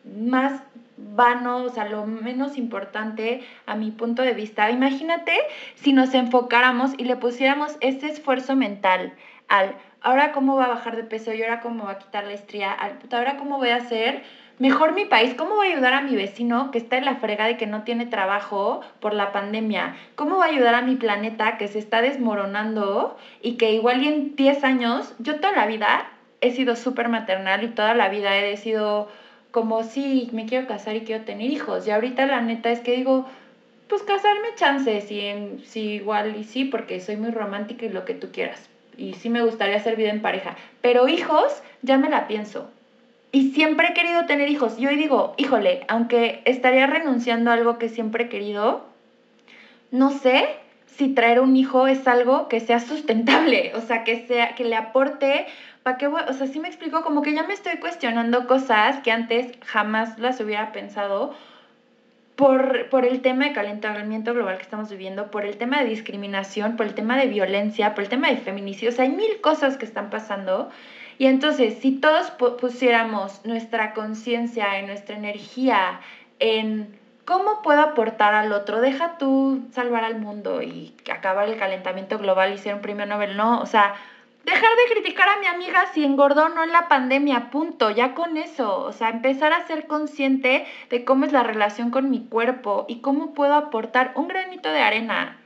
más 0.03 0.61
vano, 0.97 1.63
o 1.63 1.69
sea, 1.69 1.85
lo 1.85 2.05
menos 2.05 2.57
importante 2.57 3.43
a 3.65 3.75
mi 3.75 3.91
punto 3.91 4.23
de 4.23 4.33
vista. 4.33 4.69
Imagínate 4.71 5.33
si 5.75 5.93
nos 5.93 6.13
enfocáramos 6.13 6.91
y 6.97 7.05
le 7.05 7.15
pusiéramos 7.15 7.77
ese 7.81 8.07
esfuerzo 8.07 8.55
mental 8.55 9.13
al 9.47 9.75
ahora 10.01 10.31
cómo 10.31 10.55
va 10.55 10.65
a 10.65 10.69
bajar 10.69 10.95
de 10.95 11.03
peso 11.03 11.33
y 11.33 11.41
ahora 11.41 11.59
cómo 11.59 11.85
va 11.85 11.93
a 11.93 11.99
quitar 11.99 12.25
la 12.25 12.33
estría, 12.33 12.71
al 12.71 12.97
ahora 13.11 13.37
cómo 13.37 13.57
voy 13.57 13.69
a 13.69 13.77
hacer 13.77 14.23
mejor 14.59 14.93
mi 14.93 15.05
país, 15.05 15.35
cómo 15.35 15.55
voy 15.55 15.67
a 15.67 15.71
ayudar 15.73 15.93
a 15.93 16.01
mi 16.01 16.15
vecino 16.15 16.71
que 16.71 16.77
está 16.77 16.97
en 16.97 17.05
la 17.05 17.15
frega 17.15 17.45
de 17.45 17.57
que 17.57 17.67
no 17.67 17.83
tiene 17.83 18.05
trabajo 18.05 18.81
por 18.99 19.13
la 19.13 19.31
pandemia, 19.31 19.95
cómo 20.15 20.37
voy 20.37 20.47
a 20.47 20.51
ayudar 20.51 20.75
a 20.75 20.81
mi 20.81 20.95
planeta 20.95 21.57
que 21.57 21.67
se 21.67 21.79
está 21.79 22.01
desmoronando 22.01 23.17
y 23.41 23.57
que 23.57 23.73
igual 23.73 24.01
y 24.03 24.07
en 24.07 24.35
10 24.35 24.63
años, 24.63 25.13
yo 25.19 25.35
toda 25.39 25.53
la 25.53 25.67
vida 25.67 26.09
he 26.41 26.51
sido 26.51 26.75
súper 26.75 27.09
maternal 27.09 27.63
y 27.63 27.69
toda 27.69 27.93
la 27.93 28.09
vida 28.09 28.35
he 28.35 28.57
sido 28.57 29.09
como 29.51 29.83
sí, 29.83 30.29
me 30.31 30.45
quiero 30.45 30.67
casar 30.67 30.95
y 30.95 31.01
quiero 31.01 31.23
tener 31.23 31.49
hijos. 31.49 31.87
Y 31.87 31.91
ahorita 31.91 32.25
la 32.25 32.41
neta 32.41 32.71
es 32.71 32.79
que 32.79 32.95
digo, 32.95 33.25
pues 33.87 34.03
casarme 34.03 34.49
chances, 34.55 35.05
si, 35.05 35.31
si 35.65 35.81
igual 35.95 36.35
y 36.37 36.43
sí, 36.43 36.65
porque 36.65 36.99
soy 36.99 37.17
muy 37.17 37.31
romántica 37.31 37.85
y 37.85 37.89
lo 37.89 38.05
que 38.05 38.13
tú 38.13 38.31
quieras. 38.31 38.69
Y 38.97 39.13
sí 39.13 39.29
me 39.29 39.43
gustaría 39.43 39.77
hacer 39.77 39.95
vida 39.95 40.09
en 40.09 40.21
pareja. 40.21 40.55
Pero 40.81 41.07
hijos, 41.07 41.61
ya 41.81 41.97
me 41.97 42.09
la 42.09 42.27
pienso. 42.27 42.69
Y 43.31 43.51
siempre 43.51 43.89
he 43.89 43.93
querido 43.93 44.25
tener 44.25 44.49
hijos. 44.49 44.79
Y 44.79 44.87
hoy 44.87 44.95
digo, 44.95 45.33
híjole, 45.37 45.81
aunque 45.87 46.41
estaría 46.45 46.87
renunciando 46.87 47.51
a 47.51 47.53
algo 47.53 47.77
que 47.77 47.89
siempre 47.89 48.25
he 48.25 48.29
querido, 48.29 48.85
no 49.91 50.11
sé 50.11 50.45
si 50.97 51.09
traer 51.09 51.39
un 51.39 51.55
hijo 51.55 51.87
es 51.87 52.07
algo 52.07 52.47
que 52.47 52.59
sea 52.59 52.79
sustentable, 52.79 53.71
o 53.75 53.81
sea, 53.81 54.03
que 54.03 54.25
sea 54.25 54.55
que 54.55 54.63
le 54.63 54.75
aporte 54.75 55.45
¿para 55.87 55.97
qué 55.97 56.07
O 56.07 56.33
sea, 56.33 56.47
sí 56.47 56.59
me 56.59 56.67
explico, 56.67 57.01
como 57.01 57.21
que 57.21 57.33
ya 57.33 57.43
me 57.43 57.53
estoy 57.53 57.77
cuestionando 57.77 58.45
cosas 58.45 58.97
que 59.03 59.11
antes 59.13 59.57
jamás 59.65 60.19
las 60.19 60.41
hubiera 60.41 60.73
pensado 60.73 61.33
por, 62.35 62.89
por 62.89 63.05
el 63.05 63.21
tema 63.21 63.45
de 63.45 63.53
calentamiento 63.53 64.33
global 64.33 64.57
que 64.57 64.63
estamos 64.63 64.89
viviendo, 64.89 65.31
por 65.31 65.45
el 65.45 65.55
tema 65.55 65.79
de 65.79 65.85
discriminación, 65.85 66.75
por 66.75 66.87
el 66.87 66.93
tema 66.93 67.15
de 67.15 67.27
violencia, 67.27 67.95
por 67.95 68.03
el 68.03 68.09
tema 68.09 68.27
de 68.27 68.35
feminicidio. 68.35 68.89
O 68.89 68.91
sea, 68.91 69.05
hay 69.05 69.11
mil 69.11 69.39
cosas 69.39 69.77
que 69.77 69.85
están 69.85 70.09
pasando. 70.09 70.69
Y 71.19 71.27
entonces, 71.27 71.75
si 71.79 71.93
todos 71.93 72.31
pusiéramos 72.31 73.45
nuestra 73.45 73.93
conciencia 73.93 74.81
y 74.81 74.85
nuestra 74.85 75.15
energía 75.15 76.01
en 76.39 76.99
cómo 77.23 77.61
puedo 77.61 77.79
aportar 77.79 78.33
al 78.33 78.51
otro, 78.51 78.81
deja 78.81 79.17
tú 79.17 79.61
salvar 79.71 80.03
al 80.03 80.19
mundo 80.19 80.61
y 80.61 80.93
acabar 81.09 81.47
el 81.47 81.57
calentamiento 81.57 82.17
global 82.19 82.53
y 82.53 82.57
ser 82.57 82.75
un 82.75 82.81
premio 82.81 83.05
Nobel, 83.05 83.37
no, 83.37 83.61
o 83.61 83.65
sea, 83.65 83.95
Dejar 84.47 84.77
de 84.77 84.93
criticar 84.93 85.27
a 85.27 85.41
mi 85.41 85.45
amiga 85.45 85.87
si 85.93 86.05
engordó 86.05 86.45
o 86.45 86.49
no 86.49 86.63
en 86.63 86.71
la 86.71 86.87
pandemia, 86.87 87.49
punto, 87.51 87.89
ya 87.89 88.13
con 88.13 88.37
eso. 88.37 88.79
O 88.79 88.93
sea, 88.93 89.09
empezar 89.09 89.51
a 89.51 89.67
ser 89.67 89.87
consciente 89.87 90.65
de 90.89 91.03
cómo 91.03 91.25
es 91.25 91.33
la 91.33 91.43
relación 91.43 91.91
con 91.91 92.09
mi 92.09 92.21
cuerpo 92.23 92.85
y 92.87 93.01
cómo 93.01 93.33
puedo 93.33 93.55
aportar 93.55 94.13
un 94.15 94.29
granito 94.29 94.71
de 94.71 94.79
arena. 94.79 95.37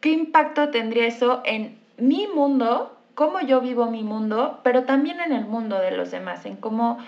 ¿Qué 0.00 0.10
impacto 0.10 0.70
tendría 0.70 1.06
eso 1.06 1.42
en 1.44 1.78
mi 1.96 2.26
mundo, 2.26 2.98
cómo 3.14 3.40
yo 3.40 3.60
vivo 3.60 3.86
mi 3.86 4.02
mundo, 4.02 4.58
pero 4.64 4.82
también 4.82 5.20
en 5.20 5.30
el 5.30 5.44
mundo 5.44 5.78
de 5.78 5.92
los 5.92 6.10
demás, 6.10 6.44
en 6.44 6.56
cómo 6.56 6.98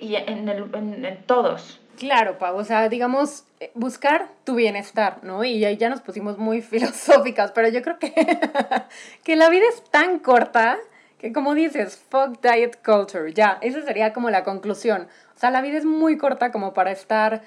y 0.00 0.16
en, 0.16 0.48
el, 0.48 0.74
en 0.74 1.22
todos? 1.26 1.80
Claro, 1.98 2.38
Pau, 2.38 2.56
o 2.56 2.64
sea, 2.64 2.88
digamos, 2.88 3.44
eh, 3.60 3.70
buscar 3.74 4.28
tu 4.44 4.54
bienestar, 4.54 5.18
¿no? 5.22 5.44
Y 5.44 5.64
ahí 5.64 5.76
ya 5.76 5.90
nos 5.90 6.00
pusimos 6.00 6.38
muy 6.38 6.62
filosóficas, 6.62 7.52
pero 7.52 7.68
yo 7.68 7.82
creo 7.82 7.98
que, 7.98 8.14
que 9.24 9.36
la 9.36 9.50
vida 9.50 9.64
es 9.68 9.84
tan 9.84 10.18
corta 10.18 10.78
que 11.18 11.34
como 11.34 11.54
dices, 11.54 12.02
fuck 12.08 12.40
diet 12.40 12.82
culture, 12.82 13.30
ya, 13.34 13.58
esa 13.60 13.82
sería 13.82 14.14
como 14.14 14.30
la 14.30 14.42
conclusión. 14.42 15.08
O 15.36 15.38
sea, 15.38 15.50
la 15.50 15.60
vida 15.60 15.76
es 15.76 15.84
muy 15.84 16.16
corta 16.16 16.50
como 16.50 16.72
para 16.72 16.92
estar 16.92 17.42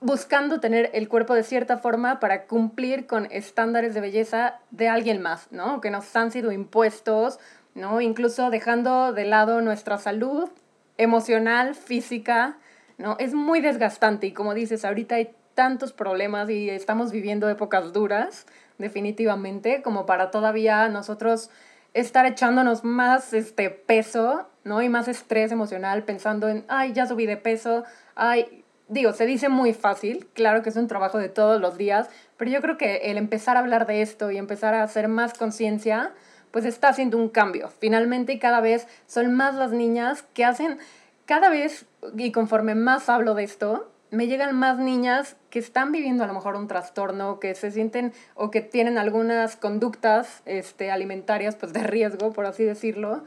buscando 0.00 0.58
tener 0.58 0.90
el 0.92 1.08
cuerpo 1.08 1.34
de 1.34 1.44
cierta 1.44 1.78
forma 1.78 2.18
para 2.18 2.46
cumplir 2.46 3.06
con 3.06 3.26
estándares 3.30 3.94
de 3.94 4.00
belleza 4.00 4.58
de 4.72 4.88
alguien 4.88 5.22
más, 5.22 5.46
¿no? 5.52 5.80
Que 5.80 5.90
nos 5.90 6.14
han 6.16 6.32
sido 6.32 6.50
impuestos, 6.50 7.38
¿no? 7.74 8.00
Incluso 8.00 8.50
dejando 8.50 9.12
de 9.12 9.24
lado 9.24 9.60
nuestra 9.60 9.98
salud 9.98 10.50
emocional, 10.98 11.74
física, 11.74 12.58
¿no? 12.98 13.16
Es 13.18 13.34
muy 13.34 13.60
desgastante 13.60 14.26
y 14.26 14.32
como 14.32 14.54
dices, 14.54 14.84
ahorita 14.84 15.16
hay 15.16 15.34
tantos 15.54 15.92
problemas 15.92 16.50
y 16.50 16.70
estamos 16.70 17.12
viviendo 17.12 17.48
épocas 17.48 17.92
duras, 17.92 18.46
definitivamente, 18.78 19.82
como 19.82 20.06
para 20.06 20.30
todavía 20.30 20.88
nosotros 20.88 21.50
estar 21.94 22.26
echándonos 22.26 22.84
más 22.84 23.32
este 23.32 23.70
peso, 23.70 24.48
¿no? 24.64 24.82
Y 24.82 24.88
más 24.88 25.08
estrés 25.08 25.52
emocional 25.52 26.02
pensando 26.02 26.48
en, 26.48 26.64
ay, 26.68 26.92
ya 26.92 27.06
subí 27.06 27.26
de 27.26 27.36
peso, 27.36 27.84
ay, 28.16 28.64
digo, 28.88 29.12
se 29.12 29.26
dice 29.26 29.48
muy 29.48 29.72
fácil, 29.72 30.26
claro 30.34 30.62
que 30.62 30.70
es 30.70 30.76
un 30.76 30.88
trabajo 30.88 31.18
de 31.18 31.28
todos 31.28 31.60
los 31.60 31.78
días, 31.78 32.08
pero 32.36 32.50
yo 32.50 32.60
creo 32.60 32.76
que 32.76 32.96
el 33.10 33.16
empezar 33.16 33.56
a 33.56 33.60
hablar 33.60 33.86
de 33.86 34.02
esto 34.02 34.30
y 34.30 34.38
empezar 34.38 34.74
a 34.74 34.82
hacer 34.82 35.08
más 35.08 35.34
conciencia, 35.34 36.12
pues 36.54 36.66
está 36.66 36.86
haciendo 36.86 37.18
un 37.18 37.30
cambio. 37.30 37.68
Finalmente 37.80 38.32
y 38.32 38.38
cada 38.38 38.60
vez 38.60 38.86
son 39.08 39.34
más 39.34 39.56
las 39.56 39.72
niñas 39.72 40.22
que 40.34 40.44
hacen 40.44 40.78
cada 41.24 41.50
vez, 41.50 41.84
y 42.16 42.30
conforme 42.30 42.76
más 42.76 43.08
hablo 43.08 43.34
de 43.34 43.42
esto, 43.42 43.90
me 44.12 44.28
llegan 44.28 44.54
más 44.54 44.78
niñas 44.78 45.36
que 45.50 45.58
están 45.58 45.90
viviendo 45.90 46.22
a 46.22 46.28
lo 46.28 46.32
mejor 46.32 46.54
un 46.54 46.68
trastorno, 46.68 47.40
que 47.40 47.56
se 47.56 47.72
sienten 47.72 48.12
o 48.36 48.52
que 48.52 48.60
tienen 48.60 48.98
algunas 48.98 49.56
conductas 49.56 50.42
este, 50.46 50.92
alimentarias 50.92 51.56
pues 51.56 51.72
de 51.72 51.82
riesgo, 51.82 52.32
por 52.32 52.46
así 52.46 52.62
decirlo, 52.62 53.24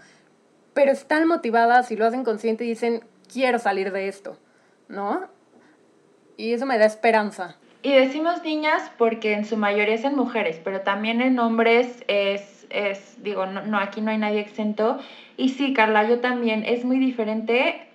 pero 0.73 0.93
están 0.93 1.27
motivadas 1.27 1.91
y 1.91 1.97
lo 1.97 2.05
hacen 2.05 2.23
consciente 2.23 2.63
y 2.63 2.69
dicen, 2.69 3.03
quiero 3.29 3.59
salir 3.59 3.91
de 3.91 4.07
esto, 4.07 4.37
¿no? 4.87 5.27
Y 6.37 6.53
eso 6.53 6.65
me 6.65 6.77
da 6.77 6.85
esperanza. 6.85 7.57
Y 7.81 7.91
decimos 7.91 8.41
niñas 8.43 8.89
porque 8.97 9.33
en 9.33 9.43
su 9.43 9.57
mayoría 9.57 9.97
son 9.97 10.15
mujeres, 10.15 10.61
pero 10.63 10.79
también 10.79 11.19
en 11.19 11.37
hombres 11.39 12.05
es, 12.07 12.56
es 12.69 13.21
digo, 13.23 13.45
no, 13.45 13.61
no, 13.61 13.79
aquí 13.79 14.01
no 14.01 14.11
hay 14.11 14.17
nadie 14.17 14.39
exento. 14.39 14.99
Y 15.37 15.49
sí, 15.49 15.73
Carla, 15.73 16.07
yo 16.07 16.19
también, 16.19 16.63
es 16.65 16.83
muy 16.83 16.99
diferente 16.99 17.87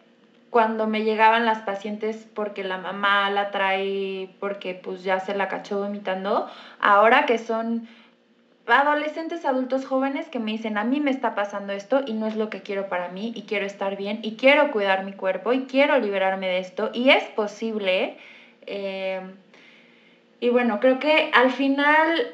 cuando 0.51 0.87
me 0.87 1.03
llegaban 1.03 1.47
las 1.47 1.61
pacientes 1.61 2.29
porque 2.35 2.63
la 2.63 2.77
mamá 2.77 3.31
la 3.31 3.51
trae, 3.51 4.29
porque 4.39 4.75
pues 4.75 5.03
ya 5.03 5.19
se 5.21 5.35
la 5.35 5.49
cachó 5.49 5.79
vomitando, 5.79 6.47
ahora 6.79 7.25
que 7.25 7.39
son 7.39 7.87
adolescentes, 8.67 9.45
adultos 9.45 9.87
jóvenes 9.87 10.29
que 10.29 10.39
me 10.39 10.53
dicen, 10.53 10.77
a 10.77 10.85
mí 10.85 11.01
me 11.01 11.11
está 11.11 11.35
pasando 11.35 11.73
esto 11.73 12.03
y 12.07 12.13
no 12.13 12.27
es 12.27 12.37
lo 12.37 12.51
que 12.51 12.61
quiero 12.61 12.89
para 12.89 13.09
mí 13.09 13.33
y 13.35 13.43
quiero 13.43 13.65
estar 13.65 13.97
bien 13.97 14.21
y 14.23 14.33
quiero 14.37 14.71
cuidar 14.71 15.05
mi 15.05 15.15
cuerpo 15.15 15.53
y 15.53 15.61
quiero 15.61 15.99
liberarme 15.99 16.49
de 16.49 16.59
esto 16.59 16.91
y 16.93 17.09
es 17.09 17.25
posible. 17.31 18.15
Eh, 18.67 19.21
y 20.39 20.49
bueno, 20.51 20.81
creo 20.81 20.99
que 20.99 21.31
al 21.33 21.51
final 21.51 22.27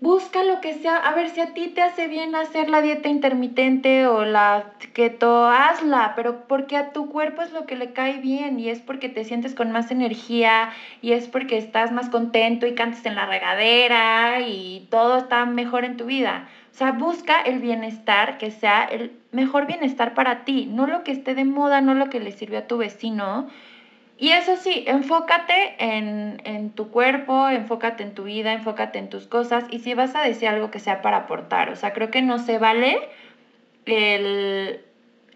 busca 0.00 0.42
lo 0.42 0.60
que 0.60 0.74
sea, 0.74 0.96
a 0.96 1.14
ver 1.14 1.30
si 1.30 1.40
a 1.40 1.54
ti 1.54 1.68
te 1.68 1.82
hace 1.82 2.08
bien 2.08 2.34
hacer 2.34 2.68
la 2.68 2.82
dieta 2.82 3.08
intermitente 3.08 4.06
o 4.06 4.24
la 4.24 4.72
keto, 4.92 5.46
hazla, 5.46 6.12
pero 6.16 6.46
porque 6.46 6.76
a 6.76 6.92
tu 6.92 7.08
cuerpo 7.08 7.42
es 7.42 7.52
lo 7.52 7.66
que 7.66 7.76
le 7.76 7.92
cae 7.92 8.18
bien 8.20 8.60
y 8.60 8.68
es 8.68 8.80
porque 8.80 9.08
te 9.08 9.24
sientes 9.24 9.54
con 9.54 9.72
más 9.72 9.90
energía 9.90 10.70
y 11.00 11.12
es 11.12 11.28
porque 11.28 11.56
estás 11.56 11.92
más 11.92 12.10
contento 12.10 12.66
y 12.66 12.74
cantas 12.74 13.06
en 13.06 13.14
la 13.14 13.26
regadera 13.26 14.40
y 14.40 14.86
todo 14.90 15.18
está 15.18 15.46
mejor 15.46 15.84
en 15.84 15.96
tu 15.96 16.06
vida. 16.06 16.48
O 16.72 16.78
sea, 16.78 16.92
busca 16.92 17.40
el 17.40 17.60
bienestar 17.60 18.36
que 18.36 18.50
sea 18.50 18.84
el 18.84 19.12
mejor 19.32 19.66
bienestar 19.66 20.12
para 20.12 20.44
ti, 20.44 20.66
no 20.66 20.86
lo 20.86 21.04
que 21.04 21.12
esté 21.12 21.34
de 21.34 21.44
moda, 21.44 21.80
no 21.80 21.94
lo 21.94 22.10
que 22.10 22.20
le 22.20 22.32
sirvió 22.32 22.58
a 22.58 22.66
tu 22.66 22.76
vecino, 22.76 23.48
y 24.18 24.30
eso 24.30 24.56
sí, 24.56 24.84
enfócate 24.86 25.74
en, 25.78 26.70
tu 26.70 26.90
cuerpo, 26.90 27.48
enfócate 27.48 28.02
en 28.02 28.14
tu 28.14 28.24
vida, 28.24 28.52
enfócate 28.52 28.98
en 28.98 29.08
tus 29.10 29.26
cosas 29.26 29.64
y 29.70 29.80
si 29.80 29.94
vas 29.94 30.14
a 30.14 30.22
decir 30.22 30.48
algo 30.48 30.70
que 30.70 30.78
sea 30.78 31.02
para 31.02 31.18
aportar, 31.18 31.70
o 31.70 31.76
sea, 31.76 31.92
creo 31.92 32.10
que 32.10 32.22
no 32.22 32.38
se 32.38 32.58
vale 32.58 32.96
el 33.84 34.80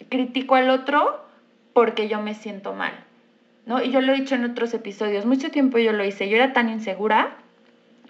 critico 0.08 0.54
al 0.54 0.70
otro 0.70 1.24
porque 1.72 2.08
yo 2.08 2.20
me 2.20 2.34
siento 2.34 2.72
mal, 2.72 2.92
¿no? 3.66 3.82
Y 3.82 3.90
yo 3.90 4.00
lo 4.00 4.12
he 4.12 4.16
dicho 4.16 4.34
en 4.34 4.44
otros 4.44 4.72
episodios, 4.72 5.26
mucho 5.26 5.50
tiempo 5.50 5.78
yo 5.78 5.92
lo 5.92 6.04
hice, 6.04 6.28
yo 6.28 6.36
era 6.36 6.52
tan 6.52 6.68
insegura 6.68 7.36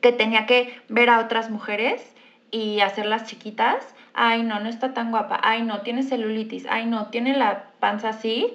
que 0.00 0.12
tenía 0.12 0.46
que 0.46 0.72
ver 0.88 1.10
a 1.10 1.20
otras 1.20 1.50
mujeres 1.50 2.14
y 2.50 2.80
hacerlas 2.80 3.24
chiquitas. 3.24 3.94
Ay, 4.12 4.42
no, 4.42 4.60
no 4.60 4.68
está 4.68 4.92
tan 4.92 5.10
guapa. 5.10 5.38
Ay, 5.42 5.62
no, 5.62 5.82
tiene 5.82 6.02
celulitis. 6.02 6.66
Ay, 6.68 6.86
no, 6.86 7.06
tiene 7.08 7.36
la 7.36 7.64
panza 7.78 8.10
así. 8.10 8.46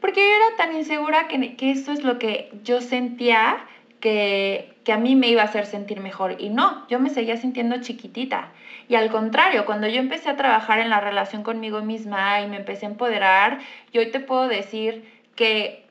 Porque 0.00 0.20
yo 0.20 0.36
era 0.36 0.56
tan 0.56 0.76
insegura 0.76 1.28
que, 1.28 1.56
que 1.56 1.70
eso 1.70 1.92
es 1.92 2.02
lo 2.02 2.18
que 2.18 2.50
yo 2.64 2.80
sentía 2.80 3.58
que, 4.00 4.74
que 4.84 4.92
a 4.92 4.96
mí 4.96 5.14
me 5.14 5.28
iba 5.28 5.42
a 5.42 5.46
hacer 5.46 5.66
sentir 5.66 6.00
mejor. 6.00 6.36
Y 6.40 6.48
no, 6.48 6.86
yo 6.88 6.98
me 6.98 7.10
seguía 7.10 7.36
sintiendo 7.36 7.80
chiquitita. 7.80 8.48
Y 8.88 8.96
al 8.96 9.10
contrario, 9.10 9.66
cuando 9.66 9.86
yo 9.86 10.00
empecé 10.00 10.30
a 10.30 10.36
trabajar 10.36 10.80
en 10.80 10.90
la 10.90 11.00
relación 11.00 11.42
conmigo 11.42 11.80
misma 11.82 12.40
y 12.40 12.48
me 12.48 12.56
empecé 12.56 12.86
a 12.86 12.90
empoderar, 12.90 13.60
yo 13.92 14.00
hoy 14.00 14.10
te 14.10 14.20
puedo 14.20 14.48
decir 14.48 15.04
que 15.36 15.86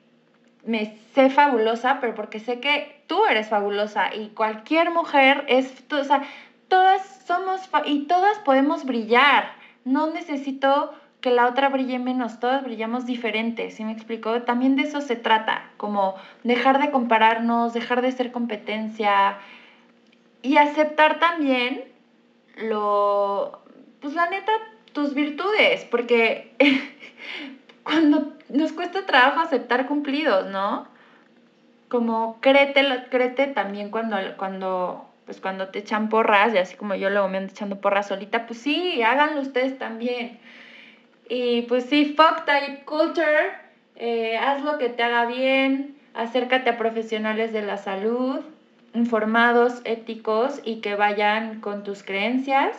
me 0.66 0.98
sé 1.16 1.30
fabulosa, 1.30 2.00
pero 2.02 2.16
porque 2.16 2.40
sé 2.40 2.60
que 2.60 3.02
tú 3.08 3.26
eres 3.26 3.48
fabulosa 3.48 4.14
y 4.14 4.30
cualquier 4.30 4.92
mujer 4.92 5.46
es, 5.48 5.74
o 5.92 6.04
sea, 6.04 6.24
todas 6.68 7.24
somos 7.26 7.62
y 7.86 8.06
todas 8.06 8.38
podemos 8.40 8.86
brillar. 8.86 9.52
No 9.86 10.12
necesito 10.12 10.94
que 11.22 11.32
la 11.32 11.48
otra 11.48 11.70
brille 11.70 12.00
menos, 12.00 12.40
todas 12.40 12.64
brillamos 12.64 13.06
diferentes, 13.06 13.76
¿sí 13.76 13.84
me 13.84 13.92
explico? 13.92 14.42
También 14.44 14.76
de 14.76 14.84
eso 14.84 15.02
se 15.02 15.16
trata, 15.16 15.70
como 15.78 16.16
dejar 16.44 16.80
de 16.80 16.92
compararnos, 16.92 17.74
dejar 17.74 18.02
de 18.02 18.12
ser 18.12 18.32
competencia 18.32 19.38
y 20.42 20.56
aceptar 20.58 21.20
también 21.20 21.84
lo, 22.56 23.60
pues 24.00 24.14
la 24.14 24.30
neta, 24.30 24.52
tus 24.94 25.14
virtudes, 25.14 25.86
porque 25.92 26.56
cuando 27.84 28.34
nos 28.50 28.72
cuesta 28.72 29.06
trabajo 29.06 29.42
aceptar 29.42 29.88
cumplidos, 29.88 30.48
¿no? 30.48 30.88
Como 31.90 32.40
créete, 32.40 32.86
créete 33.10 33.48
también 33.48 33.90
cuando, 33.90 34.18
cuando, 34.38 35.06
pues 35.26 35.42
cuando 35.42 35.68
te 35.68 35.80
echan 35.80 36.08
porras, 36.08 36.54
y 36.54 36.60
así 36.60 36.78
como 36.78 36.96
yo 36.96 37.10
luego 37.10 37.28
me 37.28 37.40
ando 37.40 37.52
echando 37.52 37.82
porras 37.82 38.08
solita, 38.08 38.46
pues 38.48 38.60
sí, 38.60 39.02
háganlo 39.02 39.42
ustedes 39.42 39.78
también. 39.78 40.40
Y 41.30 41.62
pues 41.64 41.86
sí, 41.86 42.16
fuck 42.18 42.46
type 42.46 42.84
culture, 42.86 43.52
eh, 43.96 44.36
haz 44.38 44.64
lo 44.64 44.80
que 44.80 44.90
te 44.90 45.04
haga 45.04 45.28
bien, 45.28 45.96
acércate 46.16 46.72
a 46.72 46.78
profesionales 46.78 47.54
de 47.54 47.62
la 47.62 47.78
salud, 47.78 48.40
informados, 48.96 49.82
éticos 49.86 50.60
y 50.66 50.82
que 50.82 50.96
vayan 50.96 51.62
con 51.62 51.84
tus 51.84 52.02
creencias. 52.02 52.76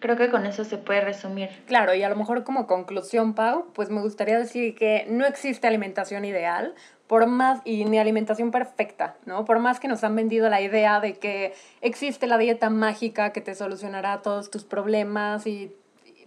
Creo 0.00 0.16
que 0.16 0.30
con 0.30 0.46
eso 0.46 0.64
se 0.64 0.78
puede 0.78 1.00
resumir. 1.00 1.48
Claro, 1.66 1.94
y 1.94 2.02
a 2.02 2.08
lo 2.08 2.16
mejor 2.16 2.42
como 2.42 2.66
conclusión, 2.66 3.34
Pau, 3.34 3.66
pues 3.72 3.88
me 3.88 4.00
gustaría 4.00 4.36
decir 4.36 4.74
que 4.74 5.06
no 5.08 5.24
existe 5.24 5.68
alimentación 5.68 6.24
ideal, 6.24 6.74
por 7.06 7.28
más, 7.28 7.60
y 7.64 7.84
ni 7.84 7.98
alimentación 8.00 8.50
perfecta, 8.50 9.14
¿no? 9.26 9.44
Por 9.44 9.60
más 9.60 9.78
que 9.78 9.86
nos 9.86 10.02
han 10.02 10.16
vendido 10.16 10.48
la 10.48 10.60
idea 10.60 10.98
de 10.98 11.14
que 11.14 11.54
existe 11.82 12.26
la 12.26 12.36
dieta 12.36 12.68
mágica 12.68 13.32
que 13.32 13.40
te 13.40 13.54
solucionará 13.54 14.22
todos 14.22 14.50
tus 14.50 14.64
problemas 14.64 15.46
y 15.46 15.72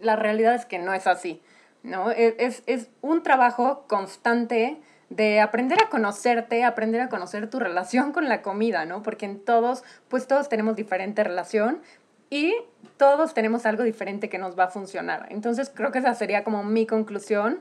la 0.02 0.16
realidad 0.16 0.56
es 0.56 0.66
que 0.66 0.80
no 0.80 0.94
es 0.94 1.08
así, 1.08 1.42
¿no? 1.84 2.12
Es, 2.12 2.64
es 2.66 2.90
un 3.02 3.24
trabajo 3.24 3.86
constante 3.88 4.80
de 5.10 5.40
aprender 5.40 5.78
a 5.84 5.90
conocerte, 5.90 6.64
aprender 6.64 7.02
a 7.02 7.10
conocer 7.10 7.50
tu 7.50 7.60
relación 7.60 8.12
con 8.12 8.28
la 8.28 8.42
comida, 8.42 8.86
¿no? 8.86 9.04
Porque 9.04 9.26
en 9.26 9.40
todos, 9.40 9.84
pues 10.08 10.28
todos 10.28 10.50
tenemos 10.50 10.76
diferente 10.76 11.24
relación 11.24 11.82
y 12.30 12.56
todos 12.98 13.34
tenemos 13.34 13.66
algo 13.66 13.84
diferente 13.84 14.30
que 14.30 14.38
nos 14.38 14.58
va 14.58 14.66
a 14.66 14.68
funcionar. 14.70 15.28
Entonces 15.30 15.72
creo 15.74 15.92
que 15.92 16.00
esa 16.00 16.14
sería 16.16 16.44
como 16.44 16.64
mi 16.64 16.86
conclusión. 16.86 17.60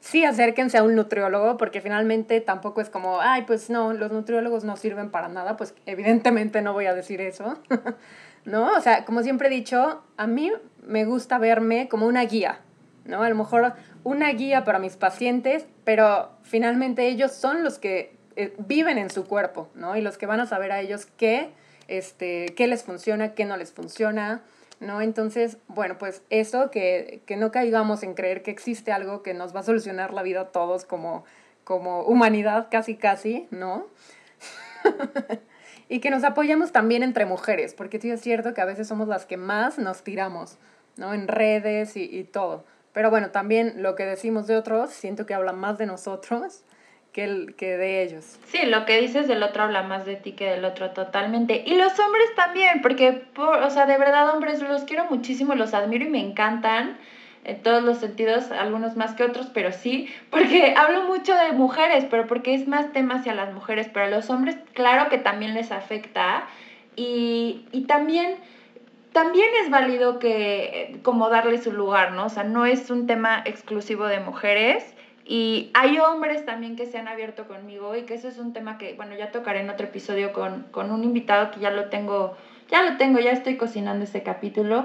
Sí, 0.00 0.24
acérquense 0.24 0.78
a 0.78 0.82
un 0.82 0.94
nutriólogo 0.94 1.56
porque 1.56 1.80
finalmente 1.80 2.40
tampoco 2.40 2.80
es 2.80 2.90
como, 2.90 3.20
ay, 3.20 3.42
pues 3.42 3.70
no, 3.70 3.92
los 3.92 4.12
nutriólogos 4.12 4.62
no 4.62 4.76
sirven 4.76 5.10
para 5.10 5.28
nada, 5.28 5.56
pues 5.56 5.74
evidentemente 5.84 6.62
no 6.62 6.72
voy 6.72 6.86
a 6.86 6.94
decir 6.94 7.20
eso, 7.20 7.58
¿no? 8.46 8.72
O 8.72 8.80
sea, 8.80 9.04
como 9.04 9.22
siempre 9.22 9.48
he 9.48 9.50
dicho, 9.50 10.02
a 10.16 10.26
mí 10.26 10.50
me 10.86 11.04
gusta 11.04 11.36
verme 11.36 11.88
como 11.88 12.06
una 12.06 12.24
guía, 12.24 12.60
¿no? 13.04 13.22
A 13.22 13.28
lo 13.28 13.34
mejor 13.34 13.74
una 14.04 14.30
guía 14.30 14.64
para 14.64 14.78
mis 14.78 14.96
pacientes, 14.96 15.66
pero 15.84 16.30
finalmente 16.42 17.08
ellos 17.08 17.32
son 17.32 17.64
los 17.64 17.78
que 17.78 18.16
eh, 18.36 18.54
viven 18.58 18.98
en 18.98 19.10
su 19.10 19.26
cuerpo, 19.26 19.68
¿no? 19.74 19.96
Y 19.96 20.00
los 20.00 20.16
que 20.16 20.26
van 20.26 20.40
a 20.40 20.46
saber 20.46 20.70
a 20.72 20.80
ellos 20.80 21.06
qué, 21.16 21.50
este, 21.88 22.54
qué 22.56 22.68
les 22.68 22.84
funciona, 22.84 23.34
qué 23.34 23.44
no 23.44 23.56
les 23.56 23.72
funciona, 23.72 24.42
¿no? 24.78 25.02
Entonces, 25.02 25.58
bueno, 25.66 25.98
pues 25.98 26.22
eso, 26.30 26.70
que, 26.70 27.22
que 27.26 27.36
no 27.36 27.50
caigamos 27.50 28.04
en 28.04 28.14
creer 28.14 28.44
que 28.44 28.52
existe 28.52 28.92
algo 28.92 29.24
que 29.24 29.34
nos 29.34 29.54
va 29.54 29.60
a 29.60 29.64
solucionar 29.64 30.14
la 30.14 30.22
vida 30.22 30.42
a 30.42 30.48
todos 30.52 30.84
como, 30.84 31.24
como 31.64 32.02
humanidad, 32.02 32.68
casi, 32.70 32.94
casi, 32.94 33.48
¿no? 33.50 33.88
y 35.88 36.00
que 36.00 36.10
nos 36.10 36.24
apoyemos 36.24 36.72
también 36.72 37.02
entre 37.02 37.26
mujeres, 37.26 37.74
porque 37.74 38.00
sí 38.00 38.10
es 38.10 38.20
cierto 38.20 38.54
que 38.54 38.60
a 38.60 38.64
veces 38.64 38.88
somos 38.88 39.08
las 39.08 39.26
que 39.26 39.36
más 39.36 39.78
nos 39.78 40.02
tiramos, 40.02 40.58
¿no? 40.96 41.14
En 41.14 41.28
redes 41.28 41.96
y, 41.96 42.04
y 42.04 42.24
todo. 42.24 42.64
Pero 42.92 43.10
bueno, 43.10 43.30
también 43.30 43.82
lo 43.82 43.94
que 43.94 44.04
decimos 44.04 44.46
de 44.46 44.56
otros, 44.56 44.90
siento 44.90 45.26
que 45.26 45.34
habla 45.34 45.52
más 45.52 45.78
de 45.78 45.86
nosotros 45.86 46.64
que, 47.16 47.24
el, 47.24 47.54
que 47.56 47.78
de 47.78 48.02
ellos. 48.02 48.38
Sí, 48.46 48.66
lo 48.66 48.84
que 48.84 49.00
dices 49.00 49.26
del 49.26 49.42
otro 49.42 49.62
habla 49.62 49.82
más 49.82 50.04
de 50.04 50.16
ti 50.16 50.32
que 50.32 50.50
del 50.50 50.64
otro 50.66 50.90
totalmente. 50.90 51.62
Y 51.66 51.74
los 51.74 51.98
hombres 51.98 52.34
también, 52.36 52.82
porque, 52.82 53.24
o 53.36 53.70
sea, 53.70 53.86
de 53.86 53.96
verdad, 53.96 54.34
hombres, 54.34 54.60
los 54.60 54.84
quiero 54.84 55.06
muchísimo, 55.06 55.54
los 55.54 55.72
admiro 55.72 56.04
y 56.04 56.10
me 56.10 56.20
encantan 56.20 56.98
en 57.46 57.62
todos 57.62 57.82
los 57.82 57.98
sentidos, 57.98 58.50
algunos 58.50 58.96
más 58.96 59.14
que 59.14 59.22
otros, 59.22 59.46
pero 59.54 59.72
sí, 59.72 60.08
porque 60.30 60.74
hablo 60.76 61.04
mucho 61.04 61.34
de 61.34 61.52
mujeres, 61.52 62.04
pero 62.10 62.26
porque 62.26 62.54
es 62.54 62.66
más 62.66 62.92
tema 62.92 63.16
hacia 63.16 63.34
las 63.34 63.54
mujeres, 63.54 63.88
pero 63.92 64.06
a 64.06 64.08
los 64.08 64.28
hombres, 64.30 64.56
claro 64.74 65.08
que 65.08 65.18
también 65.18 65.54
les 65.54 65.70
afecta. 65.70 66.46
Y, 66.96 67.60
y 67.72 67.82
también 67.82 68.34
también 69.12 69.48
es 69.62 69.70
válido 69.70 70.18
que 70.18 70.98
como 71.02 71.30
darle 71.30 71.56
su 71.56 71.72
lugar, 71.72 72.12
¿no? 72.12 72.26
O 72.26 72.28
sea, 72.28 72.44
no 72.44 72.66
es 72.66 72.90
un 72.90 73.06
tema 73.06 73.40
exclusivo 73.46 74.04
de 74.04 74.20
mujeres 74.20 74.94
y 75.24 75.70
hay 75.72 75.98
hombres 75.98 76.44
también 76.44 76.76
que 76.76 76.86
se 76.86 76.98
han 76.98 77.08
abierto 77.08 77.46
conmigo 77.46 77.96
y 77.96 78.02
que 78.02 78.14
eso 78.14 78.28
es 78.28 78.38
un 78.38 78.52
tema 78.52 78.76
que, 78.76 78.92
bueno, 78.94 79.16
ya 79.16 79.32
tocaré 79.32 79.60
en 79.60 79.70
otro 79.70 79.86
episodio 79.86 80.32
con, 80.32 80.64
con 80.70 80.90
un 80.90 81.02
invitado 81.02 81.50
que 81.50 81.60
ya 81.60 81.70
lo 81.70 81.86
tengo, 81.86 82.36
ya 82.70 82.82
lo 82.82 82.96
tengo, 82.96 83.18
ya 83.18 83.30
estoy 83.30 83.56
cocinando 83.56 84.04
ese 84.04 84.22
capítulo, 84.22 84.84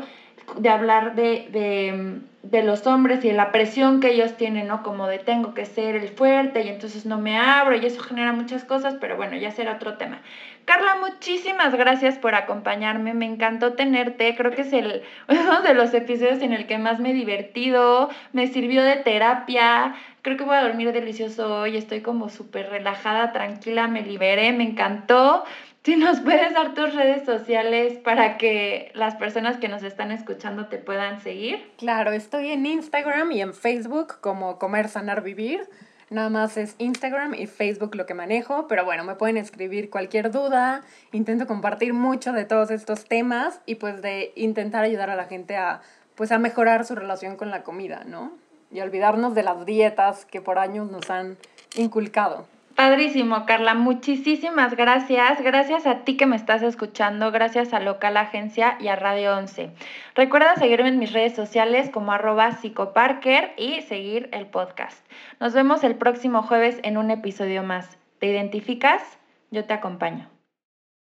de 0.57 0.69
hablar 0.69 1.15
de, 1.15 1.47
de, 1.51 2.19
de, 2.43 2.63
los 2.63 2.87
hombres 2.87 3.23
y 3.23 3.29
de 3.29 3.33
la 3.33 3.51
presión 3.51 3.99
que 3.99 4.09
ellos 4.09 4.35
tienen, 4.37 4.67
¿no? 4.67 4.83
Como 4.83 5.07
de 5.07 5.19
tengo 5.19 5.53
que 5.53 5.65
ser 5.65 5.95
el 5.95 6.09
fuerte 6.09 6.63
y 6.63 6.69
entonces 6.69 7.05
no 7.05 7.17
me 7.17 7.37
abro 7.37 7.75
y 7.75 7.85
eso 7.85 8.01
genera 8.01 8.33
muchas 8.33 8.63
cosas, 8.63 8.95
pero 8.99 9.17
bueno, 9.17 9.37
ya 9.37 9.51
será 9.51 9.73
otro 9.73 9.97
tema. 9.97 10.21
Carla, 10.65 10.95
muchísimas 10.95 11.73
gracias 11.75 12.17
por 12.17 12.35
acompañarme, 12.35 13.13
me 13.13 13.25
encantó 13.25 13.73
tenerte, 13.73 14.35
creo 14.35 14.51
que 14.51 14.61
es 14.61 14.73
el, 14.73 15.01
uno 15.27 15.61
de 15.61 15.73
los 15.73 15.93
episodios 15.93 16.41
en 16.41 16.53
el 16.53 16.67
que 16.67 16.77
más 16.77 16.99
me 16.99 17.11
he 17.11 17.13
divertido, 17.13 18.09
me 18.31 18.47
sirvió 18.47 18.83
de 18.83 18.97
terapia, 18.97 19.95
creo 20.21 20.37
que 20.37 20.43
voy 20.43 20.55
a 20.55 20.61
dormir 20.61 20.91
delicioso 20.91 21.61
hoy, 21.61 21.77
estoy 21.77 22.01
como 22.01 22.29
súper 22.29 22.69
relajada, 22.69 23.31
tranquila, 23.31 23.87
me 23.87 24.03
liberé, 24.03 24.51
me 24.51 24.63
encantó. 24.63 25.43
Si 25.83 25.95
nos 25.95 26.19
puedes 26.19 26.53
dar 26.53 26.75
tus 26.75 26.93
redes 26.93 27.25
sociales 27.25 27.97
para 27.97 28.37
que 28.37 28.91
las 28.93 29.15
personas 29.15 29.57
que 29.57 29.67
nos 29.67 29.81
están 29.81 30.11
escuchando 30.11 30.67
te 30.67 30.77
puedan 30.77 31.21
seguir. 31.21 31.71
Claro, 31.77 32.11
estoy 32.11 32.51
en 32.51 32.67
Instagram 32.67 33.31
y 33.31 33.41
en 33.41 33.55
Facebook 33.55 34.19
como 34.21 34.59
Comer, 34.59 34.89
Sanar, 34.89 35.23
Vivir. 35.23 35.67
Nada 36.11 36.29
más 36.29 36.55
es 36.57 36.75
Instagram 36.77 37.33
y 37.33 37.47
Facebook 37.47 37.95
lo 37.95 38.05
que 38.05 38.13
manejo, 38.13 38.67
pero 38.67 38.85
bueno, 38.85 39.03
me 39.03 39.15
pueden 39.15 39.37
escribir 39.37 39.89
cualquier 39.89 40.29
duda. 40.29 40.83
Intento 41.13 41.47
compartir 41.47 41.93
mucho 41.93 42.31
de 42.31 42.45
todos 42.45 42.69
estos 42.69 43.05
temas 43.05 43.59
y 43.65 43.75
pues 43.75 44.03
de 44.03 44.33
intentar 44.35 44.83
ayudar 44.83 45.09
a 45.09 45.15
la 45.15 45.25
gente 45.25 45.57
a 45.57 45.81
pues 46.13 46.31
a 46.31 46.37
mejorar 46.37 46.85
su 46.85 46.93
relación 46.93 47.37
con 47.37 47.49
la 47.49 47.63
comida, 47.63 48.03
¿no? 48.05 48.33
Y 48.71 48.81
olvidarnos 48.81 49.33
de 49.33 49.41
las 49.41 49.65
dietas 49.65 50.25
que 50.25 50.41
por 50.41 50.59
años 50.59 50.91
nos 50.91 51.09
han 51.09 51.37
inculcado. 51.75 52.45
Padrísimo, 52.81 53.45
Carla. 53.45 53.75
Muchísimas 53.75 54.75
gracias. 54.75 55.39
Gracias 55.43 55.85
a 55.85 55.99
ti 56.03 56.17
que 56.17 56.25
me 56.25 56.35
estás 56.35 56.63
escuchando. 56.63 57.31
Gracias 57.31 57.75
a 57.75 57.79
Local 57.79 58.17
Agencia 58.17 58.75
y 58.79 58.87
a 58.87 58.95
Radio 58.95 59.37
11. 59.37 59.69
Recuerda 60.15 60.55
seguirme 60.55 60.89
en 60.89 60.97
mis 60.97 61.13
redes 61.13 61.35
sociales 61.35 61.91
como 61.91 62.11
arroba 62.11 62.53
psicoparker 62.53 63.53
y 63.55 63.81
seguir 63.81 64.29
el 64.31 64.47
podcast. 64.47 64.97
Nos 65.39 65.53
vemos 65.53 65.83
el 65.83 65.93
próximo 65.93 66.41
jueves 66.41 66.79
en 66.81 66.97
un 66.97 67.11
episodio 67.11 67.61
más. 67.61 67.99
¿Te 68.17 68.25
identificas? 68.25 69.03
Yo 69.51 69.65
te 69.65 69.75
acompaño. 69.75 70.40